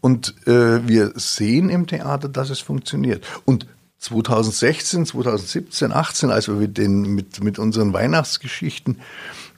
Und 0.00 0.34
äh, 0.46 0.86
wir 0.86 1.12
sehen 1.16 1.68
im 1.68 1.86
Theater, 1.86 2.28
dass 2.28 2.50
es 2.50 2.60
funktioniert. 2.60 3.24
Und 3.44 3.66
2016, 3.98 5.06
2017, 5.06 5.92
18, 5.92 6.30
als 6.30 6.48
wir 6.48 6.54
mit, 6.54 6.78
den, 6.78 7.14
mit, 7.14 7.42
mit 7.42 7.58
unseren 7.58 7.92
Weihnachtsgeschichten 7.92 9.00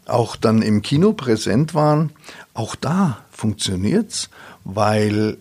auch 0.07 0.37
dann 0.37 0.63
im 0.63 0.83
Kino 0.83 1.13
präsent 1.13 1.75
waren, 1.75 2.11
auch 2.55 2.75
da 2.77 3.19
funktioniert's, 3.31 4.31
weil 4.65 5.37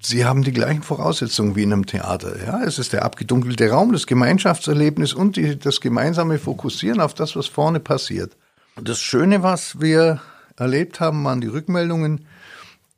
sie 0.00 0.24
haben 0.24 0.42
die 0.42 0.52
gleichen 0.52 0.82
Voraussetzungen 0.82 1.56
wie 1.56 1.62
in 1.62 1.72
einem 1.72 1.86
Theater. 1.86 2.36
Ja, 2.44 2.62
es 2.62 2.78
ist 2.78 2.92
der 2.92 3.04
abgedunkelte 3.04 3.70
Raum, 3.70 3.92
das 3.92 4.06
Gemeinschaftserlebnis 4.06 5.14
und 5.14 5.36
die, 5.36 5.58
das 5.58 5.80
gemeinsame 5.80 6.38
Fokussieren 6.38 7.00
auf 7.00 7.14
das, 7.14 7.34
was 7.34 7.46
vorne 7.46 7.80
passiert. 7.80 8.36
Das 8.80 9.00
Schöne, 9.00 9.42
was 9.42 9.80
wir 9.80 10.22
erlebt 10.56 10.98
haben, 10.98 11.22
waren 11.24 11.42
die 11.42 11.46
Rückmeldungen 11.48 12.26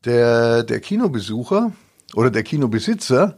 der, 0.04 0.62
der 0.62 0.78
Kinobesucher 0.80 1.72
oder 2.14 2.30
der 2.30 2.44
Kinobesitzer, 2.44 3.36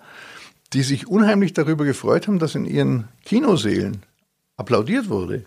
die 0.75 0.83
sich 0.83 1.07
unheimlich 1.07 1.55
darüber 1.55 1.85
gefreut 1.85 2.29
haben, 2.29 2.39
dass 2.39 2.55
in 2.55 2.67
ihren 2.67 3.09
Kinoseelen 3.25 4.03
applaudiert 4.57 5.09
wurde. 5.09 5.47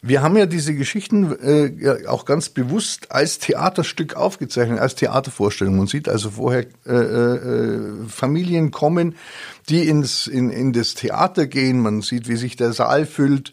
Wir 0.00 0.22
haben 0.22 0.36
ja 0.36 0.46
diese 0.46 0.74
Geschichten 0.74 1.32
äh, 1.40 2.06
auch 2.06 2.24
ganz 2.24 2.48
bewusst 2.50 3.10
als 3.10 3.38
Theaterstück 3.38 4.14
aufgezeichnet, 4.14 4.78
als 4.78 4.94
Theatervorstellung. 4.94 5.76
Man 5.76 5.88
sieht 5.88 6.08
also 6.08 6.30
vorher 6.30 6.66
äh, 6.86 6.94
äh, 6.94 8.06
Familien 8.08 8.70
kommen, 8.70 9.16
die 9.68 9.88
ins, 9.88 10.28
in, 10.28 10.50
in 10.50 10.72
das 10.72 10.94
Theater 10.94 11.46
gehen. 11.46 11.80
Man 11.80 12.00
sieht, 12.00 12.28
wie 12.28 12.36
sich 12.36 12.54
der 12.54 12.72
Saal 12.72 13.06
füllt. 13.06 13.52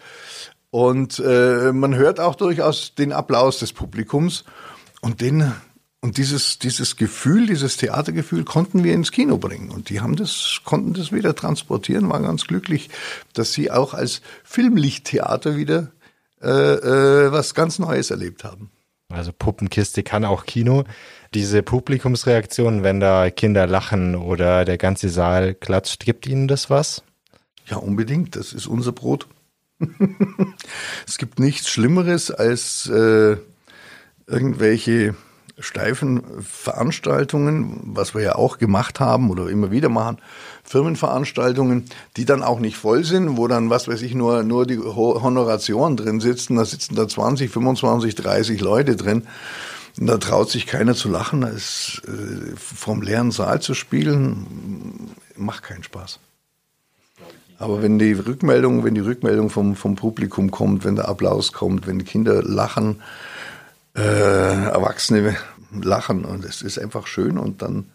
Und 0.76 1.19
äh, 1.26 1.71
man 1.71 1.95
hört 1.95 2.19
auch 2.19 2.36
durchaus 2.36 2.95
den 2.95 3.13
Applaus 3.13 3.59
des 3.59 3.71
Publikums. 3.71 4.43
Und 4.99 5.21
den 5.21 5.53
und 6.01 6.17
dieses, 6.17 6.59
dieses 6.59 6.97
Gefühl, 6.97 7.47
dieses 7.47 7.78
Theatergefühl 7.78 8.43
konnten 8.43 8.84
wir 8.84 8.93
ins 8.93 9.13
Kino 9.13 9.38
bringen. 9.38 9.71
Und 9.71 9.89
die 9.89 10.01
haben 10.01 10.17
das, 10.17 10.59
konnten 10.65 10.93
das 10.93 11.13
wieder 11.13 11.34
transportieren, 11.34 12.09
waren 12.09 12.23
ganz 12.23 12.45
glücklich, 12.45 12.89
dass 13.32 13.53
sie 13.53 13.71
auch 13.71 13.93
als 13.93 14.21
Filmlichttheater 14.43 15.55
wieder 15.55 15.91
äh, 16.41 16.49
äh, 16.49 17.32
was 17.32 17.53
ganz 17.53 17.80
Neues 17.80 18.11
erlebt 18.11 18.43
haben. 18.43 18.69
Also 19.07 19.32
Puppenkiste 19.32 20.03
kann 20.03 20.26
auch 20.26 20.45
Kino. 20.45 20.84
Diese 21.34 21.63
Publikumsreaktionen, 21.63 22.84
wenn 22.84 22.99
da 22.99 23.30
Kinder 23.30 23.65
lachen 23.65 24.15
oder 24.15 24.65
der 24.65 24.78
ganze 24.78 25.07
Saal 25.07 25.53
klatscht, 25.55 26.03
gibt 26.03 26.28
Ihnen 26.28 26.49
das 26.49 26.69
was? 26.69 27.01
Ja, 27.65 27.78
unbedingt. 27.78 28.36
Das 28.36 28.51
ist 28.51 28.67
unser 28.67 28.91
Brot. 28.91 29.30
es 31.07 31.17
gibt 31.17 31.39
nichts 31.39 31.69
Schlimmeres 31.69 32.32
als 32.32 32.88
äh, 32.88 33.38
irgendwelche 34.28 35.15
steifen 35.59 36.21
Veranstaltungen, 36.41 37.80
was 37.86 38.13
wir 38.13 38.21
ja 38.21 38.36
auch 38.36 38.57
gemacht 38.57 38.99
haben 38.99 39.30
oder 39.30 39.47
immer 39.49 39.71
wieder 39.71 39.89
machen, 39.89 40.17
Firmenveranstaltungen, 40.63 41.86
die 42.17 42.26
dann 42.26 42.43
auch 42.43 42.59
nicht 42.59 42.76
voll 42.78 43.05
sind, 43.05 43.38
wo 43.38 43.47
dann, 43.47 43.69
was 43.69 43.88
weiß 43.88 44.01
ich, 44.01 44.15
nur, 44.15 44.43
nur 44.43 44.65
die 44.65 44.80
Honorationen 44.80 45.95
drin 45.95 46.19
sitzen, 46.19 46.57
da 46.57 46.65
sitzen 46.65 46.95
da 46.95 47.07
20, 47.07 47.51
25, 47.51 48.15
30 48.15 48.61
Leute 48.61 48.95
drin. 48.95 49.28
Und 49.97 50.07
da 50.07 50.17
traut 50.17 50.49
sich 50.49 50.67
keiner 50.67 50.93
zu 50.93 51.07
lachen, 51.07 51.43
ist, 51.43 52.01
äh, 52.05 52.55
vom 52.57 53.01
leeren 53.01 53.32
Saal 53.32 53.61
zu 53.61 53.73
spielen, 53.73 55.15
macht 55.38 55.63
keinen 55.63 55.84
Spaß. 55.84 56.19
Aber 57.58 57.82
wenn 57.82 57.99
die 57.99 58.14
Rückmeldung, 58.14 58.84
wenn 58.84 58.95
die 58.95 59.01
Rückmeldung 59.01 59.49
vom, 59.49 59.76
vom 59.76 59.95
Publikum 59.95 60.51
kommt, 60.51 60.84
wenn 60.84 60.95
der 60.95 61.08
Applaus 61.08 61.53
kommt, 61.53 61.88
wenn 61.88 61.99
die 61.99 62.06
Kinder 62.06 62.43
lachen, 62.43 63.01
äh, 63.95 64.01
Erwachsene 64.01 65.36
lachen 65.72 66.26
und 66.26 66.43
es 66.43 66.62
ist 66.62 66.78
einfach 66.78 67.08
schön 67.08 67.38
und 67.38 67.62
dann 67.62 67.91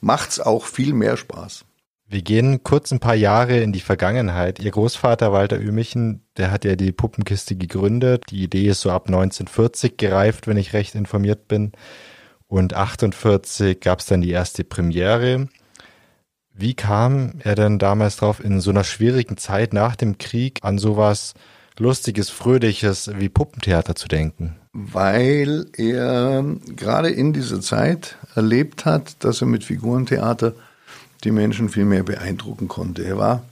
macht's 0.00 0.40
auch 0.40 0.66
viel 0.66 0.92
mehr 0.92 1.16
Spaß. 1.16 1.64
Wir 2.12 2.20
gehen 2.20 2.62
kurz 2.62 2.92
ein 2.92 3.00
paar 3.00 3.14
Jahre 3.14 3.60
in 3.60 3.72
die 3.72 3.80
Vergangenheit. 3.80 4.60
Ihr 4.60 4.70
Großvater 4.70 5.32
Walter 5.32 5.58
Ömichen, 5.58 6.26
der 6.36 6.50
hat 6.50 6.66
ja 6.66 6.76
die 6.76 6.92
Puppenkiste 6.92 7.56
gegründet. 7.56 8.24
Die 8.28 8.42
Idee 8.42 8.66
ist 8.68 8.82
so 8.82 8.90
ab 8.90 9.06
1940 9.06 9.96
gereift, 9.96 10.46
wenn 10.46 10.58
ich 10.58 10.74
recht 10.74 10.94
informiert 10.94 11.48
bin. 11.48 11.72
Und 12.48 12.74
48 12.74 13.80
gab 13.80 14.00
es 14.00 14.06
dann 14.06 14.20
die 14.20 14.30
erste 14.30 14.62
Premiere. 14.62 15.48
Wie 16.54 16.74
kam 16.74 17.32
er 17.40 17.54
denn 17.54 17.78
damals 17.78 18.16
drauf, 18.16 18.42
in 18.42 18.60
so 18.60 18.70
einer 18.70 18.84
schwierigen 18.84 19.36
Zeit 19.36 19.72
nach 19.72 19.96
dem 19.96 20.18
Krieg 20.18 20.58
an 20.62 20.78
sowas 20.78 21.34
Lustiges, 21.78 22.28
Fröhliches 22.28 23.10
wie 23.16 23.28
Puppentheater 23.28 23.94
zu 23.94 24.08
denken? 24.08 24.56
Weil 24.72 25.66
er 25.76 26.44
gerade 26.76 27.10
in 27.10 27.32
dieser 27.32 27.60
Zeit 27.60 28.16
erlebt 28.34 28.84
hat, 28.84 29.24
dass 29.24 29.40
er 29.40 29.46
mit 29.46 29.64
Figurentheater 29.64 30.54
die 31.24 31.30
Menschen 31.30 31.68
viel 31.68 31.84
mehr 31.84 32.02
beeindrucken 32.02 32.68
konnte. 32.68 33.04
Er 33.04 33.16
war, 33.16 33.44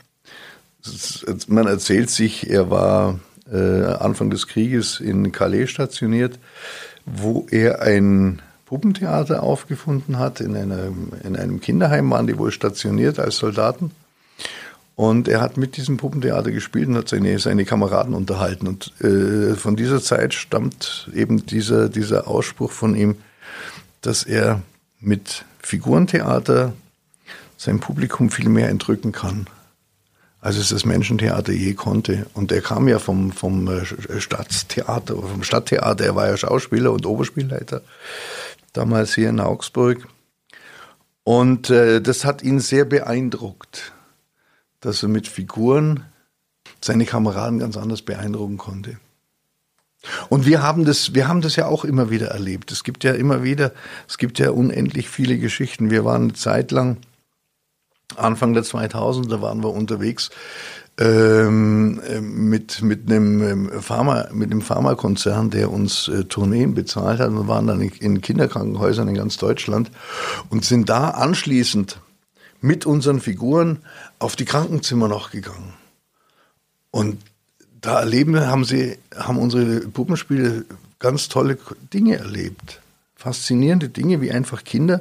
man 1.46 1.66
erzählt 1.66 2.10
sich, 2.10 2.50
er 2.50 2.70
war 2.70 3.18
äh, 3.50 3.84
Anfang 3.84 4.30
des 4.30 4.46
Krieges 4.46 5.00
in 5.00 5.32
Calais 5.32 5.66
stationiert, 5.68 6.38
wo 7.06 7.46
er 7.50 7.82
ein 7.82 8.42
Puppentheater 8.70 9.42
aufgefunden 9.42 10.20
hat. 10.20 10.40
In 10.40 10.56
einem, 10.56 11.08
in 11.24 11.34
einem 11.34 11.60
Kinderheim 11.60 12.08
waren 12.08 12.28
die 12.28 12.38
wohl 12.38 12.52
stationiert 12.52 13.18
als 13.18 13.38
Soldaten. 13.38 13.90
Und 14.94 15.26
er 15.26 15.40
hat 15.40 15.56
mit 15.56 15.76
diesem 15.76 15.96
Puppentheater 15.96 16.52
gespielt 16.52 16.86
und 16.86 16.94
hat 16.94 17.08
seine, 17.08 17.36
seine 17.40 17.64
Kameraden 17.64 18.14
unterhalten. 18.14 18.68
Und 18.68 18.92
äh, 19.00 19.56
von 19.56 19.74
dieser 19.74 20.00
Zeit 20.00 20.34
stammt 20.34 21.10
eben 21.12 21.46
dieser, 21.46 21.88
dieser 21.88 22.28
Ausspruch 22.28 22.70
von 22.70 22.94
ihm, 22.94 23.16
dass 24.02 24.22
er 24.22 24.62
mit 25.00 25.44
Figurentheater 25.58 26.72
sein 27.56 27.80
Publikum 27.80 28.30
viel 28.30 28.48
mehr 28.48 28.68
entrücken 28.68 29.10
kann, 29.10 29.48
als 30.40 30.58
es 30.58 30.68
das 30.68 30.84
Menschentheater 30.84 31.52
je 31.52 31.74
konnte. 31.74 32.26
Und 32.34 32.52
er 32.52 32.60
kam 32.60 32.86
ja 32.86 33.00
vom, 33.00 33.32
vom 33.32 33.66
äh, 33.66 34.20
Stadttheater, 34.20 35.16
vom 35.16 35.42
Stadttheater, 35.42 36.04
er 36.04 36.14
war 36.14 36.28
ja 36.28 36.36
Schauspieler 36.36 36.92
und 36.92 37.04
Oberspielleiter, 37.04 37.82
damals 38.72 39.14
hier 39.14 39.28
in 39.28 39.40
Augsburg. 39.40 40.06
Und 41.24 41.70
äh, 41.70 42.00
das 42.00 42.24
hat 42.24 42.42
ihn 42.42 42.60
sehr 42.60 42.84
beeindruckt, 42.84 43.92
dass 44.80 45.02
er 45.02 45.08
mit 45.08 45.28
Figuren 45.28 46.04
seine 46.80 47.04
Kameraden 47.04 47.58
ganz 47.58 47.76
anders 47.76 48.02
beeindrucken 48.02 48.56
konnte. 48.56 48.98
Und 50.30 50.46
wir 50.46 50.62
haben 50.62 50.86
das, 50.86 51.14
wir 51.14 51.28
haben 51.28 51.42
das 51.42 51.56
ja 51.56 51.66
auch 51.66 51.84
immer 51.84 52.08
wieder 52.08 52.28
erlebt. 52.28 52.72
Es 52.72 52.84
gibt 52.84 53.04
ja 53.04 53.12
immer 53.12 53.42
wieder, 53.42 53.72
es 54.08 54.16
gibt 54.16 54.38
ja 54.38 54.50
unendlich 54.50 55.10
viele 55.10 55.38
Geschichten. 55.38 55.90
Wir 55.90 56.04
waren 56.06 56.22
eine 56.22 56.32
Zeit 56.32 56.70
lang 56.70 56.96
Anfang 58.16 58.54
der 58.54 58.64
2000er 58.64 59.40
waren 59.40 59.62
wir 59.62 59.72
unterwegs 59.72 60.30
ähm, 61.00 62.00
mit, 62.48 62.82
mit 62.82 63.10
einem 63.10 63.42
ähm, 63.42 63.82
Pharma, 63.82 64.28
mit 64.32 64.50
einem 64.50 64.60
Pharmakonzern, 64.60 65.50
der 65.50 65.72
uns 65.72 66.08
äh, 66.08 66.24
Tourneen 66.24 66.74
bezahlt 66.74 67.20
hat 67.20 67.30
und 67.30 67.48
waren 67.48 67.66
dann 67.66 67.80
in, 67.80 67.90
in 68.00 68.20
Kinderkrankenhäusern 68.20 69.08
in 69.08 69.14
ganz 69.14 69.38
Deutschland 69.38 69.90
und 70.50 70.64
sind 70.64 70.88
da 70.88 71.10
anschließend 71.10 72.00
mit 72.60 72.86
unseren 72.86 73.20
Figuren 73.20 73.78
auf 74.18 74.36
die 74.36 74.44
Krankenzimmer 74.44 75.08
noch 75.08 75.30
gegangen. 75.30 75.72
Und 76.90 77.18
da 77.80 78.00
erleben 78.00 78.38
haben 78.38 78.64
sie, 78.64 78.98
haben 79.16 79.38
unsere 79.38 79.80
Puppenspiele 79.80 80.66
ganz 80.98 81.28
tolle 81.28 81.56
Dinge 81.94 82.18
erlebt. 82.18 82.80
Faszinierende 83.16 83.88
Dinge, 83.88 84.20
wie 84.20 84.30
einfach 84.30 84.64
Kinder 84.64 85.00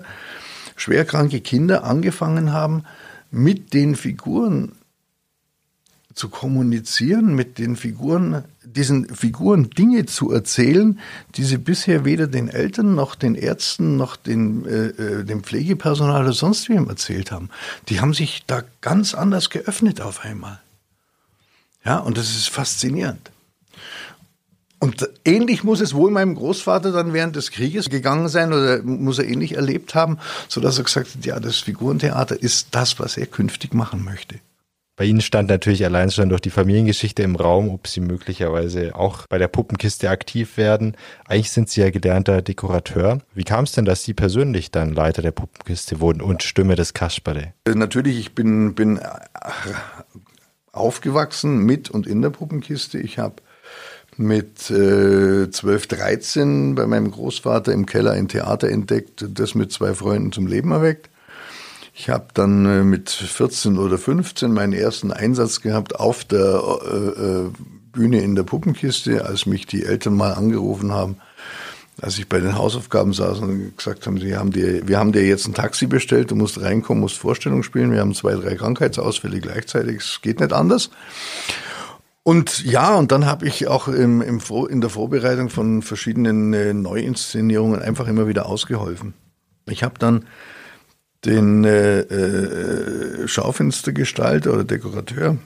schwerkranke 0.80 1.42
Kinder 1.42 1.84
angefangen 1.84 2.54
haben, 2.54 2.84
mit 3.32 3.74
den 3.74 3.96
Figuren 3.96 4.72
zu 6.20 6.28
kommunizieren, 6.28 7.34
mit 7.34 7.58
den 7.58 7.78
Figuren, 7.78 8.44
diesen 8.62 9.08
Figuren 9.16 9.70
Dinge 9.70 10.06
zu 10.06 10.32
erzählen, 10.32 11.00
die 11.36 11.46
sie 11.46 11.58
bisher 11.58 12.04
weder 12.04 12.28
den 12.28 12.50
Eltern 12.50 12.94
noch 12.94 13.16
den 13.16 13.36
Ärzten 13.36 13.96
noch 13.96 14.18
den, 14.18 14.66
äh, 14.66 14.88
äh 14.88 15.24
dem 15.24 15.44
Pflegepersonal 15.44 16.24
oder 16.24 16.34
sonst 16.34 16.68
wem 16.68 16.90
erzählt 16.90 17.32
haben. 17.32 17.50
Die 17.88 18.02
haben 18.02 18.14
sich 18.14 18.44
da 18.46 18.64
ganz 18.82 19.14
anders 19.14 19.50
geöffnet 19.50 20.02
auf 20.02 20.26
einmal. 20.26 20.60
Ja, 21.86 22.00
und 22.00 22.18
das 22.18 22.36
ist 22.36 22.50
faszinierend. 22.50 23.32
Und 24.80 25.10
ähnlich 25.24 25.64
muss 25.64 25.80
es 25.80 25.94
wohl 25.94 26.12
meinem 26.12 26.36
Großvater 26.36 26.92
dann 26.92 27.14
während 27.14 27.38
des 27.38 27.52
Krieges 27.52 27.90
gegangen 27.90 28.28
sein 28.28 28.52
oder 28.52 28.82
muss 28.84 29.20
er 29.20 29.26
ähnlich 29.26 29.56
erlebt 29.56 29.96
haben, 29.96 30.20
sodass 30.50 30.78
er 30.78 30.84
gesagt 30.84 31.16
hat, 31.16 31.26
ja, 31.26 31.40
das 31.40 31.58
Figurentheater 31.58 32.42
ist 32.42 32.70
das, 32.72 33.00
was 33.00 33.16
er 33.16 33.26
künftig 33.26 33.74
machen 33.74 34.04
möchte. 34.04 34.40
Bei 35.00 35.06
Ihnen 35.06 35.22
stand 35.22 35.48
natürlich 35.48 35.86
allein 35.86 36.12
schon 36.12 36.28
durch 36.28 36.42
die 36.42 36.50
Familiengeschichte 36.50 37.24
im 37.24 37.38
Raum, 37.38 37.70
ob 37.70 37.88
Sie 37.88 38.02
möglicherweise 38.02 38.94
auch 38.96 39.28
bei 39.28 39.38
der 39.38 39.48
Puppenkiste 39.48 40.10
aktiv 40.10 40.58
werden. 40.58 40.98
Eigentlich 41.26 41.52
sind 41.52 41.70
Sie 41.70 41.80
ja 41.80 41.90
gelernter 41.90 42.42
Dekorateur. 42.42 43.20
Wie 43.34 43.46
kam 43.46 43.64
es 43.64 43.72
denn, 43.72 43.86
dass 43.86 44.04
Sie 44.04 44.14
persönlich 44.14 44.72
dann 44.72 44.94
Leiter 44.94 45.22
der 45.22 45.32
Puppenkiste 45.32 46.02
wurden 46.02 46.22
und 46.22 46.44
Stimme 46.44 46.76
des 46.76 46.94
Kasperle? 46.94 47.54
Natürlich, 47.66 48.20
ich 48.20 48.36
bin, 48.36 48.76
bin 48.76 49.00
aufgewachsen 50.74 51.60
mit 51.60 51.90
und 51.90 52.06
in 52.06 52.22
der 52.22 52.32
Puppenkiste. 52.32 53.00
Ich 53.00 53.20
habe 53.20 53.36
mit 54.18 54.70
äh, 54.70 55.50
12, 55.50 55.88
13 55.88 56.76
bei 56.76 56.86
meinem 56.86 57.10
Großvater 57.10 57.72
im 57.72 57.86
Keller 57.86 58.12
ein 58.12 58.28
Theater 58.28 58.68
entdeckt, 58.68 59.26
das 59.30 59.56
mit 59.56 59.72
zwei 59.72 59.94
Freunden 59.94 60.34
zum 60.34 60.46
Leben 60.46 60.74
erweckt. 60.74 61.09
Ich 61.94 62.10
habe 62.10 62.28
dann 62.34 62.66
äh, 62.66 62.84
mit 62.84 63.10
14 63.10 63.78
oder 63.78 63.98
15 63.98 64.52
meinen 64.52 64.74
ersten 64.74 65.12
Einsatz 65.12 65.62
gehabt 65.62 66.00
auf 66.00 66.24
der 66.24 66.62
äh, 66.84 66.96
äh, 66.96 67.50
Bühne 67.92 68.22
in 68.22 68.36
der 68.36 68.44
Puppenkiste, 68.44 69.26
als 69.26 69.46
mich 69.46 69.66
die 69.66 69.84
Eltern 69.84 70.16
mal 70.16 70.34
angerufen 70.34 70.92
haben, 70.92 71.18
als 72.02 72.18
ich 72.18 72.30
bei 72.30 72.40
den 72.40 72.56
Hausaufgaben 72.56 73.14
saß 73.14 73.40
und 73.40 73.76
gesagt 73.78 74.08
haben, 74.08 74.20
sie 74.20 74.38
haben 74.38 74.52
dir, 74.52 74.88
wir 74.88 75.00
haben 75.00 75.12
dir 75.12 75.26
jetzt 75.26 75.48
ein 75.48 75.54
Taxi 75.54 75.88
bestellt, 75.88 76.32
du 76.32 76.36
musst 76.36 76.62
reinkommen, 76.62 77.02
musst 77.02 77.18
Vorstellung 77.18 77.64
spielen, 77.64 77.92
wir 77.92 78.00
haben 78.00 78.14
zwei, 78.14 78.36
drei 78.36 78.56
Krankheitsausfälle 78.56 79.40
gleichzeitig, 79.40 79.98
es 79.98 80.22
geht 80.22 80.40
nicht 80.40 80.54
anders. 80.54 80.92
Und 82.24 82.64
ja, 82.64 82.96
und 82.96 83.12
dann 83.12 83.26
habe 83.26 83.48
ich 83.48 83.68
auch 83.68 83.88
im, 83.88 84.22
im, 84.22 84.40
in 84.70 84.82
der 84.82 84.90
Vorbereitung 84.90 85.50
von 85.50 85.82
verschiedenen 85.82 86.54
äh, 86.54 86.74
Neuinszenierungen 86.74 87.82
einfach 87.82 88.08
immer 88.08 88.28
wieder 88.28 88.46
ausgeholfen. 88.46 89.14
Ich 89.66 89.84
habe 89.84 89.98
dann 89.98 90.26
den 91.26 91.64
äh, 91.66 92.00
äh, 92.02 93.28
Schaufenstergestalter 93.28 94.54
oder 94.54 94.64
Dekorateur 94.64 95.38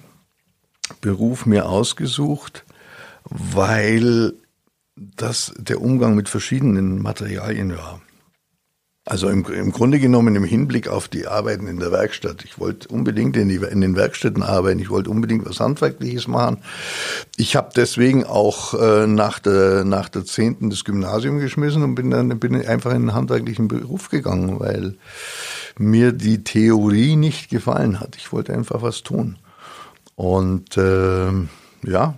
Beruf 1.01 1.45
mir 1.45 1.67
ausgesucht, 1.67 2.65
weil 3.25 4.33
das 4.95 5.53
der 5.57 5.81
Umgang 5.81 6.15
mit 6.15 6.29
verschiedenen 6.29 7.01
Materialien 7.01 7.75
war. 7.75 8.01
Also 9.05 9.27
im, 9.27 9.43
im 9.45 9.71
Grunde 9.71 9.99
genommen 9.99 10.33
im 10.37 10.45
Hinblick 10.45 10.87
auf 10.87 11.09
die 11.09 11.27
Arbeiten 11.27 11.67
in 11.67 11.77
der 11.77 11.91
Werkstatt. 11.91 12.45
Ich 12.45 12.57
wollte 12.57 12.87
unbedingt 12.87 13.35
in, 13.35 13.49
die, 13.49 13.55
in 13.55 13.81
den 13.81 13.97
Werkstätten 13.97 14.43
arbeiten, 14.43 14.79
ich 14.79 14.89
wollte 14.89 15.09
unbedingt 15.09 15.45
was 15.45 15.59
Handwerkliches 15.59 16.29
machen. 16.29 16.59
Ich 17.35 17.57
habe 17.57 17.71
deswegen 17.75 18.23
auch 18.23 18.73
äh, 18.73 19.05
nach 19.05 19.39
der 19.39 19.83
nach 19.83 20.07
der 20.07 20.23
zehnten 20.23 20.69
das 20.69 20.85
Gymnasium 20.85 21.39
geschmissen 21.39 21.83
und 21.83 21.95
bin 21.95 22.11
dann 22.11 22.39
bin 22.39 22.55
einfach 22.65 22.91
in 22.91 22.97
einen 22.97 23.13
handwerklichen 23.13 23.67
Beruf 23.67 24.09
gegangen, 24.09 24.61
weil 24.61 24.95
mir 25.77 26.11
die 26.11 26.43
Theorie 26.43 27.15
nicht 27.15 27.49
gefallen 27.49 27.99
hat. 27.99 28.15
Ich 28.15 28.31
wollte 28.31 28.53
einfach 28.53 28.81
was 28.81 29.03
tun. 29.03 29.37
Und 30.15 30.77
äh, 30.77 31.31
ja, 31.85 32.15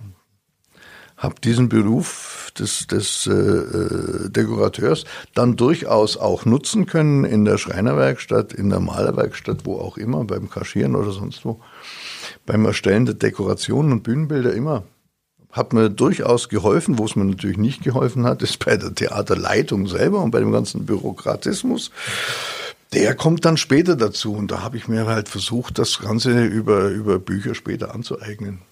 habe 1.16 1.40
diesen 1.42 1.68
Beruf 1.68 2.52
des, 2.58 2.86
des 2.86 3.26
äh, 3.26 3.32
äh, 3.32 4.30
Dekorateurs 4.30 5.04
dann 5.34 5.56
durchaus 5.56 6.16
auch 6.16 6.44
nutzen 6.44 6.86
können 6.86 7.24
in 7.24 7.44
der 7.44 7.58
Schreinerwerkstatt, 7.58 8.52
in 8.52 8.68
der 8.70 8.80
Malerwerkstatt, 8.80 9.64
wo 9.64 9.78
auch 9.78 9.96
immer, 9.96 10.24
beim 10.24 10.50
Kaschieren 10.50 10.94
oder 10.94 11.12
sonst 11.12 11.44
wo, 11.44 11.60
beim 12.44 12.64
Erstellen 12.66 13.06
der 13.06 13.14
Dekorationen 13.14 13.92
und 13.92 14.02
Bühnenbilder 14.02 14.52
immer. 14.52 14.84
Hat 15.50 15.72
mir 15.72 15.88
durchaus 15.88 16.50
geholfen, 16.50 16.98
wo 16.98 17.06
es 17.06 17.16
mir 17.16 17.24
natürlich 17.24 17.56
nicht 17.56 17.82
geholfen 17.82 18.26
hat, 18.26 18.42
ist 18.42 18.62
bei 18.62 18.76
der 18.76 18.94
Theaterleitung 18.94 19.86
selber 19.86 20.22
und 20.22 20.32
bei 20.32 20.40
dem 20.40 20.52
ganzen 20.52 20.84
Bürokratismus. 20.84 21.90
Der 22.92 23.14
kommt 23.14 23.44
dann 23.44 23.56
später 23.56 23.96
dazu 23.96 24.34
und 24.34 24.50
da 24.50 24.62
habe 24.62 24.76
ich 24.76 24.88
mir 24.88 25.06
halt 25.06 25.28
versucht, 25.28 25.78
das 25.78 25.98
Ganze 25.98 26.44
über, 26.44 26.88
über 26.88 27.18
Bücher 27.18 27.54
später 27.54 27.94
anzueignen. 27.94 28.62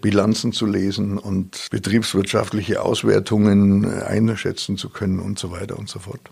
Bilanzen 0.00 0.52
zu 0.52 0.66
lesen 0.66 1.18
und 1.18 1.68
betriebswirtschaftliche 1.70 2.82
Auswertungen 2.82 3.84
äh, 3.84 4.02
einschätzen 4.04 4.76
zu 4.76 4.88
können 4.88 5.20
und 5.20 5.38
so 5.38 5.50
weiter 5.50 5.78
und 5.78 5.88
so 5.88 6.00
fort. 6.00 6.30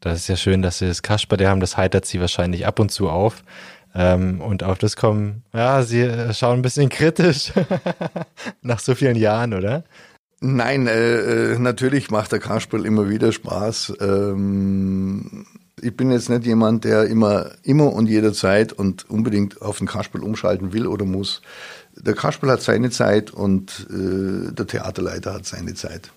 Das 0.00 0.20
ist 0.20 0.28
ja 0.28 0.36
schön, 0.36 0.62
dass 0.62 0.78
Sie 0.78 0.86
das 0.86 1.02
Kasper, 1.02 1.36
der 1.36 1.50
haben, 1.50 1.60
das 1.60 1.76
heitert 1.76 2.06
Sie 2.06 2.20
wahrscheinlich 2.20 2.66
ab 2.66 2.78
und 2.78 2.90
zu 2.90 3.08
auf. 3.08 3.42
Ähm, 3.94 4.40
und 4.40 4.62
auf 4.62 4.78
das 4.78 4.96
kommen, 4.96 5.44
ja, 5.52 5.82
Sie 5.82 6.00
äh, 6.00 6.34
schauen 6.34 6.58
ein 6.58 6.62
bisschen 6.62 6.88
kritisch 6.88 7.52
nach 8.62 8.80
so 8.80 8.94
vielen 8.94 9.16
Jahren, 9.16 9.54
oder? 9.54 9.84
Nein, 10.40 10.86
äh, 10.86 11.52
äh 11.52 11.58
natürlich 11.58 12.10
macht 12.10 12.32
der 12.32 12.38
Kasperl 12.38 12.86
immer 12.86 13.08
wieder 13.08 13.32
Spaß. 13.32 13.94
Ähm, 14.00 15.46
Ich 15.80 15.96
bin 15.96 16.10
jetzt 16.10 16.28
nicht 16.28 16.44
jemand, 16.44 16.84
der 16.84 17.06
immer, 17.06 17.52
immer 17.62 17.92
und 17.92 18.08
jederzeit 18.08 18.72
und 18.72 19.08
unbedingt 19.08 19.62
auf 19.62 19.78
den 19.78 19.86
Kasperl 19.86 20.24
umschalten 20.24 20.72
will 20.72 20.86
oder 20.86 21.04
muss. 21.04 21.40
Der 21.94 22.14
Kasperl 22.14 22.50
hat 22.50 22.62
seine 22.62 22.90
Zeit 22.90 23.30
und 23.30 23.86
äh, 23.90 24.52
der 24.52 24.66
Theaterleiter 24.66 25.34
hat 25.34 25.46
seine 25.46 25.74
Zeit. 25.74 26.10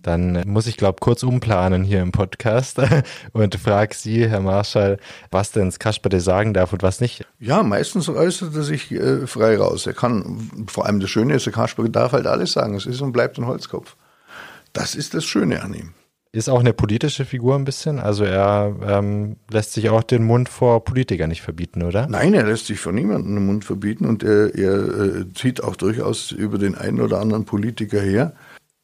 Dann 0.00 0.42
muss 0.46 0.66
ich, 0.66 0.76
glaube 0.76 0.98
kurz 1.00 1.22
umplanen 1.22 1.82
hier 1.82 2.00
im 2.00 2.12
Podcast 2.12 2.78
und 3.32 3.54
frage 3.56 3.94
Sie, 3.94 4.28
Herr 4.28 4.40
Marschall, 4.40 4.98
was 5.30 5.50
denn 5.50 5.66
das 5.66 5.78
Kasperle 5.78 6.20
sagen 6.20 6.54
darf 6.54 6.72
und 6.72 6.82
was 6.82 7.00
nicht. 7.00 7.26
Ja, 7.40 7.62
meistens 7.62 8.08
äußert 8.08 8.54
er 8.54 8.62
sich 8.62 8.92
äh, 8.92 9.26
frei 9.26 9.56
raus. 9.56 9.86
Er 9.86 9.94
kann, 9.94 10.66
vor 10.68 10.86
allem 10.86 11.00
das 11.00 11.10
Schöne 11.10 11.34
ist, 11.34 11.46
der 11.46 11.52
Kasperle 11.52 11.90
darf 11.90 12.12
halt 12.12 12.26
alles 12.26 12.52
sagen. 12.52 12.74
Es 12.74 12.86
ist 12.86 13.00
und 13.00 13.12
bleibt 13.12 13.38
ein 13.38 13.46
Holzkopf. 13.46 13.96
Das 14.72 14.94
ist 14.94 15.14
das 15.14 15.24
Schöne 15.24 15.62
an 15.62 15.74
ihm. 15.74 15.94
Ist 16.30 16.50
auch 16.50 16.60
eine 16.60 16.74
politische 16.74 17.24
Figur 17.24 17.54
ein 17.54 17.64
bisschen. 17.64 17.98
Also 17.98 18.22
er 18.22 18.76
ähm, 18.86 19.36
lässt 19.50 19.72
sich 19.72 19.88
auch 19.88 20.02
den 20.02 20.24
Mund 20.24 20.50
vor 20.50 20.84
Politikern 20.84 21.30
nicht 21.30 21.40
verbieten, 21.40 21.82
oder? 21.82 22.06
Nein, 22.06 22.34
er 22.34 22.44
lässt 22.44 22.66
sich 22.66 22.78
vor 22.78 22.92
niemandem 22.92 23.34
den 23.34 23.46
Mund 23.46 23.64
verbieten 23.64 24.04
und 24.04 24.22
er, 24.22 24.54
er 24.54 24.74
äh, 24.74 25.32
zieht 25.34 25.64
auch 25.64 25.74
durchaus 25.74 26.30
über 26.30 26.58
den 26.58 26.74
einen 26.74 27.00
oder 27.00 27.18
anderen 27.20 27.46
Politiker 27.46 28.00
her. 28.00 28.34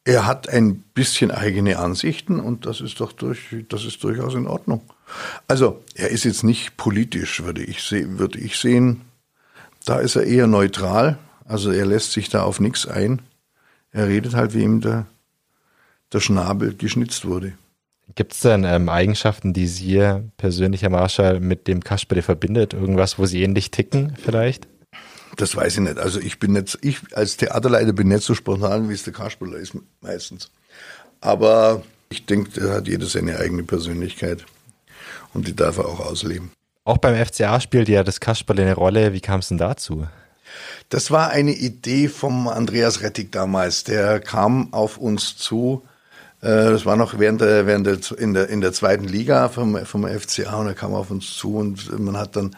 Er 0.05 0.25
hat 0.25 0.47
ein 0.47 0.81
bisschen 0.93 1.31
eigene 1.31 1.77
Ansichten 1.79 2.39
und 2.39 2.65
das 2.65 2.79
ist 2.79 2.99
doch 2.99 3.11
durch, 3.11 3.55
das 3.69 3.83
ist 3.83 4.03
durchaus 4.03 4.35
in 4.35 4.47
Ordnung. 4.47 4.81
Also 5.47 5.83
er 5.95 6.09
ist 6.09 6.23
jetzt 6.23 6.43
nicht 6.43 6.77
politisch, 6.77 7.43
würde 7.43 7.63
ich, 7.63 7.83
se 7.83 8.17
würde 8.17 8.39
ich 8.39 8.57
sehen. 8.57 9.01
Da 9.83 9.99
ist 9.99 10.15
er 10.15 10.23
eher 10.23 10.47
neutral. 10.47 11.17
Also 11.43 11.71
er 11.71 11.85
lässt 11.85 12.11
sich 12.11 12.29
da 12.29 12.43
auf 12.43 12.59
nichts 12.59 12.87
ein. 12.87 13.21
Er 13.91 14.07
redet 14.07 14.33
halt, 14.33 14.53
wie 14.53 14.63
ihm 14.63 14.81
der 14.81 15.05
der 16.15 16.21
Schnabel 16.21 16.73
geschnitzt 16.75 17.25
wurde. 17.25 17.53
Gibt 18.15 18.33
es 18.33 18.39
denn 18.39 18.63
ähm, 18.63 18.87
Eigenschaften, 18.87 19.53
die 19.53 19.67
Sie 19.67 20.01
persönlich, 20.37 20.83
Herr 20.83 20.89
Marschall, 20.89 21.39
mit 21.39 21.67
dem 21.67 21.83
Kasperle 21.83 22.21
verbindet? 22.21 22.73
Irgendwas, 22.73 23.17
wo 23.17 23.25
Sie 23.25 23.41
ähnlich 23.41 23.71
ticken 23.71 24.13
vielleicht? 24.15 24.67
Das 25.37 25.55
weiß 25.55 25.75
ich 25.75 25.79
nicht. 25.81 25.97
Also 25.97 26.19
ich 26.19 26.39
bin 26.39 26.53
nicht, 26.53 26.77
ich 26.81 26.99
als 27.13 27.37
Theaterleiter 27.37 27.93
bin 27.93 28.07
nicht 28.07 28.23
so 28.23 28.35
spontan, 28.35 28.89
wie 28.89 28.93
es 28.93 29.03
der 29.03 29.13
Kasperle 29.13 29.57
ist 29.57 29.73
meistens. 30.01 30.51
Aber 31.21 31.83
ich 32.09 32.25
denke, 32.25 32.59
da 32.59 32.73
hat 32.75 32.87
jeder 32.87 33.05
seine 33.07 33.37
eigene 33.37 33.63
Persönlichkeit 33.63 34.45
und 35.33 35.47
die 35.47 35.55
darf 35.55 35.77
er 35.77 35.87
auch 35.87 35.99
ausleben. 35.99 36.51
Auch 36.83 36.97
beim 36.97 37.15
FCA 37.25 37.59
spielt 37.59 37.89
ja 37.89 38.03
das 38.03 38.19
Kasperle 38.19 38.61
eine 38.61 38.75
Rolle. 38.75 39.13
Wie 39.13 39.21
kam 39.21 39.39
es 39.39 39.47
denn 39.47 39.57
dazu? 39.57 40.07
Das 40.89 41.09
war 41.09 41.31
eine 41.31 41.53
Idee 41.53 42.07
vom 42.07 42.47
Andreas 42.47 43.01
Rettig 43.01 43.31
damals. 43.31 43.83
Der 43.83 44.19
kam 44.19 44.71
auf 44.73 44.97
uns 44.97 45.35
zu 45.35 45.83
äh, 46.45 46.69
das 46.69 46.85
war 46.85 46.95
noch 46.95 47.17
während 47.17 47.41
der, 47.41 47.65
während 47.65 47.87
der, 47.87 48.19
in, 48.19 48.33
der, 48.33 48.49
in 48.49 48.61
der 48.61 48.71
zweiten 48.71 49.05
Liga 49.05 49.49
vom, 49.49 49.83
vom 49.85 50.07
FCA 50.07 50.55
und 50.57 50.67
er 50.67 50.75
kam 50.75 50.93
auf 50.93 51.09
uns 51.09 51.35
zu 51.35 51.57
und 51.57 51.99
man 51.99 52.17
hat 52.17 52.35
dann 52.35 52.55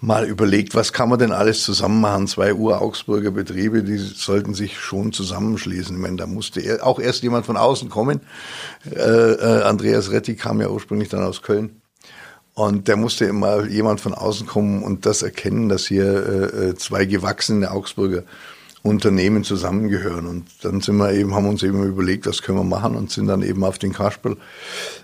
mal 0.00 0.26
überlegt, 0.26 0.74
was 0.74 0.92
kann 0.92 1.08
man 1.08 1.18
denn 1.18 1.32
alles 1.32 1.62
zusammen 1.62 2.00
machen? 2.00 2.26
Zwei 2.26 2.54
Ur-Augsburger 2.54 3.30
Betriebe, 3.30 3.82
die 3.82 3.98
sollten 3.98 4.54
sich 4.54 4.78
schon 4.78 5.12
zusammenschließen. 5.12 5.94
Ich 5.94 6.02
meine, 6.02 6.16
da 6.16 6.26
musste 6.26 6.80
auch 6.82 6.98
erst 6.98 7.22
jemand 7.22 7.46
von 7.46 7.56
außen 7.56 7.88
kommen. 7.90 8.20
Äh, 8.90 8.98
äh, 8.98 9.62
Andreas 9.62 10.10
Retti 10.10 10.36
kam 10.36 10.60
ja 10.60 10.68
ursprünglich 10.68 11.08
dann 11.08 11.22
aus 11.22 11.42
Köln. 11.42 11.82
Und 12.54 12.88
der 12.88 12.96
musste 12.96 13.26
immer 13.26 13.64
jemand 13.66 14.00
von 14.00 14.12
außen 14.12 14.46
kommen 14.46 14.82
und 14.82 15.06
das 15.06 15.22
erkennen, 15.22 15.68
dass 15.68 15.86
hier 15.86 16.04
äh, 16.04 16.70
äh 16.70 16.74
zwei 16.74 17.04
gewachsene 17.04 17.70
Augsburger 17.70 18.24
Unternehmen 18.82 19.44
zusammengehören. 19.44 20.26
Und 20.26 20.46
dann 20.62 20.80
sind 20.80 20.96
wir 20.96 21.12
eben, 21.12 21.34
haben 21.34 21.46
uns 21.46 21.62
eben 21.62 21.84
überlegt, 21.84 22.26
was 22.26 22.42
können 22.42 22.58
wir 22.58 22.64
machen 22.64 22.96
und 22.96 23.10
sind 23.10 23.26
dann 23.26 23.42
eben 23.42 23.62
auf 23.62 23.78
den 23.78 23.92
Kasperl 23.92 24.36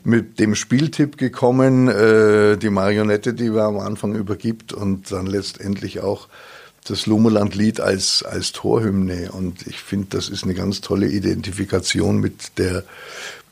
mit 0.03 0.39
dem 0.39 0.55
Spieltipp 0.55 1.19
gekommen, 1.19 1.89
äh, 1.89 2.57
die 2.57 2.71
Marionette, 2.71 3.35
die 3.35 3.53
wir 3.53 3.65
am 3.65 3.79
Anfang 3.79 4.15
übergibt 4.15 4.73
und 4.73 5.13
dann 5.13 5.27
letztendlich 5.27 6.01
auch 6.01 6.29
das 6.89 7.07
Lummerland-Lied 7.07 7.81
als, 7.81 8.23
als 8.23 8.53
Torhymne. 8.53 9.33
Und 9.33 9.67
ich 9.67 9.81
finde, 9.81 10.07
das 10.11 10.29
ist 10.29 10.45
eine 10.45 10.55
ganz 10.55 10.81
tolle 10.81 11.09
Identifikation 11.09 12.21
mit 12.21 12.59
der 12.59 12.85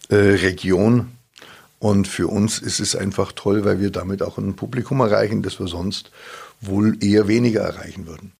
äh, 0.08 0.14
Region. 0.16 1.08
Und 1.80 2.08
für 2.08 2.28
uns 2.28 2.60
ist 2.60 2.80
es 2.80 2.96
einfach 2.96 3.32
toll, 3.32 3.64
weil 3.66 3.80
wir 3.80 3.90
damit 3.90 4.22
auch 4.22 4.38
ein 4.38 4.56
Publikum 4.56 5.00
erreichen, 5.00 5.42
das 5.42 5.58
wir 5.58 5.66
sonst 5.66 6.12
wohl 6.62 6.96
eher 7.04 7.28
weniger 7.28 7.60
erreichen 7.60 8.06
würden. 8.06 8.32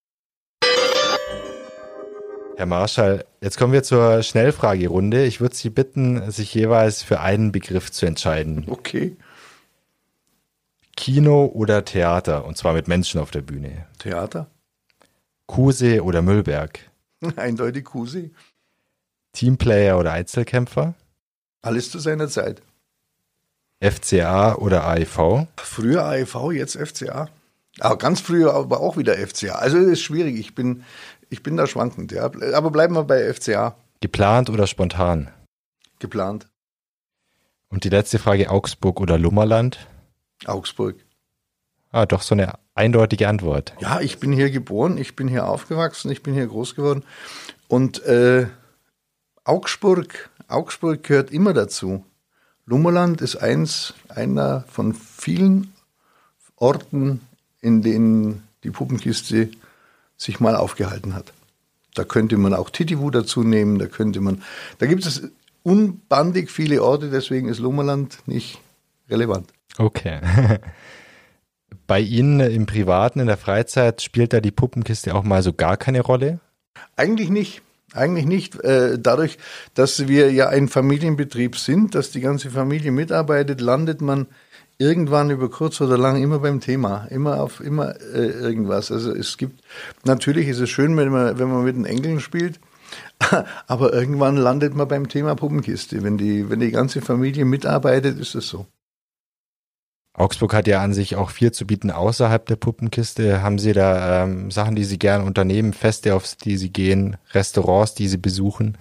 Herr 2.57 2.66
Marschall, 2.66 3.24
jetzt 3.40 3.59
kommen 3.59 3.72
wir 3.72 3.82
zur 3.82 4.22
Schnellfragerunde. 4.22 5.24
Ich 5.24 5.40
würde 5.40 5.57
Sie 5.57 5.70
bitten, 5.70 6.30
sich 6.30 6.55
jeweils 6.55 7.02
für 7.02 7.20
einen 7.20 7.50
Begriff 7.50 7.90
zu 7.90 8.07
entscheiden. 8.07 8.66
Okay. 8.68 9.16
Kino 10.96 11.46
oder 11.46 11.84
Theater, 11.84 12.44
und 12.44 12.57
zwar 12.57 12.74
mit 12.74 12.86
Menschen 12.86 13.20
auf 13.20 13.32
der 13.32 13.40
Bühne. 13.42 13.86
Theater. 13.98 14.46
Kuse 15.46 16.05
oder 16.05 16.22
Müllberg. 16.22 16.78
Eindeutig 17.36 17.84
Kuse. 17.84 18.30
Teamplayer 19.32 19.98
oder 19.98 20.12
Einzelkämpfer. 20.12 20.94
Alles 21.62 21.90
zu 21.90 21.98
seiner 21.98 22.28
Zeit. 22.28 22.62
FCA 23.80 24.55
oder 24.55 24.86
AIV. 24.86 25.48
Früher 25.57 26.05
AIV, 26.05 26.52
jetzt 26.52 26.76
FCA. 26.76 27.28
Aber 27.80 27.98
ganz 27.98 28.20
früher 28.20 28.55
aber 28.55 28.78
auch 28.78 28.96
wieder 28.96 29.14
FCA. 29.14 29.57
Also 29.57 29.78
es 29.78 29.88
ist 29.88 30.02
schwierig. 30.02 30.38
Ich 30.38 30.55
bin 30.55 30.84
ich 31.35 31.43
bin 31.43 31.57
da 31.57 31.66
schwankend, 31.66 32.12
ja. 32.12 32.30
Aber 32.55 32.70
bleiben 32.70 32.95
wir 32.95 33.03
bei 33.03 33.32
FCA. 33.35 33.74
Geplant 34.01 34.51
oder 34.51 34.68
spontan? 34.68 35.30
Geplant. 35.99 36.47
Und 37.70 37.82
die 37.82 37.89
letzte 37.89 38.20
Frage, 38.20 38.51
Augsburg 38.51 39.01
oder 39.01 39.18
Lummerland? 39.18 39.89
Augsburg. 40.47 40.95
Ah, 41.91 42.07
doch 42.07 42.22
so 42.22 42.37
eine 42.37 42.53
eindeutige 42.76 43.26
Antwort. 43.26 43.74
Ja, 43.80 44.01
ich 44.01 44.20
bin 44.20 44.32
hier 44.32 44.51
geboren, 44.51 44.97
ich 44.97 45.16
bin 45.16 45.26
hier 45.26 45.49
aufgewachsen, 45.49 46.11
ich 46.12 46.22
bin 46.22 46.35
hier 46.35 46.47
groß 46.47 46.76
geworden. 46.76 47.03
Und 47.66 48.05
äh, 48.05 48.47
Augsburg, 49.43 50.30
Augsburg 50.47 51.03
gehört 51.03 51.32
immer 51.32 51.53
dazu. 51.53 52.05
Lummerland 52.64 53.20
ist 53.20 53.37
eins, 53.37 53.95
einer 54.09 54.64
von 54.68 54.95
vielen 54.95 55.72
Orten, 56.55 57.22
in 57.61 57.82
denen 57.82 58.45
die 58.62 58.70
Puppenkiste 58.70 59.51
sich 60.24 60.40
mal 60.40 60.56
aufgehalten 60.56 61.14
hat. 61.14 61.32
Da 61.94 62.04
könnte 62.04 62.36
man 62.36 62.54
auch 62.54 62.70
Titiwu 62.70 63.10
dazu 63.10 63.44
nehmen, 63.44 63.78
da 63.78 63.86
könnte 63.86 64.20
man, 64.20 64.42
da 64.78 64.86
gibt 64.86 65.06
es 65.06 65.30
unbandig 65.62 66.50
viele 66.50 66.82
Orte, 66.82 67.10
deswegen 67.10 67.48
ist 67.48 67.60
Lummerland 67.60 68.18
nicht 68.26 68.58
relevant. 69.08 69.50
Okay. 69.78 70.20
Bei 71.86 72.00
Ihnen 72.00 72.40
im 72.40 72.66
Privaten, 72.66 73.20
in 73.20 73.26
der 73.26 73.36
Freizeit, 73.36 74.02
spielt 74.02 74.32
da 74.32 74.40
die 74.40 74.50
Puppenkiste 74.50 75.14
auch 75.14 75.22
mal 75.22 75.42
so 75.42 75.52
gar 75.52 75.76
keine 75.76 76.00
Rolle? 76.00 76.40
Eigentlich 76.96 77.28
nicht. 77.28 77.62
Eigentlich 77.92 78.26
nicht. 78.26 78.62
Äh, 78.64 78.98
dadurch, 78.98 79.38
dass 79.74 80.08
wir 80.08 80.32
ja 80.32 80.48
ein 80.48 80.68
Familienbetrieb 80.68 81.56
sind, 81.56 81.94
dass 81.94 82.10
die 82.10 82.20
ganze 82.20 82.50
Familie 82.50 82.90
mitarbeitet, 82.90 83.60
landet 83.60 84.00
man 84.00 84.26
irgendwann 84.78 85.30
über 85.30 85.50
kurz 85.50 85.80
oder 85.80 85.98
lang 85.98 86.22
immer 86.22 86.38
beim 86.38 86.60
Thema, 86.60 87.06
immer 87.10 87.40
auf 87.40 87.60
immer 87.60 87.94
äh, 88.00 88.28
irgendwas. 88.28 88.90
Also 88.90 89.12
es 89.12 89.36
gibt 89.36 89.62
natürlich 90.04 90.48
ist 90.48 90.60
es 90.60 90.70
schön, 90.70 90.96
wenn 90.96 91.10
man 91.10 91.38
wenn 91.38 91.48
man 91.48 91.64
mit 91.64 91.76
den 91.76 91.84
Enkeln 91.84 92.20
spielt, 92.20 92.60
aber 93.66 93.92
irgendwann 93.92 94.36
landet 94.36 94.74
man 94.74 94.88
beim 94.88 95.08
Thema 95.08 95.34
Puppenkiste. 95.34 96.02
Wenn 96.02 96.18
die 96.18 96.50
wenn 96.50 96.60
die 96.60 96.70
ganze 96.70 97.00
Familie 97.00 97.44
mitarbeitet, 97.44 98.18
ist 98.18 98.34
es 98.34 98.48
so. 98.48 98.66
Augsburg 100.16 100.54
hat 100.54 100.68
ja 100.68 100.80
an 100.80 100.94
sich 100.94 101.16
auch 101.16 101.30
viel 101.30 101.50
zu 101.50 101.66
bieten 101.66 101.90
außerhalb 101.90 102.46
der 102.46 102.54
Puppenkiste. 102.54 103.42
Haben 103.42 103.58
Sie 103.58 103.72
da 103.72 104.22
ähm, 104.22 104.52
Sachen, 104.52 104.76
die 104.76 104.84
Sie 104.84 104.98
gerne 104.98 105.24
unternehmen, 105.24 105.72
Feste, 105.72 106.14
auf 106.14 106.36
die 106.36 106.56
Sie 106.56 106.70
gehen, 106.70 107.16
Restaurants, 107.32 107.94
die 107.94 108.06
Sie 108.06 108.16
besuchen? 108.16 108.78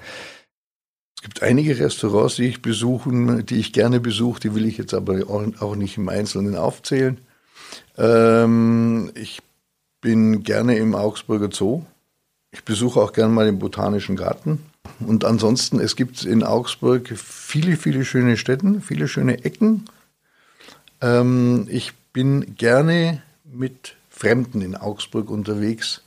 Gibt 1.24 1.42
einige 1.42 1.80
Restaurants, 1.80 2.36
die 2.36 2.44
ich 2.44 2.62
besuchen, 2.62 3.46
die 3.46 3.56
ich 3.56 3.72
gerne 3.72 4.02
besuche, 4.02 4.42
die 4.42 4.56
will 4.56 4.66
ich 4.66 4.78
jetzt 4.78 4.94
aber 4.94 5.22
auch 5.30 5.76
nicht 5.76 5.98
im 5.98 6.10
Einzelnen 6.10 6.58
aufzählen. 6.58 7.18
Ähm, 7.98 9.10
ich 9.16 9.42
bin 10.02 10.44
gerne 10.44 10.76
im 10.76 10.94
Augsburger 10.94 11.50
Zoo. 11.50 11.84
Ich 12.52 12.66
besuche 12.66 13.00
auch 13.00 13.14
gerne 13.14 13.34
mal 13.34 13.46
den 13.46 13.58
Botanischen 13.58 14.18
Garten. 14.18 14.66
Und 15.00 15.24
ansonsten, 15.24 15.80
es 15.80 15.96
gibt 15.96 16.26
in 16.26 16.44
Augsburg 16.44 17.08
viele, 17.16 17.78
viele 17.78 18.04
schöne 18.04 18.36
Städte, 18.36 18.82
viele 18.82 19.08
schöne 19.08 19.46
Ecken. 19.46 19.86
Ähm, 21.00 21.68
ich 21.70 21.94
bin 22.12 22.58
gerne 22.58 23.24
mit 23.46 23.96
Fremden 24.10 24.62
in 24.62 24.76
Augsburg 24.76 25.30
unterwegs 25.30 26.03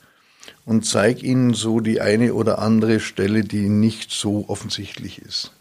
und 0.67 0.85
zeige 0.85 1.25
ihnen 1.25 1.55
so 1.55 1.81
die 1.81 2.03
eine 2.03 2.35
oder 2.35 2.59
andere 2.59 3.01
Stelle, 3.01 3.43
die 3.43 3.69
nicht 3.69 4.11
so 4.11 4.45
offensichtlich 4.49 5.23
ist. 5.23 5.53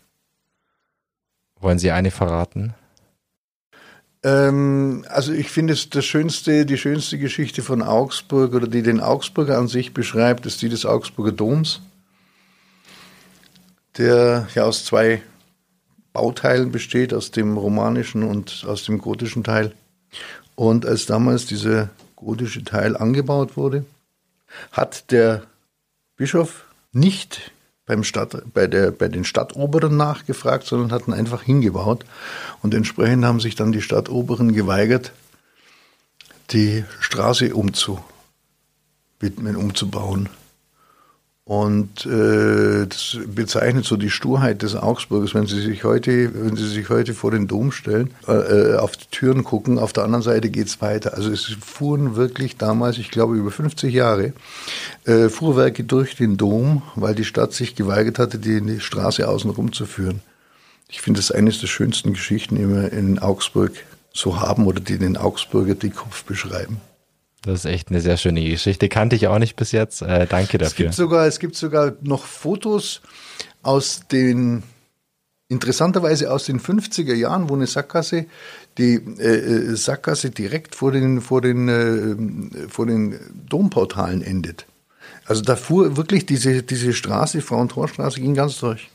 Wollen 1.61 1.79
Sie 1.79 1.91
eine 1.91 2.11
verraten? 2.11 2.73
Ähm, 4.23 5.05
also 5.07 5.31
ich 5.31 5.49
finde 5.49 5.73
es 5.73 5.89
das 5.89 6.03
schönste, 6.05 6.65
die 6.65 6.77
schönste 6.77 7.19
Geschichte 7.19 7.61
von 7.61 7.83
Augsburg 7.83 8.55
oder 8.55 8.67
die 8.67 8.81
den 8.81 8.99
Augsburger 8.99 9.57
an 9.57 9.67
sich 9.67 9.93
beschreibt, 9.93 10.47
ist 10.47 10.61
die 10.63 10.69
des 10.69 10.85
Augsburger 10.85 11.31
Doms, 11.31 11.81
der 13.97 14.47
ja 14.55 14.63
aus 14.63 14.83
zwei 14.85 15.21
Bauteilen 16.13 16.71
besteht, 16.71 17.13
aus 17.13 17.29
dem 17.29 17.57
romanischen 17.57 18.23
und 18.23 18.65
aus 18.67 18.83
dem 18.85 18.97
gotischen 18.97 19.43
Teil. 19.43 19.73
Und 20.55 20.85
als 20.85 21.05
damals 21.05 21.45
dieser 21.45 21.89
gotische 22.15 22.63
Teil 22.63 22.97
angebaut 22.97 23.55
wurde, 23.55 23.85
hat 24.71 25.11
der 25.11 25.43
Bischof 26.17 26.65
nicht 26.91 27.51
beim 27.85 28.03
Stadt, 28.03 28.41
bei, 28.53 28.67
der, 28.67 28.91
bei 28.91 29.07
den 29.07 29.25
Stadtoberen 29.25 29.95
nachgefragt, 29.95 30.65
sondern 30.65 30.91
hatten 30.91 31.13
einfach 31.13 31.43
hingebaut. 31.43 32.05
Und 32.61 32.73
entsprechend 32.73 33.25
haben 33.25 33.39
sich 33.39 33.55
dann 33.55 33.71
die 33.71 33.81
Stadtoberen 33.81 34.53
geweigert, 34.53 35.11
die 36.51 36.83
Straße 36.99 37.53
umzuwidmen, 37.53 39.55
umzubauen. 39.55 40.29
Und 41.47 42.07
äh, 42.07 42.87
das 42.87 43.19
bezeichnet 43.27 43.85
so 43.85 43.97
die 43.97 44.09
Sturheit 44.09 44.63
des 44.63 44.75
Augsburgers, 44.75 45.35
wenn 45.35 45.45
Sie 45.45 45.61
sich 45.61 45.83
heute, 45.83 46.31
wenn 46.33 46.55
Sie 46.55 46.67
sich 46.67 46.89
heute 46.89 47.13
vor 47.13 47.29
den 47.29 47.47
Dom 47.47 47.71
stellen, 47.71 48.09
äh, 48.27 48.31
äh 48.31 48.77
auf 48.77 48.97
die 48.97 49.05
Türen 49.11 49.43
gucken, 49.43 49.77
auf 49.77 49.93
der 49.93 50.05
anderen 50.05 50.23
Seite 50.23 50.49
geht's 50.49 50.81
weiter. 50.81 51.13
Also 51.13 51.29
es 51.29 51.45
fuhren 51.63 52.15
wirklich 52.15 52.57
damals, 52.57 52.97
ich 52.97 53.11
glaube 53.11 53.35
über 53.35 53.51
50 53.51 53.93
Jahre, 53.93 54.33
äh, 55.03 55.29
Fuhrwerke 55.29 55.83
durch 55.83 56.15
den 56.15 56.37
Dom, 56.37 56.81
weil 56.95 57.13
die 57.13 57.25
Stadt 57.25 57.53
sich 57.53 57.75
geweigert 57.75 58.17
hatte, 58.17 58.39
die, 58.39 58.59
die 58.61 58.79
Straße 58.79 59.27
außenrum 59.27 59.71
zu 59.71 59.85
führen. 59.85 60.21
Ich 60.89 61.01
finde 61.01 61.19
das 61.19 61.29
eines 61.29 61.59
der 61.59 61.67
schönsten 61.67 62.13
Geschichten, 62.13 62.55
die 62.55 62.67
wir 62.67 62.91
in 62.91 63.19
Augsburg 63.19 63.73
so 64.11 64.39
haben 64.39 64.65
oder 64.65 64.79
die 64.79 64.97
den 64.97 65.15
Augsburger 65.15 65.75
Dickkopf 65.75 66.23
beschreiben. 66.23 66.81
Das 67.45 67.59
ist 67.59 67.65
echt 67.65 67.89
eine 67.89 68.01
sehr 68.01 68.17
schöne 68.17 68.43
Geschichte. 68.43 68.89
Kannte 68.89 69.15
ich 69.15 69.27
auch 69.27 69.37
nicht 69.37 69.55
bis 69.55 69.71
jetzt. 69.71 70.01
Äh, 70.01 70.25
danke 70.25 70.57
dafür. 70.57 70.67
Es 70.67 70.75
gibt, 70.75 70.93
sogar, 70.93 71.27
es 71.27 71.39
gibt 71.39 71.55
sogar 71.55 71.93
noch 72.01 72.25
Fotos 72.25 73.01
aus 73.61 74.07
den, 74.11 74.63
interessanterweise 75.47 76.31
aus 76.31 76.45
den 76.45 76.59
50er 76.59 77.13
Jahren, 77.13 77.47
wo 77.47 77.53
eine 77.53 77.67
Sackgasse, 77.67 78.25
die 78.79 78.95
äh, 78.95 79.71
äh, 79.71 79.75
Sackgasse 79.75 80.31
direkt 80.31 80.73
vor 80.73 80.91
den, 80.91 81.21
vor, 81.21 81.41
den, 81.41 81.69
äh, 81.69 82.67
vor 82.67 82.87
den 82.87 83.19
Domportalen 83.47 84.23
endet. 84.23 84.65
Also 85.25 85.43
da 85.43 85.55
fuhr 85.55 85.97
wirklich 85.97 86.25
diese, 86.25 86.63
diese 86.63 86.93
Straße, 86.93 87.41
Frauentorstraße, 87.41 88.21
ging 88.21 88.33
ganz 88.33 88.59
durch. 88.59 88.89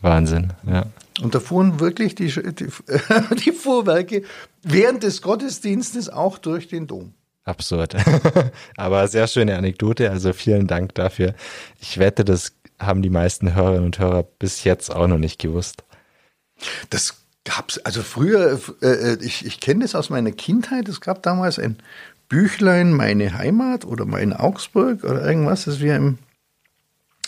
Wahnsinn, 0.00 0.52
ja. 0.66 0.86
Und 1.22 1.34
da 1.34 1.40
fuhren 1.40 1.80
wirklich 1.80 2.14
die, 2.14 2.28
die, 2.28 2.68
die 3.44 3.52
Fuhrwerke 3.52 4.22
während 4.62 5.02
des 5.02 5.20
Gottesdienstes 5.20 6.08
auch 6.08 6.38
durch 6.38 6.68
den 6.68 6.86
Dom. 6.86 7.12
Absurd. 7.44 7.96
Aber 8.76 9.08
sehr 9.08 9.26
schöne 9.26 9.56
Anekdote, 9.56 10.10
also 10.10 10.32
vielen 10.32 10.66
Dank 10.66 10.94
dafür. 10.94 11.34
Ich 11.80 11.98
wette, 11.98 12.24
das 12.24 12.52
haben 12.78 13.02
die 13.02 13.10
meisten 13.10 13.54
Hörerinnen 13.54 13.86
und 13.86 13.98
Hörer 13.98 14.22
bis 14.22 14.64
jetzt 14.64 14.94
auch 14.94 15.08
noch 15.08 15.18
nicht 15.18 15.40
gewusst. 15.40 15.84
Das 16.90 17.14
gab's, 17.44 17.78
also 17.78 18.02
früher, 18.02 18.60
äh, 18.80 18.86
äh 18.86 19.18
ich, 19.20 19.44
ich 19.44 19.60
kenne 19.60 19.80
das 19.80 19.94
aus 19.94 20.10
meiner 20.10 20.32
Kindheit, 20.32 20.88
es 20.88 21.00
gab 21.00 21.22
damals 21.22 21.58
ein 21.58 21.78
Büchlein, 22.28 22.92
meine 22.92 23.34
Heimat 23.34 23.84
oder 23.84 24.04
mein 24.04 24.32
Augsburg 24.32 25.04
oder 25.04 25.24
irgendwas, 25.24 25.64
das 25.64 25.80
wir 25.80 25.96
im 25.96 26.18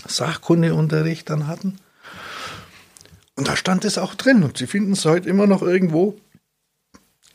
Sachkundeunterricht 0.06 1.28
dann 1.28 1.46
hatten. 1.46 1.78
Und 3.36 3.48
da 3.48 3.56
stand 3.56 3.84
es 3.84 3.98
auch 3.98 4.14
drin 4.14 4.44
und 4.44 4.58
Sie 4.58 4.66
finden 4.66 4.92
es 4.92 5.04
heute 5.04 5.28
immer 5.28 5.46
noch 5.46 5.62
irgendwo 5.62 6.16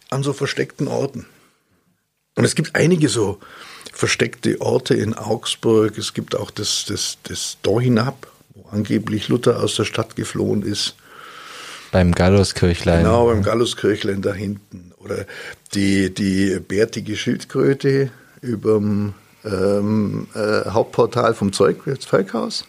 an 0.10 0.24
so 0.24 0.34
versteckten 0.34 0.88
Orten. 0.88 1.26
Und 2.36 2.46
es 2.46 2.56
gibt 2.56 2.76
einige 2.76 3.10
so 3.10 3.40
versteckte 3.92 4.62
Orte 4.62 4.94
in 4.94 5.14
Augsburg. 5.14 5.98
Es 5.98 6.14
gibt 6.14 6.36
auch 6.36 6.52
das, 6.52 6.86
das, 6.88 7.18
das 7.24 7.58
Dorhinab, 7.64 8.28
wo 8.56 8.70
angeblich 8.70 9.28
Luther 9.28 9.62
aus 9.62 9.76
der 9.76 9.86
Stadt 9.86 10.16
geflohen 10.16 10.62
ist. 10.62 10.96
Beim 11.92 12.14
Galluskirchlein. 12.14 13.04
Genau, 13.04 13.26
beim 13.26 13.44
Galluskirchlein 13.44 14.22
da 14.22 14.34
hinten. 14.34 14.94
Oder 15.00 15.26
die, 15.74 16.14
die 16.14 16.60
bärtige 16.60 17.16
Schildkröte 17.16 18.12
überm 18.42 19.16
ähm, 19.44 20.28
äh, 20.36 20.70
Hauptportal 20.70 21.34
vom 21.34 21.52
Zeug, 21.52 21.82
Zeughaus. 22.00 22.66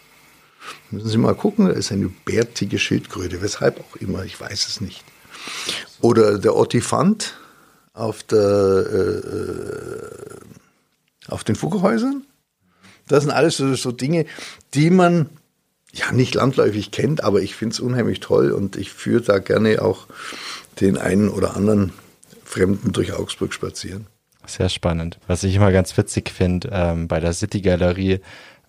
Müssen 0.90 1.08
Sie 1.08 1.18
mal 1.18 1.34
gucken, 1.34 1.66
da 1.66 1.72
ist 1.72 1.92
eine 1.92 2.10
bärtige 2.24 2.78
Schildkröte. 2.78 3.42
Weshalb 3.42 3.80
auch 3.80 3.96
immer, 3.96 4.24
ich 4.24 4.40
weiß 4.40 4.68
es 4.68 4.80
nicht. 4.80 5.04
Oder 6.00 6.38
der 6.38 6.56
Ottifant 6.56 7.34
auf, 7.92 8.22
der, 8.22 8.38
äh, 8.38 9.18
äh, 9.28 10.36
auf 11.28 11.44
den 11.44 11.56
Vogelhäusern. 11.56 12.24
Das 13.08 13.24
sind 13.24 13.32
alles 13.32 13.56
so, 13.56 13.74
so 13.74 13.92
Dinge, 13.92 14.26
die 14.74 14.90
man 14.90 15.30
ja 15.92 16.12
nicht 16.12 16.34
landläufig 16.34 16.92
kennt, 16.92 17.24
aber 17.24 17.42
ich 17.42 17.54
finde 17.54 17.74
es 17.74 17.80
unheimlich 17.80 18.20
toll 18.20 18.52
und 18.52 18.76
ich 18.76 18.92
führe 18.92 19.22
da 19.22 19.38
gerne 19.38 19.82
auch 19.82 20.06
den 20.80 20.96
einen 20.96 21.28
oder 21.28 21.56
anderen 21.56 21.92
Fremden 22.44 22.92
durch 22.92 23.12
Augsburg 23.12 23.52
spazieren. 23.52 24.06
Sehr 24.46 24.68
spannend. 24.68 25.18
Was 25.26 25.44
ich 25.44 25.54
immer 25.54 25.72
ganz 25.72 25.96
witzig 25.96 26.30
finde, 26.30 26.70
ähm, 26.72 27.08
bei 27.08 27.20
der 27.20 27.32
City 27.32 27.60
Galerie 27.60 28.20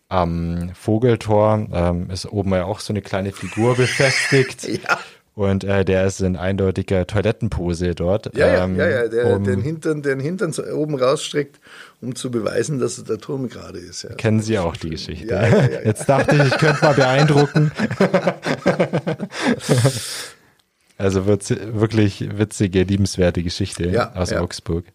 am 0.10 0.72
Vogeltor 0.76 1.68
ähm, 1.72 2.10
ist 2.10 2.26
oben 2.26 2.52
ja 2.52 2.66
auch 2.66 2.80
so 2.80 2.92
eine 2.94 3.02
kleine 3.02 3.32
Figur 3.32 3.76
befestigt. 3.78 4.68
ja. 4.68 5.00
Und 5.34 5.64
äh, 5.64 5.86
der 5.86 6.06
ist 6.06 6.20
in 6.20 6.36
eindeutiger 6.36 7.08
Toilettenpose 7.08 7.96
dort. 7.96 8.36
Ja, 8.36 8.66
ähm, 8.66 8.76
ja, 8.76 8.90
ja, 8.90 9.08
der 9.08 9.28
um, 9.28 9.46
den, 9.46 9.62
Hintern, 9.62 10.02
den 10.02 10.20
Hintern 10.20 10.54
oben 10.74 10.96
rausstreckt, 10.96 11.60
um 12.02 12.16
zu 12.16 12.32
beweisen, 12.32 12.80
dass 12.80 13.02
der 13.02 13.18
Turm 13.18 13.48
gerade 13.48 13.80
ist. 13.80 14.04
Ja. 14.04 14.14
Kennen 14.16 14.42
Sie 14.42 14.60
auch 14.60 14.76
die 14.76 14.90
Geschichte. 14.90 15.28
Ja, 15.28 15.48
ja, 15.48 15.70
ja, 15.70 15.82
Jetzt 15.86 16.10
dachte 16.10 16.36
ich, 16.36 16.44
ich 16.44 16.58
könnte 16.58 16.84
mal 16.84 16.94
beeindrucken. 16.94 17.72
also 20.98 21.26
wirklich 21.26 22.38
witzige, 22.38 22.84
liebenswerte 22.84 23.42
Geschichte 23.42 24.14
aus 24.14 24.34
Augsburg. 24.34 24.86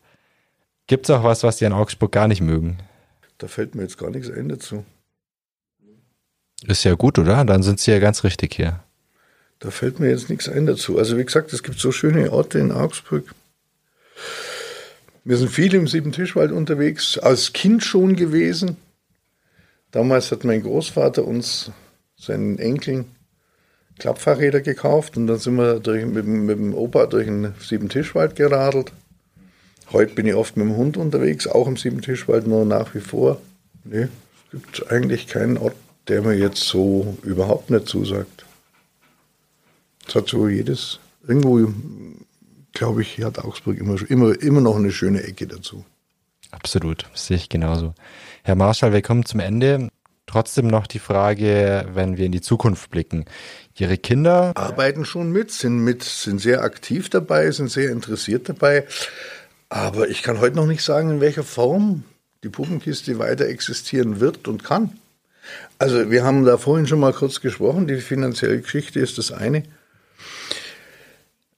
Gibt 0.87 1.07
es 1.07 1.11
auch 1.11 1.24
was, 1.24 1.45
was 1.45 1.59
Sie 1.59 1.66
an 1.66 1.72
Augsburg 1.72 2.12
gar 2.12 2.28
nicht 2.28 2.43
mögen? 2.43 2.78
Da 3.39 3.49
fällt 3.49 3.74
mir 3.74 3.82
jetzt 3.82 3.99
gar 3.99 4.11
nichts 4.11 4.30
ein 4.30 4.51
dazu. 4.51 4.84
Ist 6.66 6.84
ja 6.84 6.95
gut, 6.95 7.18
oder? 7.18 7.45
Dann 7.45 7.62
sind 7.62 7.80
Sie 7.80 7.91
ja 7.91 7.99
ganz 7.99 8.22
richtig 8.22 8.55
hier. 8.55 8.82
Da 9.59 9.71
fällt 9.71 10.01
mir 10.01 10.11
jetzt 10.11 10.29
nichts 10.29 10.49
ein 10.49 10.67
dazu. 10.67 10.99
Also 10.99 11.17
wie 11.17 11.25
gesagt, 11.25 11.53
es 11.53 11.63
gibt 11.63 11.79
so 11.79 11.93
schöne 11.93 12.31
Orte 12.33 12.59
in 12.59 12.73
Augsburg. 12.73 13.25
Wir 15.25 15.37
sind 15.37 15.51
viel 15.51 15.75
im 15.75 15.89
Siebentischwald 15.89 16.53
unterwegs, 16.53 17.19
als 17.19 17.53
Kind 17.53 17.83
schon 17.83 18.17
gewesen. 18.17 18.77
Damals 19.91 20.31
hat 20.31 20.45
mein 20.45 20.63
Großvater 20.63 21.25
uns 21.25 21.71
seinen 22.17 22.59
Enkeln 22.59 23.07
Klappfahrräder 23.99 24.61
gekauft 24.61 25.17
und 25.17 25.27
dann 25.27 25.39
sind 25.39 25.57
wir 25.57 25.81
durch, 25.81 26.05
mit, 26.05 26.27
mit, 26.27 26.59
dem 26.59 26.75
Opa 26.75 27.07
durch 27.07 27.27
den 27.27 27.55
Siebentischwald 27.61 28.37
geradelt. 28.37 28.93
Heute 29.91 30.15
bin 30.15 30.27
ich 30.27 30.35
oft 30.35 30.57
mit 30.57 30.67
dem 30.67 30.77
Hund 30.77 30.97
unterwegs, 30.97 31.47
auch 31.47 31.67
im 31.67 31.77
Siebentischwald, 31.77 32.47
nur 32.47 32.67
nach 32.67 32.95
wie 32.95 33.01
vor. 33.01 33.41
Nee, 33.85 34.09
es 34.45 34.51
gibt 34.51 34.93
eigentlich 34.93 35.29
keinen 35.29 35.57
Ort, 35.57 35.77
der 36.09 36.23
mir 36.23 36.35
jetzt 36.35 36.65
so 36.65 37.17
überhaupt 37.23 37.71
nicht 37.71 37.89
zusagt. 37.89 38.36
Es 40.07 40.15
hat 40.15 40.29
so 40.29 40.49
jedes, 40.49 40.99
irgendwo, 41.27 41.73
glaube 42.73 43.03
ich, 43.03 43.23
hat 43.23 43.39
Augsburg 43.39 43.79
immer, 43.79 43.99
immer, 44.09 44.41
immer 44.41 44.61
noch 44.61 44.77
eine 44.77 44.93
schöne 44.93 45.23
Ecke 45.23 45.47
dazu. 45.47 45.85
Absolut, 46.51 47.07
sehe 47.15 47.37
ich 47.37 47.49
genauso. 47.49 47.95
Herr 48.43 48.55
Marschall, 48.55 48.93
wir 48.93 49.03
kommen 49.03 49.25
zum 49.25 49.41
Ende. 49.41 49.89
Trotzdem 50.27 50.67
noch 50.67 50.87
die 50.87 50.99
Frage, 50.99 51.87
wenn 51.93 52.17
wir 52.17 52.27
in 52.27 52.33
die 52.33 52.41
Zukunft 52.41 52.91
blicken. 52.91 53.27
Ihre 53.77 53.97
Kinder 53.97 54.53
arbeiten 54.57 55.05
schon 55.05 55.31
mit, 55.31 55.53
sind 55.53 55.79
mit, 55.85 56.03
sind 56.03 56.41
sehr 56.41 56.63
aktiv 56.63 57.09
dabei, 57.11 57.51
sind 57.53 57.71
sehr 57.71 57.91
interessiert 57.91 58.49
dabei. 58.49 58.87
Aber 59.68 60.09
ich 60.09 60.22
kann 60.22 60.41
heute 60.41 60.57
noch 60.57 60.67
nicht 60.67 60.83
sagen, 60.83 61.11
in 61.11 61.21
welcher 61.21 61.45
Form 61.45 62.05
die 62.43 62.49
Puppenkiste 62.49 63.18
weiter 63.18 63.47
existieren 63.47 64.21
wird 64.21 64.49
und 64.49 64.64
kann. 64.64 64.99
Also 65.79 66.11
wir 66.11 66.25
haben 66.25 66.45
da 66.45 66.59
vorhin 66.59 66.87
schon 66.87 67.01
mal 67.01 67.13
kurz 67.13 67.41
gesprochen, 67.41 67.87
die 67.87 68.01
finanzielle 68.01 68.61
Geschichte 68.61 68.99
ist 68.99 69.18
das 69.18 69.30
eine. 69.30 69.63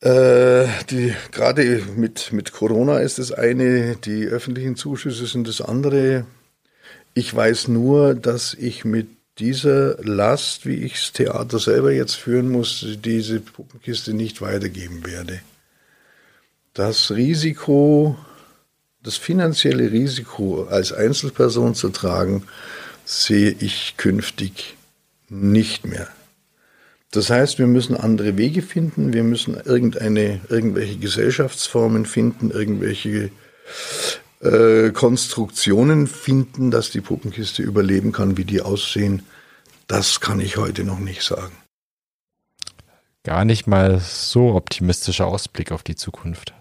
Äh, 0.00 0.68
die, 0.90 1.12
gerade 1.32 1.82
mit, 1.96 2.32
mit 2.32 2.52
Corona 2.52 2.98
ist 2.98 3.18
das 3.18 3.32
eine, 3.32 3.96
die 3.96 4.26
öffentlichen 4.26 4.76
Zuschüsse 4.76 5.26
sind 5.26 5.48
das 5.48 5.60
andere. 5.60 6.24
Ich 7.14 7.34
weiß 7.34 7.68
nur, 7.68 8.14
dass 8.14 8.54
ich 8.54 8.84
mit 8.84 9.08
dieser 9.38 10.02
Last, 10.02 10.66
wie 10.66 10.76
ich 10.76 10.94
das 10.94 11.12
Theater 11.12 11.58
selber 11.58 11.92
jetzt 11.92 12.14
führen 12.14 12.50
muss, 12.50 12.84
diese 13.04 13.40
Puppenkiste 13.40 14.12
nicht 14.14 14.40
weitergeben 14.40 15.04
werde. 15.04 15.40
Das 16.74 17.10
Risiko, 17.10 18.16
das 19.02 19.16
finanzielle 19.16 19.90
Risiko 19.90 20.64
als 20.64 20.92
Einzelperson 20.92 21.74
zu 21.74 21.88
tragen, 21.90 22.44
sehe 23.04 23.50
ich 23.58 23.94
künftig 23.96 24.76
nicht 25.28 25.86
mehr. 25.86 26.08
Das 27.10 27.30
heißt, 27.30 27.58
wir 27.58 27.66
müssen 27.66 27.96
andere 27.96 28.36
Wege 28.36 28.60
finden, 28.60 29.12
wir 29.14 29.24
müssen 29.24 29.54
irgendeine, 29.54 30.40
irgendwelche 30.48 30.98
Gesellschaftsformen 30.98 32.04
finden, 32.04 32.50
irgendwelche 32.50 33.30
äh, 34.40 34.90
Konstruktionen 34.90 36.06
finden, 36.06 36.70
dass 36.70 36.90
die 36.90 37.00
Puppenkiste 37.00 37.62
überleben 37.62 38.12
kann, 38.12 38.36
wie 38.36 38.44
die 38.44 38.60
aussehen. 38.60 39.22
Das 39.86 40.20
kann 40.20 40.38
ich 40.38 40.58
heute 40.58 40.84
noch 40.84 40.98
nicht 40.98 41.22
sagen. 41.22 41.56
gar 43.24 43.44
nicht 43.44 43.66
mal 43.66 44.00
so 44.00 44.54
optimistischer 44.54 45.26
Ausblick 45.26 45.72
auf 45.72 45.82
die 45.82 45.96
Zukunft. 45.96 46.54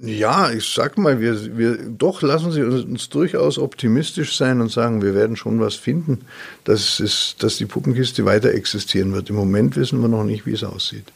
Ja, 0.00 0.50
ich 0.50 0.68
sag 0.74 0.98
mal, 0.98 1.20
wir, 1.20 1.56
wir 1.56 1.76
doch 1.76 2.20
lassen 2.20 2.52
Sie 2.52 2.62
uns, 2.62 2.84
uns, 2.84 3.08
durchaus 3.08 3.58
optimistisch 3.58 4.36
sein 4.36 4.60
und 4.60 4.70
sagen, 4.70 5.00
wir 5.00 5.14
werden 5.14 5.36
schon 5.36 5.58
was 5.58 5.74
finden, 5.74 6.26
dass, 6.64 7.00
es, 7.00 7.36
dass 7.38 7.56
die 7.56 7.64
Puppenkiste 7.64 8.24
weiter 8.26 8.52
existieren 8.52 9.12
wird. 9.14 9.30
Im 9.30 9.36
Moment 9.36 9.76
wissen 9.76 10.00
wir 10.02 10.08
noch 10.08 10.24
nicht, 10.24 10.44
wie 10.44 10.52
es 10.52 10.64
aussieht. 10.64 11.12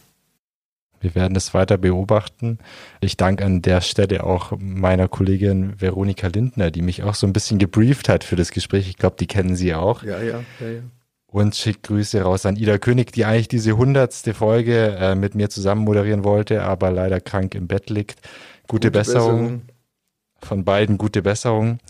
Wir 1.01 1.15
werden 1.15 1.36
es 1.36 1.55
weiter 1.55 1.78
beobachten. 1.78 2.59
Ich 3.01 3.16
danke 3.16 3.44
an 3.44 3.62
der 3.62 3.81
Stelle 3.81 4.24
auch 4.24 4.52
meiner 4.59 5.09
Kollegin 5.09 5.81
Veronika 5.81 6.28
Lindner, 6.28 6.70
die 6.70 6.82
mich 6.82 7.02
auch 7.02 7.15
so 7.15 7.27
ein 7.27 7.32
bisschen 7.32 7.59
gebrieft 7.59 8.09
hat 8.09 8.23
für 8.23 8.36
das 8.36 8.51
Gespräch. 8.51 8.89
Ich 8.89 8.97
glaube, 8.97 9.16
die 9.19 9.27
kennen 9.27 9.57
Sie 9.57 9.74
auch. 9.74 10.02
Ja, 10.02 10.20
ja, 10.23 10.43
ja, 10.61 10.69
ja. 10.69 10.81
Und 11.27 11.55
schickt 11.55 11.85
Grüße 11.85 12.20
raus 12.23 12.44
an 12.44 12.57
Ida 12.57 12.77
König, 12.78 13.12
die 13.12 13.24
eigentlich 13.24 13.48
diese 13.48 13.77
hundertste 13.77 14.35
Folge 14.35 14.97
äh, 14.98 15.15
mit 15.15 15.35
mir 15.35 15.48
zusammen 15.48 15.85
moderieren 15.85 16.24
wollte, 16.24 16.65
aber 16.65 16.90
leider 16.90 17.20
krank 17.20 17.55
im 17.55 17.66
Bett 17.66 17.89
liegt. 17.89 18.20
Gute, 18.70 18.86
gute 18.86 18.90
Besserung. 18.92 19.32
Besserung. 19.32 19.62
Von 20.42 20.64
beiden 20.64 20.97
gute 20.97 21.22
Besserung. 21.22 21.80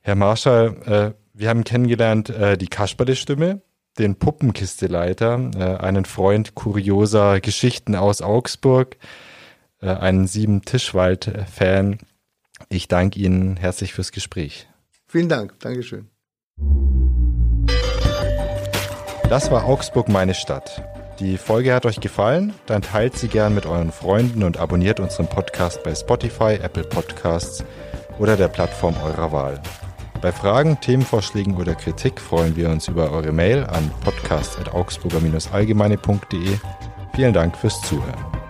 Herr 0.00 0.14
Marschall, 0.14 1.14
äh, 1.14 1.24
wir 1.34 1.50
haben 1.50 1.64
kennengelernt 1.64 2.30
äh, 2.30 2.56
die 2.56 2.68
Kasperle-Stimme, 2.68 3.60
den 3.98 4.16
Puppenkisteleiter, 4.16 5.50
äh, 5.54 5.84
einen 5.84 6.06
Freund 6.06 6.54
kurioser 6.54 7.40
Geschichten 7.40 7.94
aus 7.94 8.22
Augsburg, 8.22 8.96
äh, 9.82 9.88
einen 9.88 10.26
Sieben-Tischwald-Fan. 10.26 11.98
Ich 12.70 12.88
danke 12.88 13.20
Ihnen 13.20 13.58
herzlich 13.58 13.92
fürs 13.92 14.10
Gespräch. 14.10 14.66
Vielen 15.06 15.28
Dank. 15.28 15.60
Dankeschön. 15.60 16.08
Das 19.28 19.50
war 19.50 19.64
Augsburg 19.66 20.08
meine 20.08 20.32
Stadt. 20.32 21.03
Die 21.20 21.38
Folge 21.38 21.72
hat 21.72 21.86
euch 21.86 22.00
gefallen? 22.00 22.52
Dann 22.66 22.82
teilt 22.82 23.16
sie 23.16 23.28
gern 23.28 23.54
mit 23.54 23.66
euren 23.66 23.92
Freunden 23.92 24.42
und 24.42 24.58
abonniert 24.58 24.98
unseren 24.98 25.28
Podcast 25.28 25.84
bei 25.84 25.94
Spotify, 25.94 26.58
Apple 26.60 26.82
Podcasts 26.84 27.64
oder 28.18 28.36
der 28.36 28.48
Plattform 28.48 28.96
eurer 29.02 29.30
Wahl. 29.30 29.62
Bei 30.20 30.32
Fragen, 30.32 30.80
Themenvorschlägen 30.80 31.56
oder 31.56 31.76
Kritik 31.76 32.20
freuen 32.20 32.56
wir 32.56 32.68
uns 32.70 32.88
über 32.88 33.12
eure 33.12 33.30
Mail 33.30 33.62
an 33.64 33.92
podcast.augsburger-allgemeine.de. 34.02 36.58
Vielen 37.14 37.32
Dank 37.32 37.56
fürs 37.56 37.80
Zuhören. 37.82 38.43